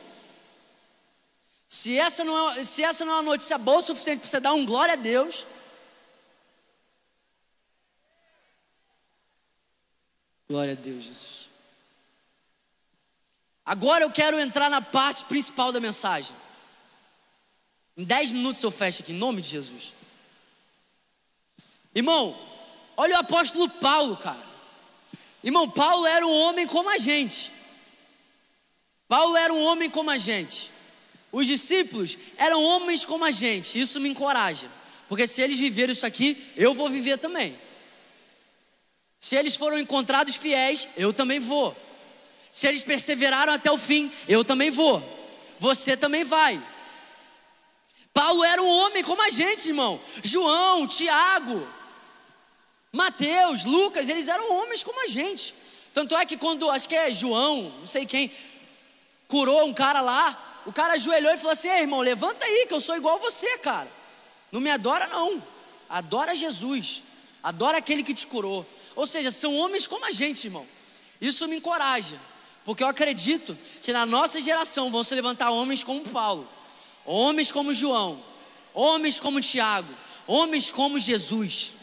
se 1.68 1.98
essa 1.98 2.24
não 2.24 2.52
é, 2.52 2.64
se 2.64 2.84
essa 2.84 3.04
não 3.04 3.14
é 3.14 3.16
uma 3.18 3.32
notícia 3.32 3.58
boa 3.58 3.80
o 3.80 3.82
suficiente 3.82 4.20
para 4.20 4.30
você 4.30 4.40
dar 4.40 4.54
um 4.54 4.66
glória 4.66 4.94
a 4.94 4.98
Deus, 4.98 5.46
Glória 10.48 10.74
a 10.74 10.76
Deus, 10.76 11.04
Jesus. 11.04 11.50
Agora 13.66 14.06
eu 14.06 14.12
quero 14.12 14.40
entrar 14.40 14.70
na 14.70 14.82
parte 14.82 15.26
principal 15.26 15.74
da 15.74 15.80
mensagem. 15.80 16.34
Em 17.98 18.06
dez 18.06 18.32
minutos 18.32 18.64
eu 18.64 18.72
fecho 18.72 19.02
aqui, 19.02 19.12
em 19.12 19.16
nome 19.16 19.42
de 19.42 19.50
Jesus. 19.50 19.94
Irmão, 21.94 22.40
olha 22.96 23.18
o 23.18 23.20
apóstolo 23.20 23.68
Paulo, 23.68 24.16
cara. 24.16 24.47
Irmão, 25.44 25.70
Paulo 25.70 26.06
era 26.06 26.26
um 26.26 26.32
homem 26.32 26.68
como 26.68 26.90
a 26.90 26.98
gente. 26.98 27.52
Paulo 29.08 29.38
era 29.38 29.54
um 29.54 29.64
homem 29.64 29.90
como 29.90 30.10
a 30.10 30.18
gente. 30.18 30.72
Os 31.32 31.46
discípulos 31.48 32.18
eram 32.38 32.64
homens 32.64 33.06
como 33.06 33.24
a 33.24 33.32
gente. 33.32 33.80
Isso 33.80 34.00
me 34.00 34.10
encoraja. 34.10 34.70
Porque 35.08 35.28
se 35.28 35.42
eles 35.42 35.58
viveram 35.58 35.94
isso 35.94 36.06
aqui, 36.06 36.52
eu 36.56 36.74
vou 36.74 36.90
viver 36.90 37.18
também. 37.18 37.58
Se 39.20 39.36
eles 39.36 39.56
foram 39.56 39.80
encontrados 39.80 40.36
fiéis, 40.36 40.88
eu 40.98 41.14
também 41.14 41.40
vou. 41.40 41.76
Se 42.52 42.68
eles 42.68 42.84
perseveraram 42.84 43.54
até 43.54 43.72
o 43.72 43.78
fim, 43.78 44.12
eu 44.28 44.44
também 44.44 44.70
vou. 44.70 45.02
Você 45.60 45.96
também 45.96 46.24
vai. 46.24 46.62
Paulo 48.14 48.44
era 48.44 48.62
um 48.62 48.68
homem 48.68 49.04
como 49.04 49.22
a 49.22 49.30
gente, 49.30 49.68
irmão. 49.68 50.00
João, 50.24 50.88
Tiago, 50.88 51.68
Mateus, 52.98 53.64
Lucas, 53.64 54.10
eles 54.10 54.28
eram 54.28 54.52
homens 54.52 54.84
como 54.84 55.04
a 55.04 55.08
gente. 55.08 55.54
Tanto 55.94 56.18
é 56.18 56.26
que 56.26 56.36
quando, 56.36 56.70
acho 56.70 56.90
que 56.90 56.96
é 56.96 57.12
João, 57.12 57.72
não 57.80 57.88
sei 57.88 58.06
quem, 58.06 58.32
curou 59.28 59.66
um 59.66 59.74
cara 59.74 60.02
lá, 60.02 60.62
o 60.66 60.74
cara 60.74 60.94
ajoelhou 60.94 61.32
e 61.32 61.38
falou 61.38 61.54
assim: 61.54 61.70
Ei, 61.70 61.82
irmão, 61.82 62.02
levanta 62.02 62.46
aí, 62.46 62.66
que 62.68 62.74
eu 62.74 62.82
sou 62.82 62.96
igual 62.98 63.16
a 63.16 63.20
você, 63.20 63.58
cara. 63.60 63.90
Não 64.52 64.60
me 64.60 64.72
adora, 64.72 65.08
não. 65.08 65.42
Adora 65.88 66.36
Jesus. 66.36 67.04
Adora 67.42 67.78
aquele 67.78 68.04
que 68.04 68.14
te 68.14 68.26
curou. 68.26 68.66
Ou 68.96 69.06
seja, 69.06 69.32
são 69.32 69.56
homens 69.56 69.86
como 69.86 70.06
a 70.06 70.12
gente, 70.12 70.46
irmão. 70.46 70.68
Isso 71.22 71.48
me 71.48 71.58
encoraja. 71.58 72.20
Porque 72.66 72.84
eu 72.84 72.88
acredito 72.88 73.58
que 73.82 73.94
na 73.94 74.06
nossa 74.06 74.42
geração 74.42 74.92
vão 74.92 75.04
se 75.04 75.16
levantar 75.16 75.52
homens 75.52 75.84
como 75.84 76.02
Paulo, 76.02 76.50
homens 77.06 77.50
como 77.50 77.74
João, 77.74 78.22
homens 78.74 79.20
como 79.20 79.40
Tiago, 79.40 79.94
homens 80.26 80.70
como 80.70 81.00
Jesus. 81.00 81.77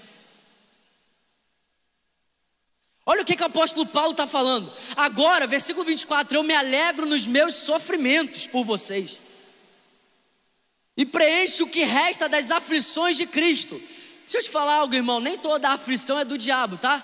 Olha 3.06 3.20
o 3.20 3.24
que, 3.24 3.36
que 3.36 3.42
o 3.42 3.46
apóstolo 3.46 3.86
Paulo 3.86 4.12
está 4.12 4.26
falando. 4.26 4.72
Agora, 4.96 5.46
versículo 5.46 5.84
24: 5.84 6.36
Eu 6.36 6.42
me 6.42 6.54
alegro 6.54 7.06
nos 7.06 7.26
meus 7.26 7.54
sofrimentos 7.54 8.46
por 8.46 8.64
vocês, 8.64 9.20
e 10.96 11.04
preencho 11.04 11.64
o 11.64 11.68
que 11.68 11.84
resta 11.84 12.28
das 12.28 12.50
aflições 12.50 13.16
de 13.16 13.26
Cristo. 13.26 13.80
Deixa 14.20 14.38
eu 14.38 14.42
te 14.42 14.50
falar 14.50 14.76
algo, 14.76 14.94
irmão: 14.94 15.20
nem 15.20 15.36
toda 15.36 15.70
aflição 15.70 16.18
é 16.18 16.24
do 16.24 16.38
diabo, 16.38 16.78
tá? 16.78 17.02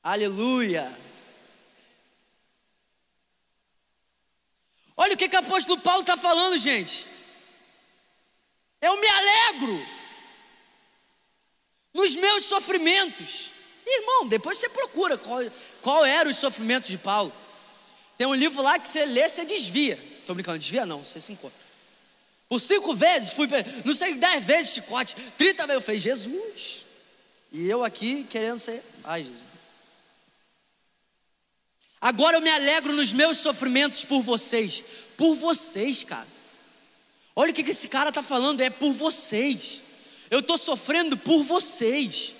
Aleluia. 0.00 0.96
Olha 4.96 5.14
o 5.14 5.16
que, 5.16 5.28
que 5.28 5.34
o 5.34 5.40
apóstolo 5.40 5.80
Paulo 5.80 6.02
está 6.02 6.16
falando, 6.16 6.56
gente. 6.56 7.04
Eu 8.80 9.00
me 9.00 9.08
alegro 9.08 10.03
nos 11.94 12.16
meus 12.16 12.44
sofrimentos. 12.44 13.50
Irmão, 13.86 14.26
depois 14.26 14.58
você 14.58 14.68
procura 14.68 15.16
qual, 15.16 15.40
qual 15.80 16.04
eram 16.04 16.30
os 16.30 16.36
sofrimentos 16.36 16.90
de 16.90 16.98
Paulo. 16.98 17.32
Tem 18.18 18.26
um 18.26 18.34
livro 18.34 18.62
lá 18.62 18.78
que 18.78 18.88
você 18.88 19.06
lê, 19.06 19.28
você 19.28 19.44
desvia. 19.44 19.98
Estou 20.20 20.34
brincando, 20.34 20.58
desvia 20.58 20.84
não, 20.84 21.04
você 21.04 21.20
se 21.20 21.32
encontra. 21.32 21.64
Por 22.48 22.60
cinco 22.60 22.94
vezes, 22.94 23.32
fui, 23.32 23.48
não 23.84 23.94
sei, 23.94 24.14
dez 24.14 24.44
vezes 24.44 24.72
chicote, 24.74 25.14
trinta 25.36 25.66
vezes. 25.66 25.80
Eu 25.80 25.84
falei, 25.84 26.00
Jesus. 26.00 26.86
E 27.52 27.68
eu 27.68 27.84
aqui 27.84 28.24
querendo 28.24 28.58
ser. 28.58 28.82
Ai, 29.02 29.22
Jesus. 29.22 29.42
Agora 32.00 32.36
eu 32.36 32.40
me 32.42 32.50
alegro 32.50 32.92
nos 32.92 33.12
meus 33.12 33.38
sofrimentos 33.38 34.04
por 34.04 34.20
vocês. 34.20 34.84
Por 35.16 35.36
vocês, 35.36 36.02
cara. 36.02 36.26
Olha 37.34 37.50
o 37.50 37.54
que 37.54 37.62
esse 37.62 37.88
cara 37.88 38.10
está 38.10 38.22
falando, 38.22 38.60
é 38.60 38.70
por 38.70 38.92
vocês. 38.92 39.82
Eu 40.34 40.40
estou 40.40 40.58
sofrendo 40.58 41.16
por 41.16 41.44
vocês. 41.44 42.34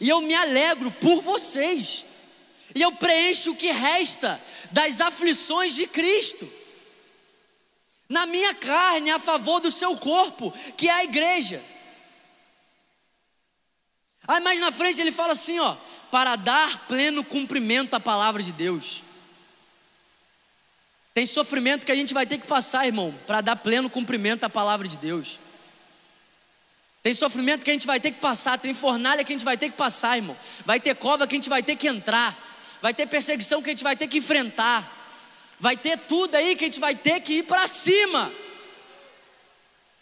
E 0.00 0.08
eu 0.08 0.22
me 0.22 0.34
alegro 0.34 0.90
por 0.90 1.20
vocês. 1.20 2.02
E 2.74 2.80
eu 2.80 2.92
preencho 2.92 3.50
o 3.50 3.56
que 3.56 3.70
resta 3.70 4.40
das 4.70 5.02
aflições 5.02 5.74
de 5.74 5.86
Cristo. 5.86 6.50
Na 8.08 8.24
minha 8.24 8.54
carne, 8.54 9.10
a 9.10 9.18
favor 9.18 9.60
do 9.60 9.70
seu 9.70 9.94
corpo, 9.98 10.50
que 10.78 10.88
é 10.88 10.92
a 10.92 11.04
igreja. 11.04 11.62
Aí 14.26 14.40
mais 14.40 14.58
na 14.58 14.72
frente 14.72 14.98
ele 15.02 15.12
fala 15.12 15.34
assim, 15.34 15.58
ó, 15.58 15.76
para 16.10 16.36
dar 16.36 16.88
pleno 16.88 17.22
cumprimento 17.22 17.92
à 17.92 18.00
palavra 18.00 18.42
de 18.42 18.50
Deus. 18.50 19.02
Tem 21.12 21.26
sofrimento 21.26 21.84
que 21.84 21.92
a 21.92 21.96
gente 21.96 22.14
vai 22.14 22.24
ter 22.24 22.38
que 22.38 22.46
passar, 22.46 22.86
irmão, 22.86 23.14
para 23.26 23.42
dar 23.42 23.56
pleno 23.56 23.90
cumprimento 23.90 24.44
à 24.44 24.48
palavra 24.48 24.88
de 24.88 24.96
Deus. 24.96 25.38
Tem 27.06 27.14
sofrimento 27.14 27.62
que 27.62 27.70
a 27.70 27.72
gente 27.72 27.86
vai 27.86 28.00
ter 28.00 28.10
que 28.10 28.18
passar, 28.18 28.58
tem 28.58 28.74
fornalha 28.74 29.22
que 29.22 29.32
a 29.32 29.36
gente 29.36 29.44
vai 29.44 29.56
ter 29.56 29.70
que 29.70 29.76
passar, 29.76 30.16
irmão. 30.16 30.36
Vai 30.64 30.80
ter 30.80 30.92
cova 30.96 31.24
que 31.24 31.36
a 31.36 31.38
gente 31.38 31.48
vai 31.48 31.62
ter 31.62 31.76
que 31.76 31.86
entrar. 31.86 32.36
Vai 32.82 32.92
ter 32.92 33.06
perseguição 33.06 33.62
que 33.62 33.70
a 33.70 33.72
gente 33.72 33.84
vai 33.84 33.94
ter 33.94 34.08
que 34.08 34.18
enfrentar. 34.18 35.14
Vai 35.60 35.76
ter 35.76 35.98
tudo 35.98 36.34
aí 36.34 36.56
que 36.56 36.64
a 36.64 36.66
gente 36.66 36.80
vai 36.80 36.96
ter 36.96 37.20
que 37.20 37.34
ir 37.34 37.42
para 37.44 37.68
cima. 37.68 38.32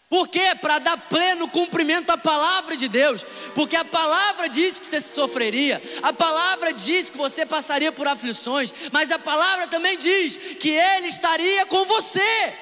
Por 0.08 0.28
quê? 0.28 0.54
Para 0.58 0.78
dar 0.78 0.96
pleno 0.96 1.46
cumprimento 1.46 2.08
à 2.08 2.16
palavra 2.16 2.74
de 2.74 2.88
Deus. 2.88 3.22
Porque 3.54 3.76
a 3.76 3.84
palavra 3.84 4.48
diz 4.48 4.78
que 4.78 4.86
você 4.86 4.98
sofreria, 4.98 5.82
a 6.02 6.10
palavra 6.10 6.72
diz 6.72 7.10
que 7.10 7.18
você 7.18 7.44
passaria 7.44 7.92
por 7.92 8.08
aflições, 8.08 8.72
mas 8.90 9.10
a 9.10 9.18
palavra 9.18 9.68
também 9.68 9.98
diz 9.98 10.38
que 10.58 10.70
Ele 10.70 11.08
estaria 11.08 11.66
com 11.66 11.84
você. 11.84 12.54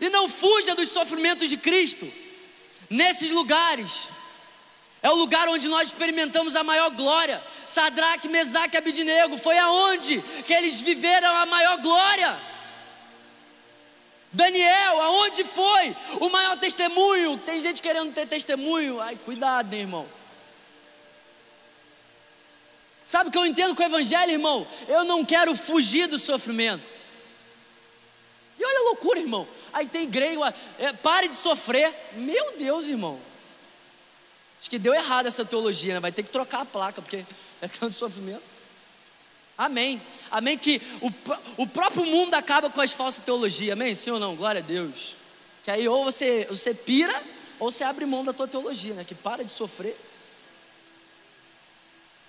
E 0.00 0.10
não 0.10 0.28
fuja 0.28 0.74
dos 0.74 0.90
sofrimentos 0.90 1.48
de 1.48 1.56
Cristo. 1.56 2.10
Nesses 2.88 3.30
lugares, 3.30 4.08
é 5.02 5.10
o 5.10 5.14
lugar 5.14 5.48
onde 5.48 5.68
nós 5.68 5.88
experimentamos 5.88 6.56
a 6.56 6.62
maior 6.62 6.90
glória. 6.90 7.42
Sadraque, 7.64 8.28
Mesaque 8.28 8.76
e 8.76 9.38
foi 9.38 9.58
aonde 9.58 10.20
que 10.44 10.52
eles 10.52 10.80
viveram 10.80 11.34
a 11.36 11.46
maior 11.46 11.78
glória. 11.78 12.40
Daniel, 14.32 15.00
aonde 15.00 15.44
foi 15.44 15.96
o 16.20 16.28
maior 16.28 16.58
testemunho? 16.58 17.38
Tem 17.38 17.60
gente 17.60 17.80
querendo 17.80 18.12
ter 18.12 18.26
testemunho. 18.26 19.00
Ai, 19.00 19.18
cuidado, 19.24 19.68
meu 19.68 19.78
irmão. 19.78 20.08
Sabe 23.04 23.28
o 23.28 23.32
que 23.32 23.38
eu 23.38 23.46
entendo 23.46 23.74
com 23.74 23.82
o 23.82 23.86
Evangelho, 23.86 24.32
irmão? 24.32 24.66
Eu 24.88 25.04
não 25.04 25.24
quero 25.24 25.54
fugir 25.54 26.08
do 26.08 26.18
sofrimento. 26.18 26.92
E 28.58 28.64
olha 28.64 28.80
a 28.80 28.84
loucura, 28.84 29.18
irmão. 29.18 29.46
Aí 29.72 29.88
tem 29.88 30.04
igreja, 30.04 30.54
é, 30.78 30.92
pare 30.92 31.28
de 31.28 31.36
sofrer. 31.36 31.94
Meu 32.14 32.56
Deus, 32.56 32.88
irmão. 32.88 33.20
Acho 34.58 34.70
que 34.70 34.78
deu 34.78 34.94
errado 34.94 35.26
essa 35.26 35.44
teologia, 35.44 35.94
né? 35.94 36.00
Vai 36.00 36.12
ter 36.12 36.22
que 36.22 36.30
trocar 36.30 36.62
a 36.62 36.64
placa, 36.64 37.02
porque 37.02 37.26
é 37.60 37.68
tanto 37.68 37.94
sofrimento. 37.94 38.42
Amém. 39.56 40.00
Amém. 40.30 40.56
Que 40.56 40.80
o, 41.00 41.62
o 41.62 41.66
próprio 41.66 42.04
mundo 42.04 42.34
acaba 42.34 42.70
com 42.70 42.80
as 42.80 42.92
falsas 42.92 43.24
teologias. 43.24 43.72
Amém? 43.72 43.94
Sim 43.94 44.10
ou 44.10 44.20
não? 44.20 44.34
Glória 44.34 44.60
a 44.60 44.64
Deus. 44.64 45.16
Que 45.62 45.70
aí 45.70 45.86
ou 45.88 46.04
você, 46.04 46.46
você 46.48 46.72
pira, 46.74 47.22
ou 47.58 47.70
você 47.70 47.84
abre 47.84 48.06
mão 48.06 48.24
da 48.24 48.32
tua 48.32 48.48
teologia, 48.48 48.94
né? 48.94 49.04
Que 49.04 49.14
para 49.14 49.44
de 49.44 49.52
sofrer. 49.52 49.96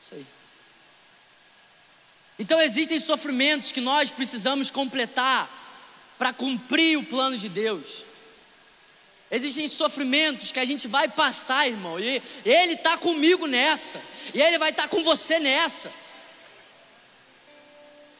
Isso 0.01 0.15
aí. 0.15 0.25
Então 2.39 2.61
existem 2.61 2.99
sofrimentos 2.99 3.71
que 3.71 3.81
nós 3.81 4.09
precisamos 4.09 4.69
completar 4.69 5.49
para 6.17 6.33
cumprir 6.33 6.97
o 6.97 7.03
plano 7.03 7.37
de 7.37 7.49
Deus. 7.49 8.05
Existem 9.29 9.67
sofrimentos 9.67 10.51
que 10.51 10.59
a 10.59 10.65
gente 10.65 10.87
vai 10.87 11.07
passar, 11.07 11.67
irmão, 11.67 11.99
e 11.99 12.21
Ele 12.45 12.73
está 12.73 12.97
comigo 12.97 13.45
nessa, 13.45 14.01
e 14.33 14.41
Ele 14.41 14.57
vai 14.57 14.69
estar 14.69 14.83
tá 14.83 14.89
com 14.89 15.03
você 15.03 15.39
nessa. 15.39 15.91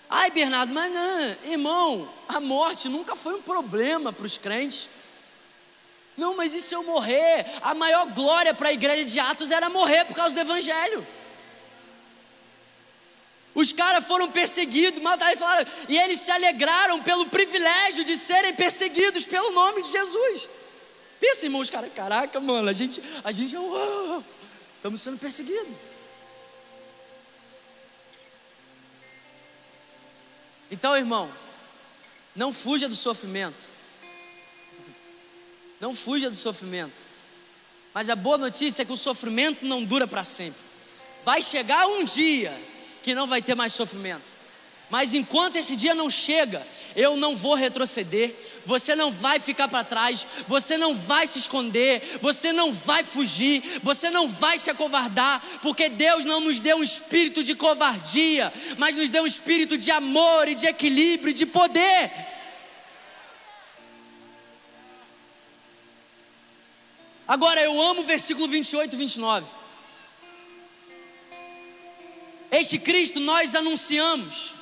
Ai, 0.10 0.32
Bernardo, 0.32 0.74
mas 0.74 0.92
não, 0.92 1.36
irmão, 1.52 2.14
a 2.28 2.40
morte 2.40 2.88
nunca 2.88 3.16
foi 3.16 3.36
um 3.36 3.42
problema 3.42 4.12
para 4.14 4.26
os 4.26 4.38
crentes. 4.38 4.90
Não, 6.16 6.36
mas 6.36 6.54
e 6.54 6.62
se 6.62 6.74
eu 6.74 6.84
morrer? 6.84 7.46
A 7.62 7.74
maior 7.74 8.08
glória 8.08 8.54
para 8.54 8.70
a 8.70 8.74
igreja 8.74 9.06
de 9.06 9.20
Atos 9.20 9.52
era 9.52 9.70
morrer 9.70 10.06
por 10.06 10.16
causa 10.16 10.34
do 10.34 10.42
Evangelho. 10.42 11.06
Os 13.58 13.72
caras 13.72 14.06
foram 14.06 14.32
perseguidos, 14.32 15.02
e 15.02 15.36
falaram, 15.36 15.68
e 15.90 15.98
eles 15.98 16.20
se 16.20 16.30
alegraram 16.30 17.02
pelo 17.02 17.26
privilégio 17.26 18.04
de 18.04 18.16
serem 18.16 18.54
perseguidos 18.54 19.26
pelo 19.26 19.50
nome 19.50 19.82
de 19.82 19.90
Jesus. 19.90 20.48
Pensa, 21.20 21.48
irmãos, 21.48 21.68
cara, 21.68 21.90
caraca, 21.90 22.40
mano, 22.40 22.70
a 22.70 22.74
gente, 22.74 23.02
a 23.24 23.32
gente, 23.32 23.58
oh, 23.58 24.22
estamos 24.76 25.02
sendo 25.02 25.18
perseguidos. 25.18 25.76
Então, 30.70 30.96
irmão, 30.96 31.28
não 32.36 32.54
fuja 32.54 32.88
do 32.88 32.96
sofrimento. 32.96 33.64
Não 35.80 35.96
fuja 35.96 36.30
do 36.30 36.38
sofrimento. 36.38 37.10
Mas 37.92 38.08
a 38.08 38.16
boa 38.16 38.38
notícia 38.38 38.84
é 38.84 38.86
que 38.86 38.94
o 38.94 38.98
sofrimento 38.98 39.66
não 39.66 39.84
dura 39.84 40.06
para 40.06 40.24
sempre. 40.24 40.62
Vai 41.26 41.42
chegar 41.42 41.88
um 41.88 42.04
dia 42.04 42.56
que 43.08 43.16
não 43.16 43.26
vai 43.26 43.42
ter 43.42 43.56
mais 43.56 43.72
sofrimento. 43.72 44.30
Mas 44.90 45.14
enquanto 45.14 45.56
esse 45.56 45.78
dia 45.78 45.96
não 45.96 46.10
chega, 46.10 46.68
eu 46.94 47.16
não 47.16 47.38
vou 47.38 47.56
retroceder, 47.56 48.36
você 48.66 48.98
não 48.98 49.10
vai 49.10 49.40
ficar 49.40 49.70
para 49.70 49.82
trás, 49.86 50.28
você 50.46 50.78
não 50.78 50.94
vai 50.94 51.26
se 51.26 51.40
esconder, 51.40 52.20
você 52.22 52.52
não 52.52 52.70
vai 52.74 53.06
fugir, 53.06 53.80
você 53.82 54.10
não 54.10 54.28
vai 54.28 54.60
se 54.60 54.70
acovardar, 54.70 55.42
porque 55.62 55.88
Deus 55.88 56.26
não 56.26 56.42
nos 56.42 56.60
deu 56.60 56.80
um 56.80 56.84
espírito 56.84 57.46
de 57.46 57.56
covardia, 57.56 58.52
mas 58.78 58.94
nos 58.94 59.10
deu 59.10 59.24
um 59.24 59.28
espírito 59.28 59.78
de 59.78 59.90
amor 59.90 60.50
e 60.50 60.56
de 60.56 60.66
equilíbrio 60.66 61.32
e 61.32 61.34
de 61.34 61.46
poder. 61.46 62.12
Agora 67.26 67.62
eu 67.62 67.82
amo 67.82 68.02
o 68.02 68.06
versículo 68.06 68.50
28 68.50 68.94
e 68.94 68.98
29. 68.98 69.67
Este 72.58 72.80
Cristo 72.80 73.20
nós 73.20 73.54
anunciamos 73.54 74.56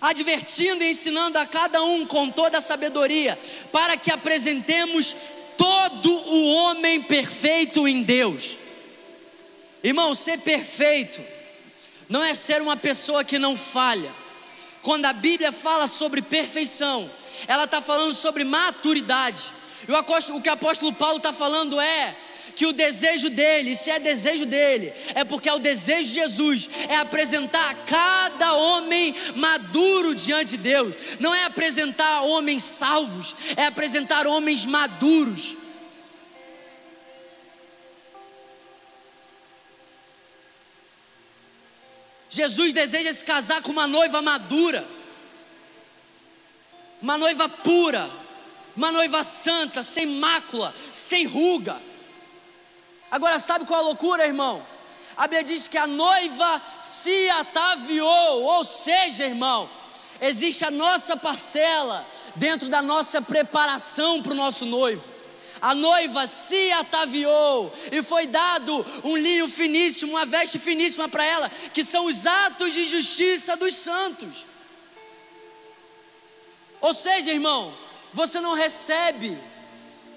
advertindo 0.00 0.84
e 0.84 0.90
ensinando 0.90 1.36
a 1.36 1.44
cada 1.44 1.82
um 1.82 2.06
com 2.06 2.30
toda 2.30 2.58
a 2.58 2.60
sabedoria, 2.60 3.36
para 3.72 3.96
que 3.96 4.12
apresentemos 4.12 5.16
todo 5.56 6.08
o 6.08 6.54
homem 6.54 7.02
perfeito 7.02 7.88
em 7.88 8.04
Deus. 8.04 8.56
Irmão, 9.82 10.14
ser 10.14 10.38
perfeito 10.38 11.20
não 12.08 12.22
é 12.22 12.36
ser 12.36 12.62
uma 12.62 12.76
pessoa 12.76 13.24
que 13.24 13.36
não 13.36 13.56
falha. 13.56 14.14
Quando 14.80 15.06
a 15.06 15.12
Bíblia 15.12 15.50
fala 15.50 15.88
sobre 15.88 16.22
perfeição, 16.22 17.10
ela 17.48 17.64
está 17.64 17.82
falando 17.82 18.14
sobre 18.14 18.44
maturidade. 18.44 19.50
E 19.88 19.92
o 19.92 20.40
que 20.40 20.48
o 20.48 20.52
apóstolo 20.52 20.92
Paulo 20.92 21.16
está 21.16 21.32
falando 21.32 21.80
é 21.80 22.16
que 22.58 22.66
o 22.66 22.72
desejo 22.72 23.30
dele, 23.30 23.76
se 23.76 23.88
é 23.88 24.00
desejo 24.00 24.44
dele, 24.44 24.92
é 25.14 25.22
porque 25.22 25.48
é 25.48 25.54
o 25.54 25.60
desejo 25.60 26.08
de 26.08 26.14
Jesus, 26.14 26.68
é 26.88 26.96
apresentar 26.96 27.72
cada 27.86 28.52
homem 28.54 29.14
maduro 29.36 30.12
diante 30.12 30.56
de 30.56 30.56
Deus, 30.56 30.96
não 31.20 31.32
é 31.32 31.44
apresentar 31.44 32.22
homens 32.22 32.64
salvos, 32.64 33.36
é 33.56 33.66
apresentar 33.66 34.26
homens 34.26 34.66
maduros. 34.66 35.54
Jesus 42.28 42.72
deseja 42.72 43.12
se 43.12 43.24
casar 43.24 43.62
com 43.62 43.70
uma 43.70 43.86
noiva 43.86 44.20
madura, 44.20 44.84
uma 47.00 47.16
noiva 47.16 47.48
pura, 47.48 48.10
uma 48.74 48.90
noiva 48.90 49.22
santa, 49.22 49.84
sem 49.84 50.06
mácula, 50.06 50.74
sem 50.92 51.24
ruga. 51.24 51.87
Agora, 53.10 53.38
sabe 53.38 53.64
qual 53.64 53.80
é 53.80 53.82
a 53.82 53.86
loucura, 53.86 54.26
irmão? 54.26 54.64
A 55.16 55.22
Bíblia 55.22 55.42
diz 55.42 55.66
que 55.66 55.76
a 55.76 55.86
noiva 55.86 56.62
se 56.80 57.28
ataviou, 57.30 58.42
ou 58.42 58.64
seja, 58.64 59.24
irmão, 59.24 59.68
existe 60.20 60.64
a 60.64 60.70
nossa 60.70 61.16
parcela 61.16 62.06
dentro 62.36 62.68
da 62.68 62.80
nossa 62.80 63.20
preparação 63.20 64.22
para 64.22 64.32
o 64.32 64.36
nosso 64.36 64.64
noivo. 64.64 65.18
A 65.60 65.74
noiva 65.74 66.26
se 66.26 66.70
ataviou 66.70 67.72
e 67.90 68.00
foi 68.02 68.26
dado 68.28 68.86
um 69.02 69.16
linho 69.16 69.48
finíssimo, 69.48 70.12
uma 70.12 70.24
veste 70.24 70.58
finíssima 70.58 71.08
para 71.08 71.24
ela, 71.24 71.50
que 71.74 71.84
são 71.84 72.04
os 72.06 72.26
atos 72.26 72.72
de 72.72 72.86
justiça 72.86 73.56
dos 73.56 73.74
santos. 73.74 74.46
Ou 76.80 76.94
seja, 76.94 77.32
irmão, 77.32 77.74
você 78.12 78.40
não 78.40 78.54
recebe 78.54 79.36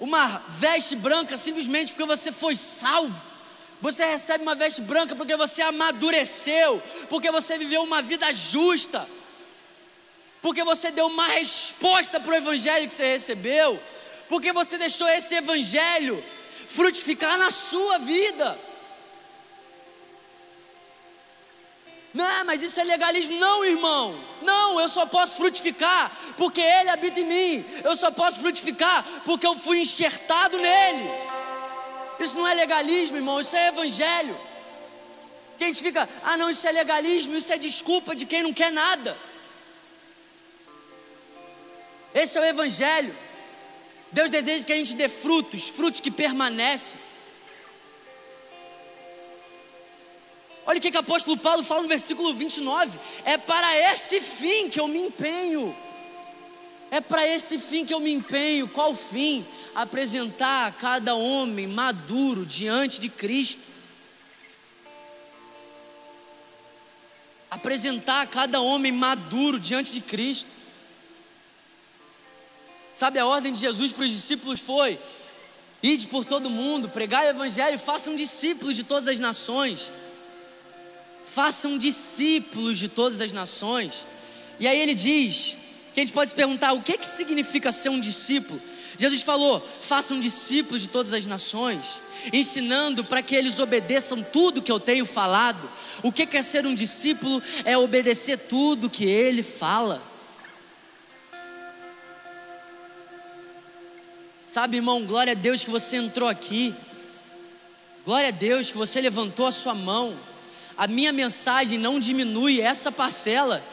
uma 0.02 0.42
veste 0.48 0.96
branca 0.96 1.36
simplesmente 1.36 1.92
porque 1.92 2.04
você 2.04 2.32
foi 2.32 2.56
salvo. 2.56 3.22
Você 3.80 4.04
recebe 4.04 4.42
uma 4.42 4.56
veste 4.56 4.80
branca 4.80 5.14
porque 5.14 5.36
você 5.36 5.62
amadureceu, 5.62 6.82
porque 7.08 7.30
você 7.30 7.56
viveu 7.56 7.84
uma 7.84 8.02
vida 8.02 8.32
justa, 8.34 9.08
porque 10.40 10.64
você 10.64 10.90
deu 10.90 11.06
uma 11.06 11.28
resposta 11.28 12.18
para 12.18 12.32
o 12.32 12.34
evangelho 12.34 12.88
que 12.88 12.94
você 12.94 13.12
recebeu, 13.12 13.80
porque 14.28 14.52
você 14.52 14.76
deixou 14.76 15.08
esse 15.08 15.36
evangelho 15.36 16.22
frutificar 16.66 17.38
na 17.38 17.52
sua 17.52 17.98
vida. 17.98 18.58
Não, 22.14 22.44
mas 22.44 22.62
isso 22.62 22.78
é 22.78 22.84
legalismo. 22.84 23.38
Não, 23.38 23.64
irmão. 23.64 24.18
Não, 24.42 24.80
eu 24.80 24.88
só 24.88 25.06
posso 25.06 25.36
frutificar 25.36 26.12
porque 26.36 26.60
Ele 26.60 26.90
habita 26.90 27.20
em 27.20 27.24
mim. 27.24 27.64
Eu 27.82 27.96
só 27.96 28.10
posso 28.10 28.40
frutificar 28.40 29.04
porque 29.24 29.46
eu 29.46 29.56
fui 29.56 29.80
enxertado 29.80 30.58
nele. 30.58 31.10
Isso 32.20 32.36
não 32.36 32.46
é 32.46 32.54
legalismo, 32.54 33.16
irmão. 33.16 33.40
Isso 33.40 33.56
é 33.56 33.68
evangelho. 33.68 34.38
Que 35.56 35.64
a 35.64 35.66
gente 35.68 35.82
fica, 35.82 36.08
ah, 36.22 36.36
não, 36.36 36.50
isso 36.50 36.66
é 36.66 36.72
legalismo. 36.72 37.34
Isso 37.36 37.52
é 37.52 37.56
desculpa 37.56 38.14
de 38.14 38.26
quem 38.26 38.42
não 38.42 38.52
quer 38.52 38.70
nada. 38.70 39.16
Esse 42.14 42.36
é 42.36 42.40
o 42.42 42.44
evangelho. 42.44 43.16
Deus 44.10 44.28
deseja 44.28 44.62
que 44.64 44.72
a 44.72 44.76
gente 44.76 44.94
dê 44.94 45.08
frutos, 45.08 45.68
frutos 45.68 46.00
que 46.00 46.10
permanecem. 46.10 47.00
Olha 50.64 50.78
o 50.78 50.80
que, 50.80 50.90
que 50.90 50.96
o 50.96 51.00
apóstolo 51.00 51.36
Paulo 51.36 51.64
fala 51.64 51.82
no 51.82 51.88
versículo 51.88 52.32
29. 52.34 52.98
É 53.24 53.36
para 53.36 53.76
esse 53.92 54.20
fim 54.20 54.68
que 54.68 54.78
eu 54.78 54.86
me 54.86 55.00
empenho. 55.00 55.74
É 56.90 57.00
para 57.00 57.26
esse 57.26 57.58
fim 57.58 57.84
que 57.84 57.92
eu 57.92 57.98
me 57.98 58.12
empenho. 58.12 58.68
Qual 58.68 58.94
fim? 58.94 59.46
Apresentar 59.74 60.72
cada 60.74 61.14
homem 61.14 61.66
maduro 61.66 62.46
diante 62.46 63.00
de 63.00 63.08
Cristo. 63.08 63.62
Apresentar 67.50 68.26
cada 68.28 68.60
homem 68.60 68.92
maduro 68.92 69.58
diante 69.58 69.92
de 69.92 70.00
Cristo. 70.00 70.48
Sabe, 72.94 73.18
a 73.18 73.26
ordem 73.26 73.52
de 73.52 73.58
Jesus 73.58 73.90
para 73.90 74.04
os 74.04 74.10
discípulos 74.10 74.60
foi: 74.60 74.98
ide 75.82 76.06
por 76.06 76.24
todo 76.24 76.48
mundo, 76.48 76.88
pregai 76.88 77.26
o 77.26 77.30
evangelho, 77.30 77.78
façam 77.78 78.14
discípulos 78.14 78.76
de 78.76 78.84
todas 78.84 79.08
as 79.08 79.18
nações 79.18 79.90
façam 81.34 81.78
discípulos 81.78 82.78
de 82.78 82.88
todas 82.88 83.20
as 83.20 83.32
nações. 83.32 84.06
E 84.60 84.66
aí 84.66 84.78
ele 84.78 84.94
diz, 84.94 85.56
que 85.94 86.00
a 86.00 86.02
gente 86.02 86.12
pode 86.12 86.34
perguntar, 86.34 86.72
o 86.72 86.82
que, 86.82 86.98
que 86.98 87.06
significa 87.06 87.72
ser 87.72 87.88
um 87.88 88.00
discípulo? 88.00 88.60
Jesus 88.98 89.22
falou: 89.22 89.66
façam 89.80 90.20
discípulos 90.20 90.82
de 90.82 90.88
todas 90.88 91.12
as 91.12 91.24
nações, 91.24 92.00
ensinando 92.32 93.02
para 93.02 93.22
que 93.22 93.34
eles 93.34 93.58
obedeçam 93.58 94.22
tudo 94.22 94.60
que 94.60 94.70
eu 94.70 94.78
tenho 94.78 95.06
falado. 95.06 95.70
O 96.02 96.12
que 96.12 96.36
é 96.36 96.42
ser 96.42 96.66
um 96.66 96.74
discípulo? 96.74 97.42
É 97.64 97.76
obedecer 97.76 98.38
tudo 98.38 98.90
que 98.90 99.04
ele 99.04 99.42
fala. 99.42 100.02
Sabe, 104.44 104.76
irmão, 104.76 105.06
glória 105.06 105.32
a 105.32 105.34
Deus 105.34 105.64
que 105.64 105.70
você 105.70 105.96
entrou 105.96 106.28
aqui. 106.28 106.74
Glória 108.04 108.28
a 108.28 108.32
Deus 108.32 108.70
que 108.70 108.76
você 108.76 109.00
levantou 109.00 109.46
a 109.46 109.52
sua 109.52 109.74
mão 109.74 110.18
a 110.82 110.88
minha 110.88 111.12
mensagem 111.12 111.78
não 111.78 112.00
diminui 112.00 112.60
essa 112.60 112.90
parcela. 112.90 113.64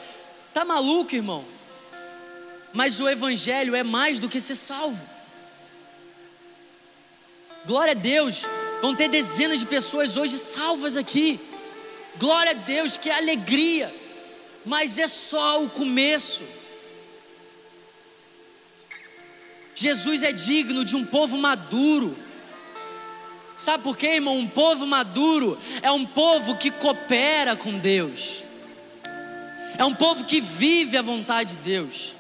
Tá 0.54 0.64
maluco, 0.64 1.16
irmão? 1.16 1.44
Mas 2.72 3.00
o 3.00 3.10
evangelho 3.10 3.74
é 3.74 3.82
mais 3.82 4.20
do 4.20 4.30
que 4.30 4.40
ser 4.40 4.56
salvo. 4.56 5.04
Glória 7.66 7.94
a 7.94 7.96
Deus, 7.96 8.44
vão 8.80 8.94
ter 8.94 9.08
dezenas 9.08 9.60
de 9.60 9.66
pessoas 9.66 10.18
hoje 10.18 10.38
salvas 10.38 10.96
aqui. 10.96 11.40
Glória 12.20 12.52
a 12.52 12.54
Deus, 12.54 12.96
que 12.96 13.10
alegria. 13.10 13.92
Mas 14.64 15.00
é 15.00 15.08
só 15.08 15.64
o 15.64 15.68
começo. 15.68 16.44
Jesus 19.74 20.22
é 20.22 20.32
digno 20.32 20.86
de 20.86 20.96
um 20.96 21.04
povo 21.04 21.36
maduro 21.40 22.16
Sabe 23.60 23.84
por 23.84 23.98
quê, 23.98 24.16
irmão? 24.16 24.40
Um 24.40 24.48
povo 24.48 24.88
maduro 24.88 25.60
é 25.82 25.92
um 25.92 26.06
povo 26.06 26.56
que 26.56 26.72
coopera 26.72 27.58
com 27.58 27.78
Deus, 27.78 28.42
é 29.78 29.84
um 29.84 29.94
povo 29.94 30.24
que 30.24 30.40
vive 30.40 30.96
a 30.96 31.02
vontade 31.02 31.56
de 31.56 31.62
Deus. 31.62 32.16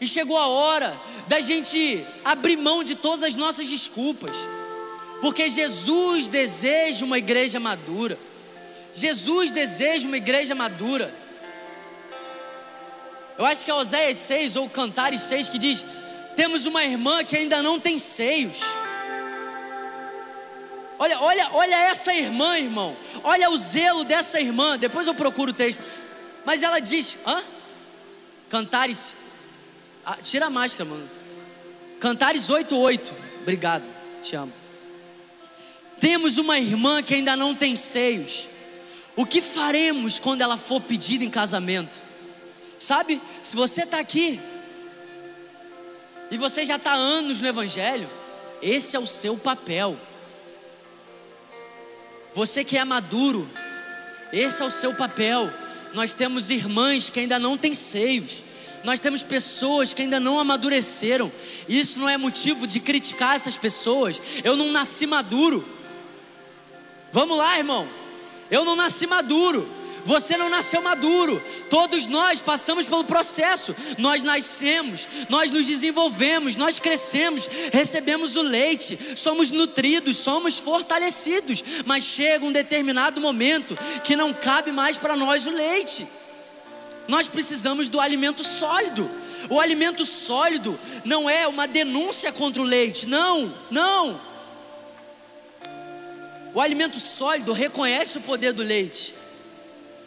E 0.00 0.08
chegou 0.08 0.38
a 0.38 0.46
hora 0.46 0.98
da 1.28 1.38
gente 1.38 2.02
abrir 2.24 2.56
mão 2.56 2.82
de 2.82 2.94
todas 2.94 3.22
as 3.22 3.34
nossas 3.34 3.68
desculpas, 3.68 4.34
porque 5.20 5.50
Jesus 5.50 6.26
deseja 6.26 7.04
uma 7.04 7.18
igreja 7.18 7.60
madura. 7.60 8.18
Jesus 8.94 9.50
deseja 9.50 10.08
uma 10.08 10.16
igreja 10.16 10.54
madura. 10.54 11.14
Eu 13.36 13.44
acho 13.44 13.66
que 13.66 13.70
é 13.70 13.74
Oséias 13.74 14.16
6 14.16 14.56
ou 14.56 14.66
Cantares 14.66 15.20
6 15.20 15.48
que 15.48 15.58
diz: 15.58 15.84
temos 16.34 16.64
uma 16.64 16.82
irmã 16.82 17.22
que 17.22 17.36
ainda 17.36 17.62
não 17.62 17.78
tem 17.78 17.98
seios. 17.98 18.62
Olha, 21.00 21.18
olha, 21.18 21.48
olha 21.54 21.74
essa 21.76 22.12
irmã, 22.12 22.58
irmão. 22.58 22.94
Olha 23.24 23.48
o 23.48 23.56
zelo 23.56 24.04
dessa 24.04 24.38
irmã. 24.38 24.78
Depois 24.78 25.06
eu 25.06 25.14
procuro 25.14 25.50
o 25.50 25.54
texto. 25.54 25.82
Mas 26.44 26.62
ela 26.62 26.78
diz: 26.78 27.16
hã? 27.26 27.42
Cantares. 28.50 29.14
Ah, 30.04 30.18
tira 30.22 30.46
a 30.46 30.50
máscara, 30.50 30.84
mano. 30.84 31.08
Cantares 31.98 32.50
8:8. 32.50 33.12
Obrigado, 33.40 33.82
te 34.20 34.36
amo. 34.36 34.52
Temos 35.98 36.36
uma 36.36 36.58
irmã 36.58 37.02
que 37.02 37.14
ainda 37.14 37.34
não 37.34 37.54
tem 37.54 37.74
seios. 37.76 38.46
O 39.16 39.24
que 39.24 39.40
faremos 39.40 40.18
quando 40.18 40.42
ela 40.42 40.58
for 40.58 40.82
pedida 40.82 41.24
em 41.24 41.30
casamento? 41.30 41.98
Sabe, 42.76 43.22
se 43.42 43.56
você 43.56 43.84
está 43.84 43.98
aqui 43.98 44.38
e 46.30 46.36
você 46.36 46.66
já 46.66 46.76
está 46.76 46.92
anos 46.92 47.40
no 47.40 47.48
Evangelho, 47.48 48.10
esse 48.60 48.96
é 48.96 48.98
o 48.98 49.06
seu 49.06 49.38
papel. 49.38 49.98
Você 52.34 52.64
que 52.64 52.76
é 52.76 52.84
maduro, 52.84 53.48
esse 54.32 54.62
é 54.62 54.64
o 54.64 54.70
seu 54.70 54.94
papel. 54.94 55.52
Nós 55.92 56.12
temos 56.12 56.50
irmãs 56.50 57.10
que 57.10 57.20
ainda 57.20 57.38
não 57.38 57.58
têm 57.58 57.74
seios. 57.74 58.44
Nós 58.84 59.00
temos 59.00 59.22
pessoas 59.22 59.92
que 59.92 60.02
ainda 60.02 60.18
não 60.18 60.38
amadureceram. 60.38 61.30
Isso 61.68 61.98
não 61.98 62.08
é 62.08 62.16
motivo 62.16 62.66
de 62.66 62.80
criticar 62.80 63.36
essas 63.36 63.56
pessoas. 63.56 64.20
Eu 64.42 64.56
não 64.56 64.70
nasci 64.72 65.06
maduro. 65.06 65.66
Vamos 67.12 67.36
lá, 67.36 67.58
irmão. 67.58 67.88
Eu 68.50 68.64
não 68.64 68.76
nasci 68.76 69.06
maduro. 69.06 69.68
Você 70.04 70.36
não 70.36 70.48
nasceu 70.48 70.82
maduro. 70.82 71.42
Todos 71.68 72.06
nós 72.06 72.40
passamos 72.40 72.86
pelo 72.86 73.04
processo. 73.04 73.74
Nós 73.98 74.22
nascemos, 74.22 75.06
nós 75.28 75.50
nos 75.50 75.66
desenvolvemos, 75.66 76.56
nós 76.56 76.78
crescemos, 76.78 77.48
recebemos 77.72 78.36
o 78.36 78.42
leite, 78.42 78.98
somos 79.16 79.50
nutridos, 79.50 80.16
somos 80.16 80.58
fortalecidos. 80.58 81.62
Mas 81.84 82.04
chega 82.04 82.44
um 82.44 82.52
determinado 82.52 83.20
momento 83.20 83.76
que 84.02 84.16
não 84.16 84.32
cabe 84.32 84.72
mais 84.72 84.96
para 84.96 85.16
nós 85.16 85.46
o 85.46 85.50
leite. 85.50 86.06
Nós 87.08 87.26
precisamos 87.26 87.88
do 87.88 88.00
alimento 88.00 88.44
sólido. 88.44 89.10
O 89.48 89.58
alimento 89.58 90.04
sólido 90.06 90.78
não 91.04 91.28
é 91.28 91.48
uma 91.48 91.66
denúncia 91.66 92.30
contra 92.30 92.62
o 92.62 92.64
leite, 92.64 93.06
não, 93.06 93.52
não. 93.70 94.20
O 96.54 96.60
alimento 96.60 96.98
sólido 96.98 97.52
reconhece 97.52 98.18
o 98.18 98.20
poder 98.20 98.52
do 98.52 98.62
leite 98.62 99.19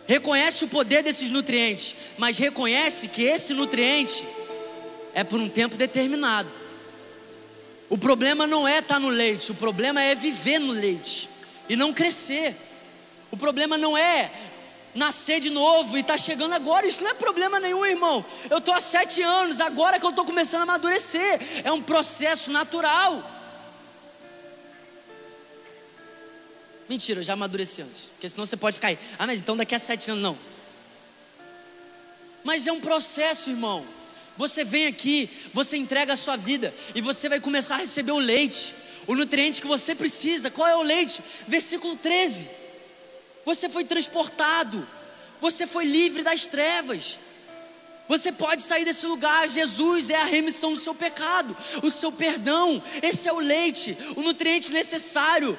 reconhece 0.07 0.65
o 0.65 0.67
poder 0.67 1.03
desses 1.03 1.29
nutrientes, 1.29 1.95
mas 2.17 2.37
reconhece 2.37 3.07
que 3.07 3.23
esse 3.23 3.53
nutriente 3.53 4.25
é 5.13 5.23
por 5.23 5.39
um 5.39 5.49
tempo 5.49 5.75
determinado. 5.75 6.49
O 7.89 7.97
problema 7.97 8.47
não 8.47 8.67
é 8.67 8.79
estar 8.79 8.99
no 8.99 9.09
leite, 9.09 9.51
o 9.51 9.55
problema 9.55 10.01
é 10.01 10.15
viver 10.15 10.59
no 10.59 10.73
leite 10.73 11.29
e 11.69 11.75
não 11.75 11.93
crescer. 11.93 12.55
O 13.29 13.37
problema 13.37 13.77
não 13.77 13.97
é 13.97 14.31
nascer 14.95 15.39
de 15.39 15.49
novo 15.49 15.97
e 15.97 16.01
estar 16.01 16.13
tá 16.13 16.19
chegando 16.19 16.53
agora, 16.53 16.85
isso 16.85 17.03
não 17.03 17.11
é 17.11 17.13
problema 17.13 17.59
nenhum, 17.59 17.85
irmão. 17.85 18.23
Eu 18.49 18.59
estou 18.59 18.73
há 18.73 18.81
sete 18.81 19.21
anos, 19.21 19.59
agora 19.59 19.99
que 19.99 20.05
eu 20.05 20.11
estou 20.11 20.25
começando 20.25 20.61
a 20.61 20.63
amadurecer, 20.63 21.39
é 21.63 21.71
um 21.71 21.81
processo 21.81 22.51
natural. 22.51 23.23
Mentira, 26.89 27.19
eu 27.19 27.23
já 27.23 27.33
amadureci 27.33 27.81
antes. 27.81 28.09
Porque 28.09 28.27
senão 28.27 28.45
você 28.45 28.57
pode 28.57 28.75
ficar 28.75 28.89
aí. 28.89 28.99
Ah, 29.17 29.25
mas 29.25 29.41
então 29.41 29.55
daqui 29.55 29.73
a 29.73 29.79
sete 29.79 30.11
anos, 30.11 30.21
não. 30.21 30.37
Mas 32.43 32.67
é 32.67 32.71
um 32.71 32.81
processo, 32.81 33.49
irmão. 33.49 33.85
Você 34.35 34.63
vem 34.63 34.87
aqui, 34.87 35.29
você 35.53 35.77
entrega 35.77 36.13
a 36.13 36.17
sua 36.17 36.35
vida 36.35 36.73
e 36.95 37.01
você 37.01 37.29
vai 37.29 37.39
começar 37.39 37.75
a 37.75 37.79
receber 37.79 38.11
o 38.11 38.17
leite, 38.17 38.73
o 39.07 39.15
nutriente 39.15 39.61
que 39.61 39.67
você 39.67 39.93
precisa. 39.93 40.49
Qual 40.49 40.67
é 40.67 40.75
o 40.75 40.81
leite? 40.81 41.21
Versículo 41.47 41.95
13. 41.95 42.47
Você 43.45 43.69
foi 43.69 43.83
transportado, 43.83 44.87
você 45.39 45.67
foi 45.67 45.85
livre 45.85 46.23
das 46.23 46.47
trevas. 46.47 47.19
Você 48.07 48.31
pode 48.31 48.61
sair 48.63 48.83
desse 48.83 49.05
lugar. 49.05 49.49
Jesus 49.49 50.09
é 50.09 50.15
a 50.15 50.25
remissão 50.25 50.73
do 50.73 50.79
seu 50.79 50.93
pecado, 50.93 51.55
o 51.81 51.89
seu 51.89 52.11
perdão. 52.11 52.83
Esse 53.01 53.29
é 53.29 53.33
o 53.33 53.39
leite, 53.39 53.97
o 54.15 54.21
nutriente 54.21 54.73
necessário 54.73 55.57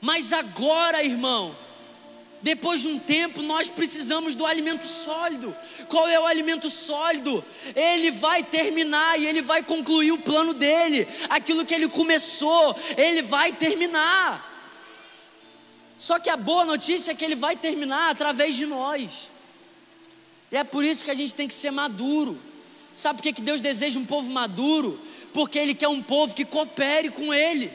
mas 0.00 0.32
agora, 0.32 1.04
irmão, 1.04 1.56
depois 2.42 2.80
de 2.80 2.88
um 2.88 2.98
tempo, 2.98 3.42
nós 3.42 3.68
precisamos 3.68 4.34
do 4.34 4.46
alimento 4.46 4.86
sólido. 4.86 5.54
Qual 5.88 6.08
é 6.08 6.18
o 6.18 6.26
alimento 6.26 6.70
sólido? 6.70 7.44
Ele 7.76 8.10
vai 8.10 8.42
terminar 8.42 9.20
e 9.20 9.26
ele 9.26 9.42
vai 9.42 9.62
concluir 9.62 10.12
o 10.12 10.18
plano 10.18 10.54
dele. 10.54 11.06
Aquilo 11.28 11.66
que 11.66 11.74
ele 11.74 11.88
começou, 11.88 12.74
ele 12.96 13.20
vai 13.20 13.52
terminar. 13.52 14.48
Só 15.98 16.18
que 16.18 16.30
a 16.30 16.36
boa 16.36 16.64
notícia 16.64 17.12
é 17.12 17.14
que 17.14 17.24
ele 17.24 17.36
vai 17.36 17.54
terminar 17.56 18.10
através 18.10 18.56
de 18.56 18.64
nós. 18.64 19.30
E 20.50 20.56
é 20.56 20.64
por 20.64 20.82
isso 20.82 21.04
que 21.04 21.10
a 21.10 21.14
gente 21.14 21.34
tem 21.34 21.46
que 21.46 21.54
ser 21.54 21.70
maduro. 21.70 22.40
Sabe 22.94 23.22
por 23.22 23.32
que, 23.32 23.40
Deus 23.42 23.60
deseja 23.60 24.00
um 24.00 24.06
povo 24.06 24.30
maduro? 24.30 25.00
Porque 25.32 25.58
Ele 25.58 25.74
quer 25.74 25.88
um 25.88 26.02
povo 26.02 26.34
que 26.34 26.44
coopere 26.44 27.10
com 27.10 27.32
Ele. 27.32 27.70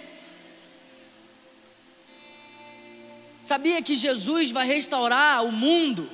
Sabia 3.46 3.80
que 3.80 3.96
Jesus 3.96 4.50
vai 4.50 4.66
restaurar 4.66 5.46
o 5.46 5.52
mundo 5.52 6.10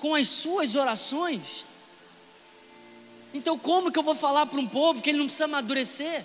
com 0.00 0.16
as 0.16 0.26
suas 0.26 0.74
orações? 0.74 1.64
Então, 3.32 3.56
como 3.56 3.92
que 3.92 3.96
eu 3.96 4.02
vou 4.02 4.16
falar 4.16 4.46
para 4.46 4.58
um 4.58 4.66
povo 4.66 5.00
que 5.00 5.10
ele 5.10 5.18
não 5.18 5.26
precisa 5.26 5.44
amadurecer? 5.44 6.24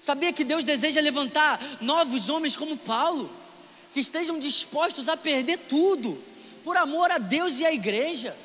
Sabia 0.00 0.32
que 0.32 0.44
Deus 0.44 0.62
deseja 0.62 1.00
levantar 1.00 1.60
novos 1.80 2.28
homens 2.28 2.54
como 2.54 2.76
Paulo, 2.76 3.28
que 3.92 3.98
estejam 3.98 4.38
dispostos 4.38 5.08
a 5.08 5.16
perder 5.16 5.58
tudo, 5.68 6.22
por 6.62 6.76
amor 6.76 7.10
a 7.10 7.18
Deus 7.18 7.58
e 7.58 7.66
à 7.66 7.72
igreja? 7.72 8.36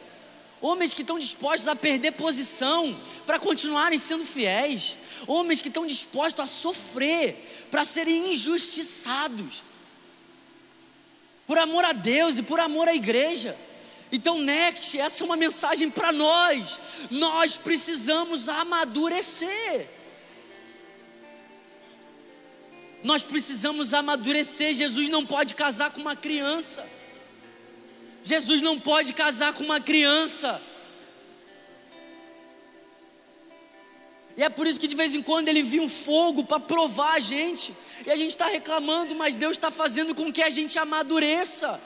Homens 0.64 0.94
que 0.94 1.02
estão 1.02 1.20
dispostos 1.20 1.68
a 1.68 1.76
perder 1.76 2.14
posição 2.14 2.98
para 3.26 3.38
continuarem 3.38 3.98
sendo 3.98 4.24
fiéis. 4.24 4.98
Homens 5.28 5.60
que 5.60 5.68
estão 5.68 5.86
dispostos 5.86 6.42
a 6.42 6.48
sofrer 6.48 7.68
para 7.70 7.84
serem 7.84 8.32
injustiçados. 8.32 9.62
Por 11.46 11.58
amor 11.58 11.84
a 11.84 11.92
Deus 11.92 12.38
e 12.38 12.42
por 12.42 12.62
amor 12.62 12.88
à 12.88 12.96
igreja. 12.96 13.58
Então, 14.10 14.40
Next, 14.40 14.98
essa 14.98 15.22
é 15.22 15.26
uma 15.26 15.36
mensagem 15.36 15.90
para 15.90 16.14
nós. 16.14 16.80
Nós 17.12 17.58
precisamos 17.58 18.48
amadurecer. 18.48 19.90
Nós 23.04 23.22
precisamos 23.22 23.94
amadurecer. 23.94 24.74
Jesus 24.74 25.10
não 25.10 25.26
pode 25.26 25.56
casar 25.56 25.92
com 25.92 26.00
uma 26.00 26.16
criança. 26.16 26.88
Jesus 28.24 28.62
não 28.62 28.80
pode 28.80 29.12
casar 29.12 29.54
com 29.54 29.64
uma 29.64 29.82
criança. 29.82 30.62
E 34.36 34.42
é 34.42 34.50
por 34.50 34.66
isso 34.66 34.80
que 34.80 34.88
de 34.88 34.96
vez 34.96 35.14
em 35.14 35.22
quando 35.22 35.50
ele 35.50 35.60
envia 35.60 35.82
um 35.82 35.90
fogo 35.90 36.44
para 36.44 36.60
provar 36.60 37.16
a 37.16 37.20
gente. 37.20 37.74
E 38.06 38.10
a 38.10 38.16
gente 38.16 38.32
está 38.32 38.48
reclamando, 38.48 39.14
mas 39.14 39.36
Deus 39.36 39.56
está 39.56 39.70
fazendo 39.70 40.16
com 40.16 40.32
que 40.32 40.42
a 40.42 40.50
gente 40.50 40.80
amadureça. 40.80 41.80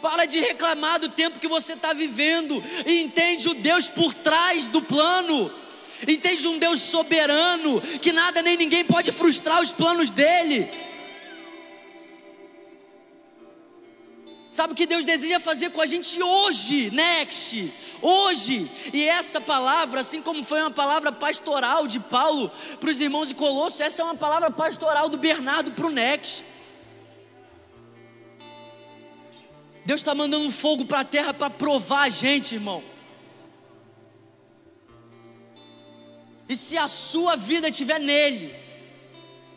Para 0.00 0.24
de 0.24 0.40
reclamar 0.40 0.98
do 0.98 1.08
tempo 1.08 1.38
que 1.38 1.46
você 1.46 1.74
está 1.74 1.92
vivendo. 1.92 2.62
E 2.84 3.00
entende 3.00 3.48
o 3.48 3.54
Deus 3.54 3.88
por 3.88 4.12
trás 4.12 4.66
do 4.66 4.82
plano. 4.82 5.52
Entende 6.08 6.48
um 6.48 6.58
Deus 6.58 6.80
soberano. 6.80 7.80
Que 7.80 8.12
nada 8.12 8.42
nem 8.42 8.56
ninguém 8.56 8.84
pode 8.84 9.12
frustrar 9.12 9.60
os 9.60 9.70
planos 9.70 10.10
dele. 10.10 10.68
Sabe 14.52 14.74
o 14.74 14.76
que 14.76 14.84
Deus 14.84 15.02
deseja 15.02 15.40
fazer 15.40 15.70
com 15.70 15.80
a 15.80 15.86
gente 15.86 16.22
hoje, 16.22 16.90
next, 16.90 17.72
hoje. 18.02 18.70
E 18.92 19.02
essa 19.08 19.40
palavra, 19.40 20.00
assim 20.00 20.20
como 20.20 20.44
foi 20.44 20.60
uma 20.60 20.70
palavra 20.70 21.10
pastoral 21.10 21.86
de 21.86 21.98
Paulo 21.98 22.52
para 22.78 22.90
os 22.90 23.00
irmãos 23.00 23.28
de 23.28 23.34
Colosso, 23.34 23.82
essa 23.82 24.02
é 24.02 24.04
uma 24.04 24.14
palavra 24.14 24.50
pastoral 24.50 25.08
do 25.08 25.16
Bernardo 25.16 25.72
para 25.72 25.86
o 25.86 25.90
next. 25.90 26.44
Deus 29.86 30.00
está 30.00 30.14
mandando 30.14 30.50
fogo 30.50 30.84
para 30.84 31.00
a 31.00 31.04
terra 31.04 31.32
para 31.32 31.48
provar 31.48 32.02
a 32.02 32.10
gente, 32.10 32.54
irmão. 32.54 32.84
E 36.46 36.54
se 36.54 36.76
a 36.76 36.88
sua 36.88 37.36
vida 37.36 37.70
estiver 37.70 37.98
nele, 37.98 38.54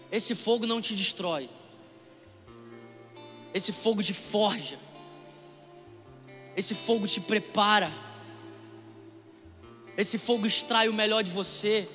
esse 0.09 0.33
fogo 0.33 0.65
não 0.65 0.79
te 0.79 0.95
destrói. 0.95 1.49
Esse 3.53 3.73
fogo 3.73 4.01
te 4.01 4.13
forja. 4.13 4.84
Esse 6.55 6.73
fogo 6.73 7.07
te 7.07 7.19
prepara. 7.19 7.91
Esse 9.97 10.17
fogo 10.17 10.45
extrai 10.45 10.89
o 10.89 10.93
melhor 10.93 11.23
de 11.23 11.31
você. 11.31 11.87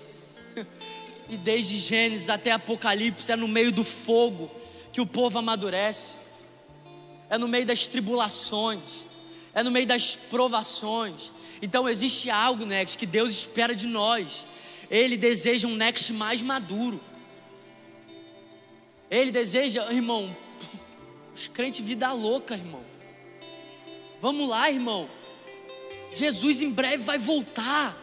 E 1.33 1.37
desde 1.37 1.77
Gênesis 1.77 2.29
até 2.29 2.51
Apocalipse 2.51 3.31
é 3.31 3.37
no 3.37 3.47
meio 3.47 3.71
do 3.71 3.85
fogo 3.85 4.51
que 4.93 5.01
o 5.01 5.07
povo 5.07 5.39
amadurece. 5.39 6.19
É 7.29 7.39
no 7.39 7.47
meio 7.47 7.65
das 7.65 7.87
tribulações, 7.87 9.05
é 9.55 9.63
no 9.63 9.71
meio 9.71 9.87
das 9.87 10.17
provações. 10.17 11.31
Então 11.63 11.89
existe 11.89 12.29
algo, 12.29 12.67
Next, 12.67 12.99
que 12.99 13.07
Deus 13.07 13.31
espera 13.31 13.77
de 13.77 13.87
nós. 13.87 14.45
Ele 14.91 15.17
deseja 15.17 15.69
um 15.69 15.77
Next 15.77 16.13
mais 16.13 16.43
maduro. 16.43 17.01
Ele 19.09 19.31
deseja, 19.31 19.87
irmão, 19.93 20.37
os 21.33 21.47
crentes 21.47 21.87
vida 21.87 22.13
louca, 22.13 22.55
irmão. 22.55 22.90
Vamos 24.21 24.49
lá, 24.49 24.71
irmão. 24.71 25.09
Jesus 26.13 26.61
em 26.61 26.71
breve 26.71 26.99
vai 26.99 27.19
voltar. 27.19 27.97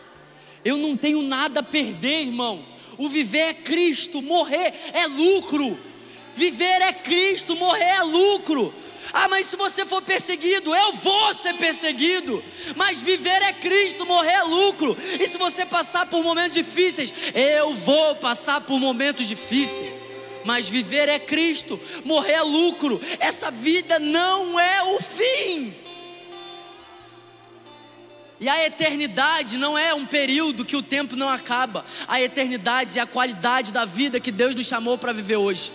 Eu 0.66 0.78
não 0.78 0.98
tenho 0.98 1.22
nada 1.22 1.60
a 1.60 1.64
perder, 1.64 2.22
irmão. 2.22 2.66
O 2.98 3.08
viver 3.08 3.40
é 3.40 3.54
Cristo, 3.54 4.22
morrer 4.22 4.74
é 4.94 5.06
lucro. 5.06 5.78
Viver 6.34 6.82
é 6.82 6.94
Cristo, 6.94 7.56
morrer 7.56 7.84
é 7.84 8.02
lucro. 8.02 8.74
Ah, 9.14 9.28
mas 9.28 9.46
se 9.46 9.56
você 9.56 9.86
for 9.86 10.02
perseguido, 10.02 10.76
eu 10.76 10.94
vou 10.94 11.34
ser 11.34 11.54
perseguido. 11.56 12.44
Mas 12.76 13.02
viver 13.02 13.42
é 13.44 13.54
Cristo, 13.54 14.06
morrer 14.06 14.34
é 14.34 14.44
lucro. 14.44 14.98
E 15.20 15.28
se 15.28 15.38
você 15.38 15.66
passar 15.66 16.08
por 16.08 16.24
momentos 16.24 16.58
difíceis, 16.58 17.14
eu 17.34 17.74
vou 17.74 18.16
passar 18.16 18.62
por 18.62 18.80
momentos 18.80 19.28
difíceis. 19.28 19.94
Mas 20.44 20.68
viver 20.68 21.10
é 21.10 21.20
Cristo, 21.20 21.80
morrer 22.04 22.34
é 22.34 22.42
lucro. 22.42 23.00
Essa 23.20 23.52
vida 23.52 24.00
não 24.00 24.60
é 24.60 24.84
o 24.84 25.02
fim. 25.02 25.87
E 28.40 28.48
a 28.48 28.66
eternidade 28.66 29.58
não 29.58 29.78
é 29.78 29.94
um 29.94 30.06
período 30.06 30.64
que 30.64 30.76
o 30.76 30.82
tempo 30.82 31.16
não 31.16 31.28
acaba. 31.28 31.84
A 32.08 32.22
eternidade 32.22 33.00
é 33.00 33.02
a 33.02 33.08
qualidade 33.08 33.72
da 33.72 33.84
vida 33.84 34.20
que 34.20 34.32
Deus 34.32 34.54
nos 34.54 34.68
chamou 34.68 34.98
para 34.98 35.12
viver 35.12 35.38
hoje. 35.38 35.74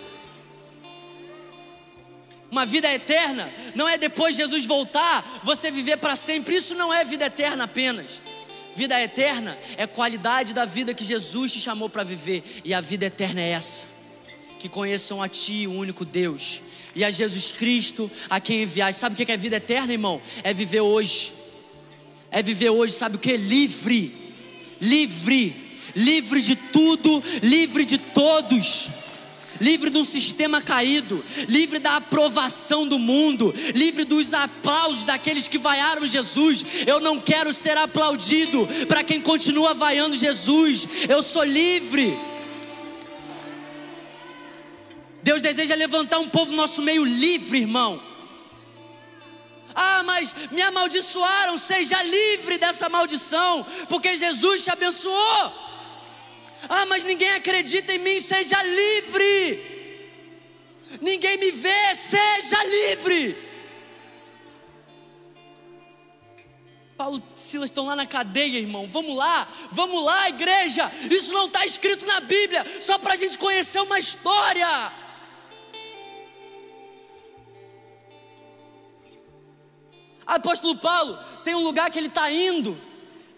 Uma 2.50 2.64
vida 2.64 2.92
eterna 2.92 3.50
não 3.74 3.88
é 3.88 3.98
depois 3.98 4.36
de 4.36 4.42
Jesus 4.42 4.64
voltar, 4.64 5.40
você 5.42 5.70
viver 5.70 5.96
para 5.96 6.14
sempre. 6.14 6.54
Isso 6.54 6.74
não 6.74 6.92
é 6.92 7.04
vida 7.04 7.24
eterna 7.24 7.64
apenas. 7.64 8.22
Vida 8.74 9.00
eterna 9.02 9.58
é 9.76 9.86
qualidade 9.86 10.52
da 10.52 10.64
vida 10.64 10.94
que 10.94 11.04
Jesus 11.04 11.52
te 11.52 11.60
chamou 11.60 11.88
para 11.88 12.04
viver. 12.04 12.44
E 12.64 12.72
a 12.72 12.80
vida 12.80 13.06
eterna 13.06 13.40
é 13.40 13.50
essa: 13.50 13.86
que 14.58 14.68
conheçam 14.68 15.20
a 15.20 15.28
Ti, 15.28 15.66
o 15.66 15.72
único 15.72 16.04
Deus, 16.04 16.62
e 16.94 17.04
a 17.04 17.10
Jesus 17.10 17.50
Cristo, 17.50 18.10
a 18.30 18.38
quem 18.38 18.62
enviaste. 18.62 19.00
Sabe 19.00 19.14
o 19.14 19.26
que 19.26 19.32
é 19.32 19.36
vida 19.36 19.56
eterna, 19.56 19.92
irmão? 19.92 20.22
É 20.44 20.54
viver 20.54 20.80
hoje. 20.80 21.41
É 22.33 22.43
viver 22.43 22.70
hoje, 22.70 22.95
sabe 22.95 23.16
o 23.16 23.18
que? 23.18 23.37
Livre. 23.37 24.12
Livre. 24.80 25.55
Livre 25.95 26.41
de 26.41 26.57
tudo, 26.57 27.22
livre 27.43 27.85
de 27.85 27.99
todos 27.99 28.91
livre 29.62 29.91
de 29.91 29.97
um 29.97 30.05
sistema 30.05 30.61
caído, 30.61 31.24
livre 31.49 31.78
da 31.78 31.97
aprovação 31.97 32.87
do 32.87 32.99
mundo, 32.99 33.55
livre 33.74 34.05
dos 34.05 34.35
aplausos 34.35 35.05
daqueles 35.05 35.47
que 35.47 35.57
vaiaram 35.57 36.05
Jesus. 36.05 36.64
Eu 36.85 36.99
não 36.99 37.20
quero 37.20 37.55
ser 37.55 37.76
aplaudido 37.76 38.68
para 38.89 39.05
quem 39.05 39.20
continua 39.20 39.72
vaiando 39.72 40.16
Jesus. 40.16 40.87
Eu 41.09 41.22
sou 41.22 41.45
livre. 41.45 42.18
Deus 45.22 45.41
deseja 45.41 45.76
levantar 45.76 46.18
um 46.18 46.28
povo 46.28 46.53
nosso 46.53 46.83
meio 46.83 47.05
livre, 47.05 47.59
irmão. 47.59 48.11
Mas 50.03 50.34
me 50.50 50.62
amaldiçoaram, 50.62 51.57
seja 51.59 52.03
livre 52.03 52.59
dessa 52.59 52.88
maldição, 52.88 53.66
porque 53.88 54.16
Jesus 54.16 54.64
te 54.64 54.70
abençoou. 54.70 55.53
Ah, 56.68 56.86
mas 56.86 57.05
ninguém 57.05 57.30
acredita 57.32 57.92
em 57.92 57.98
mim, 57.98 58.20
seja 58.20 58.62
livre. 58.62 59.72
Ninguém 61.00 61.36
me 61.38 61.50
vê, 61.50 61.94
seja 61.94 62.62
livre. 62.64 63.53
Paulo 66.96 67.20
e 67.34 67.40
Silas 67.40 67.70
estão 67.70 67.86
lá 67.86 67.96
na 67.96 68.07
cadeia, 68.07 68.59
irmão. 68.59 68.86
Vamos 68.86 69.16
lá, 69.16 69.48
vamos 69.72 70.05
lá, 70.05 70.28
igreja. 70.28 70.90
Isso 71.11 71.32
não 71.32 71.46
está 71.46 71.66
escrito 71.66 72.07
na 72.07 72.20
Bíblia, 72.20 72.64
só 72.80 72.96
para 72.96 73.14
a 73.14 73.16
gente 73.16 73.36
conhecer 73.38 73.80
uma 73.80 73.98
história. 73.98 74.92
Apóstolo 80.35 80.76
Paulo 80.76 81.18
tem 81.45 81.55
um 81.55 81.62
lugar 81.62 81.91
que 81.91 81.99
ele 81.99 82.09
está 82.09 82.30
indo, 82.30 82.80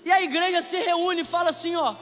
e 0.05 0.13
a 0.13 0.23
igreja 0.23 0.63
se 0.63 0.77
reúne 0.79 1.23
e 1.23 1.25
fala 1.25 1.51
assim: 1.51 1.75
ó, 1.75 1.95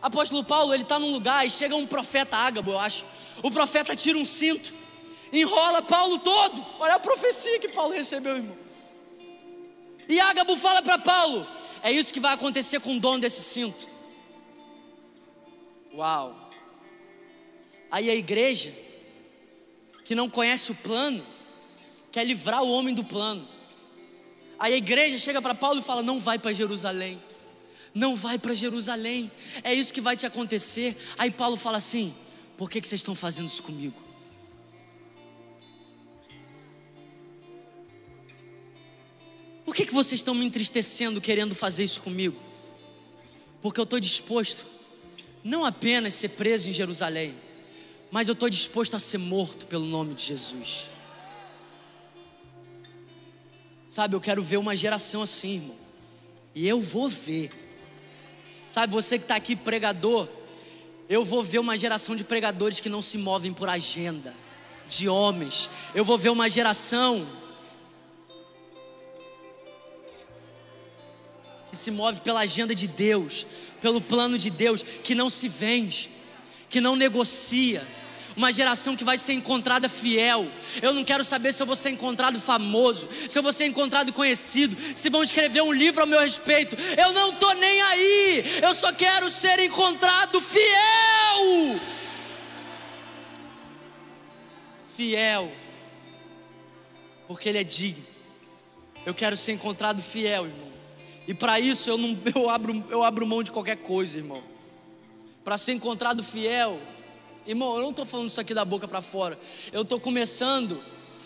Apóstolo 0.00 0.44
Paulo, 0.44 0.72
ele 0.72 0.84
está 0.84 0.98
num 0.98 1.10
lugar 1.10 1.46
e 1.46 1.50
chega 1.50 1.74
um 1.74 1.86
profeta 1.86 2.36
ágabo, 2.36 2.72
eu 2.72 2.78
acho. 2.78 3.04
O 3.42 3.50
profeta 3.50 3.96
tira 3.96 4.16
um 4.16 4.24
cinto, 4.24 4.72
enrola 5.32 5.82
Paulo 5.82 6.18
todo. 6.18 6.64
Olha 6.78 6.94
a 6.94 7.00
profecia 7.00 7.58
que 7.58 7.68
Paulo 7.68 7.92
recebeu, 7.92 8.36
irmão. 8.36 8.56
E 10.08 10.20
Ágabo 10.20 10.56
fala 10.56 10.82
para 10.82 10.98
Paulo: 10.98 11.46
é 11.82 11.90
isso 11.90 12.12
que 12.12 12.20
vai 12.20 12.34
acontecer 12.34 12.80
com 12.80 12.96
o 12.96 13.00
dono 13.00 13.20
desse 13.20 13.42
cinto. 13.42 13.86
Uau! 15.92 16.50
Aí 17.90 18.08
a 18.08 18.14
igreja, 18.14 18.72
que 20.04 20.14
não 20.14 20.30
conhece 20.30 20.70
o 20.70 20.74
plano, 20.74 21.26
quer 22.12 22.24
livrar 22.24 22.62
o 22.62 22.70
homem 22.70 22.94
do 22.94 23.02
plano. 23.02 23.57
Aí 24.58 24.74
a 24.74 24.76
igreja 24.76 25.16
chega 25.18 25.40
para 25.40 25.54
Paulo 25.54 25.80
e 25.80 25.82
fala: 25.82 26.02
não 26.02 26.18
vai 26.18 26.38
para 26.38 26.52
Jerusalém 26.52 27.20
não 27.94 28.14
vai 28.14 28.38
para 28.38 28.54
Jerusalém, 28.54 29.30
é 29.62 29.74
isso 29.74 29.92
que 29.92 30.00
vai 30.00 30.16
te 30.16 30.24
acontecer. 30.24 30.96
Aí 31.16 31.30
Paulo 31.30 31.56
fala 31.56 31.78
assim: 31.78 32.14
por 32.56 32.70
que, 32.70 32.80
que 32.80 32.88
vocês 32.88 33.00
estão 33.00 33.14
fazendo 33.14 33.48
isso 33.48 33.62
comigo? 33.62 33.96
Por 39.64 39.74
que, 39.74 39.84
que 39.84 39.92
vocês 39.92 40.20
estão 40.20 40.34
me 40.34 40.46
entristecendo 40.46 41.20
querendo 41.20 41.54
fazer 41.54 41.84
isso 41.84 42.00
comigo? 42.00 42.38
Porque 43.60 43.78
eu 43.78 43.84
estou 43.84 44.00
disposto, 44.00 44.64
não 45.44 45.64
apenas 45.64 46.14
ser 46.14 46.30
preso 46.30 46.70
em 46.70 46.72
Jerusalém, 46.72 47.34
mas 48.10 48.28
eu 48.28 48.32
estou 48.32 48.48
disposto 48.48 48.94
a 48.94 48.98
ser 48.98 49.18
morto 49.18 49.66
pelo 49.66 49.84
nome 49.84 50.14
de 50.14 50.24
Jesus. 50.24 50.88
Sabe, 53.88 54.14
eu 54.14 54.20
quero 54.20 54.42
ver 54.42 54.58
uma 54.58 54.76
geração 54.76 55.22
assim, 55.22 55.54
irmão. 55.56 55.76
E 56.54 56.68
eu 56.68 56.80
vou 56.80 57.08
ver. 57.08 57.50
Sabe, 58.70 58.92
você 58.92 59.18
que 59.18 59.24
está 59.24 59.36
aqui 59.36 59.56
pregador, 59.56 60.28
eu 61.08 61.24
vou 61.24 61.42
ver 61.42 61.58
uma 61.58 61.76
geração 61.78 62.14
de 62.14 62.22
pregadores 62.22 62.80
que 62.80 62.88
não 62.88 63.00
se 63.00 63.16
movem 63.16 63.52
por 63.52 63.68
agenda, 63.68 64.34
de 64.86 65.08
homens. 65.08 65.70
Eu 65.94 66.04
vou 66.04 66.18
ver 66.18 66.28
uma 66.28 66.50
geração 66.50 67.26
que 71.70 71.76
se 71.76 71.90
move 71.90 72.20
pela 72.20 72.40
agenda 72.40 72.74
de 72.74 72.86
Deus, 72.86 73.46
pelo 73.80 74.02
plano 74.02 74.36
de 74.36 74.50
Deus, 74.50 74.82
que 74.82 75.14
não 75.14 75.30
se 75.30 75.48
vende, 75.48 76.10
que 76.68 76.80
não 76.80 76.94
negocia 76.94 77.86
uma 78.38 78.52
geração 78.52 78.94
que 78.94 79.02
vai 79.02 79.18
ser 79.18 79.32
encontrada 79.32 79.88
fiel. 79.88 80.46
Eu 80.80 80.94
não 80.94 81.02
quero 81.04 81.24
saber 81.24 81.52
se 81.52 81.60
eu 81.60 81.66
vou 81.66 81.74
ser 81.74 81.90
encontrado 81.90 82.40
famoso, 82.40 83.08
se 83.28 83.36
eu 83.36 83.42
vou 83.42 83.52
ser 83.52 83.66
encontrado 83.66 84.12
conhecido, 84.12 84.76
se 84.94 85.10
vão 85.10 85.24
escrever 85.24 85.60
um 85.60 85.72
livro 85.72 86.00
ao 86.00 86.06
meu 86.06 86.20
respeito. 86.20 86.76
Eu 86.96 87.12
não 87.12 87.30
estou 87.30 87.52
nem 87.56 87.82
aí, 87.82 88.44
eu 88.62 88.72
só 88.74 88.92
quero 88.92 89.28
ser 89.28 89.58
encontrado 89.58 90.40
fiel. 90.40 91.80
Fiel, 94.96 95.52
porque 97.26 97.48
Ele 97.48 97.58
é 97.58 97.64
digno. 97.64 98.06
Eu 99.04 99.14
quero 99.14 99.36
ser 99.36 99.52
encontrado 99.52 100.00
fiel, 100.00 100.46
irmão. 100.46 100.68
E 101.26 101.34
para 101.34 101.58
isso 101.58 101.90
eu, 101.90 101.98
não, 101.98 102.16
eu, 102.32 102.48
abro, 102.48 102.84
eu 102.88 103.02
abro 103.02 103.26
mão 103.26 103.42
de 103.42 103.50
qualquer 103.50 103.78
coisa, 103.78 104.16
irmão. 104.16 104.44
Para 105.42 105.56
ser 105.56 105.72
encontrado 105.72 106.22
fiel, 106.22 106.80
Irmão, 107.48 107.76
eu 107.76 107.82
não 107.82 107.90
estou 107.90 108.04
falando 108.04 108.28
isso 108.28 108.38
aqui 108.38 108.52
da 108.52 108.62
boca 108.62 108.86
para 108.86 109.00
fora. 109.00 109.38
Eu 109.72 109.80
estou 109.80 109.98
começando 109.98 110.84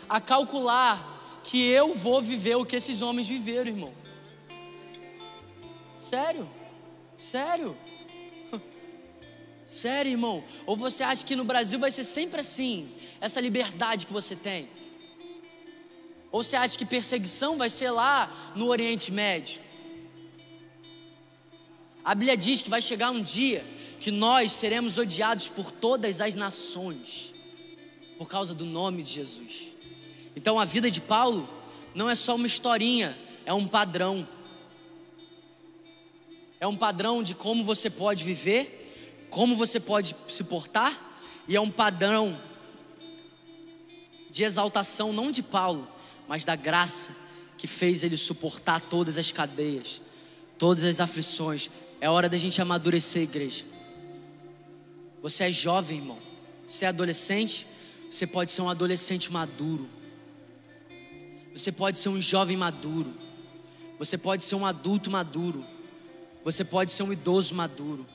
a 0.08 0.20
calcular 0.20 1.40
que 1.42 1.60
eu 1.66 1.96
vou 1.96 2.22
viver 2.22 2.54
o 2.54 2.64
que 2.64 2.76
esses 2.76 3.02
homens 3.02 3.26
viveram, 3.26 3.70
irmão. 3.72 3.92
Sério? 5.98 6.48
Sério? 7.18 7.76
Sério, 9.66 10.12
irmão? 10.12 10.44
Ou 10.64 10.76
você 10.76 11.02
acha 11.02 11.24
que 11.24 11.34
no 11.34 11.42
Brasil 11.42 11.80
vai 11.80 11.90
ser 11.90 12.04
sempre 12.04 12.40
assim? 12.40 12.88
Essa 13.20 13.40
liberdade 13.40 14.06
que 14.06 14.12
você 14.12 14.36
tem? 14.36 14.68
Ou 16.30 16.44
você 16.44 16.54
acha 16.54 16.78
que 16.78 16.84
perseguição 16.84 17.58
vai 17.58 17.68
ser 17.68 17.90
lá 17.90 18.30
no 18.54 18.68
Oriente 18.68 19.10
Médio? 19.10 19.60
A 22.04 22.14
Bíblia 22.14 22.36
diz 22.36 22.62
que 22.62 22.70
vai 22.70 22.80
chegar 22.80 23.10
um 23.10 23.20
dia 23.20 23.64
que 24.02 24.10
nós 24.10 24.50
seremos 24.50 24.98
odiados 24.98 25.46
por 25.46 25.70
todas 25.70 26.20
as 26.20 26.34
nações, 26.34 27.32
por 28.18 28.26
causa 28.26 28.52
do 28.52 28.64
nome 28.64 29.00
de 29.00 29.12
Jesus. 29.12 29.68
Então 30.34 30.58
a 30.58 30.64
vida 30.64 30.90
de 30.90 31.00
Paulo 31.00 31.48
não 31.94 32.10
é 32.10 32.16
só 32.16 32.34
uma 32.34 32.48
historinha, 32.48 33.16
é 33.46 33.54
um 33.54 33.68
padrão. 33.68 34.26
É 36.58 36.66
um 36.66 36.76
padrão 36.76 37.22
de 37.22 37.32
como 37.32 37.62
você 37.62 37.88
pode 37.88 38.24
viver, 38.24 39.28
como 39.30 39.54
você 39.54 39.78
pode 39.78 40.16
se 40.28 40.42
portar, 40.42 41.14
e 41.46 41.54
é 41.54 41.60
um 41.60 41.70
padrão 41.70 42.40
de 44.30 44.42
exaltação 44.42 45.12
não 45.12 45.30
de 45.30 45.44
Paulo, 45.44 45.86
mas 46.26 46.44
da 46.44 46.56
graça 46.56 47.14
que 47.56 47.68
fez 47.68 48.02
ele 48.02 48.16
suportar 48.16 48.80
todas 48.80 49.16
as 49.16 49.30
cadeias, 49.30 50.00
todas 50.58 50.82
as 50.82 50.98
aflições. 50.98 51.70
É 52.00 52.10
hora 52.10 52.28
da 52.28 52.36
gente 52.36 52.60
amadurecer, 52.60 53.22
igreja. 53.22 53.70
Você 55.22 55.44
é 55.44 55.52
jovem, 55.52 55.98
irmão. 55.98 56.18
Você 56.66 56.84
é 56.84 56.88
adolescente. 56.88 57.66
Você 58.10 58.26
pode 58.26 58.50
ser 58.50 58.60
um 58.60 58.68
adolescente 58.68 59.32
maduro. 59.32 59.88
Você 61.54 61.70
pode 61.70 61.98
ser 61.98 62.08
um 62.08 62.20
jovem 62.20 62.56
maduro. 62.56 63.14
Você 63.98 64.18
pode 64.18 64.42
ser 64.42 64.56
um 64.56 64.66
adulto 64.66 65.10
maduro. 65.10 65.64
Você 66.44 66.64
pode 66.64 66.90
ser 66.90 67.04
um 67.04 67.12
idoso 67.12 67.54
maduro. 67.54 68.06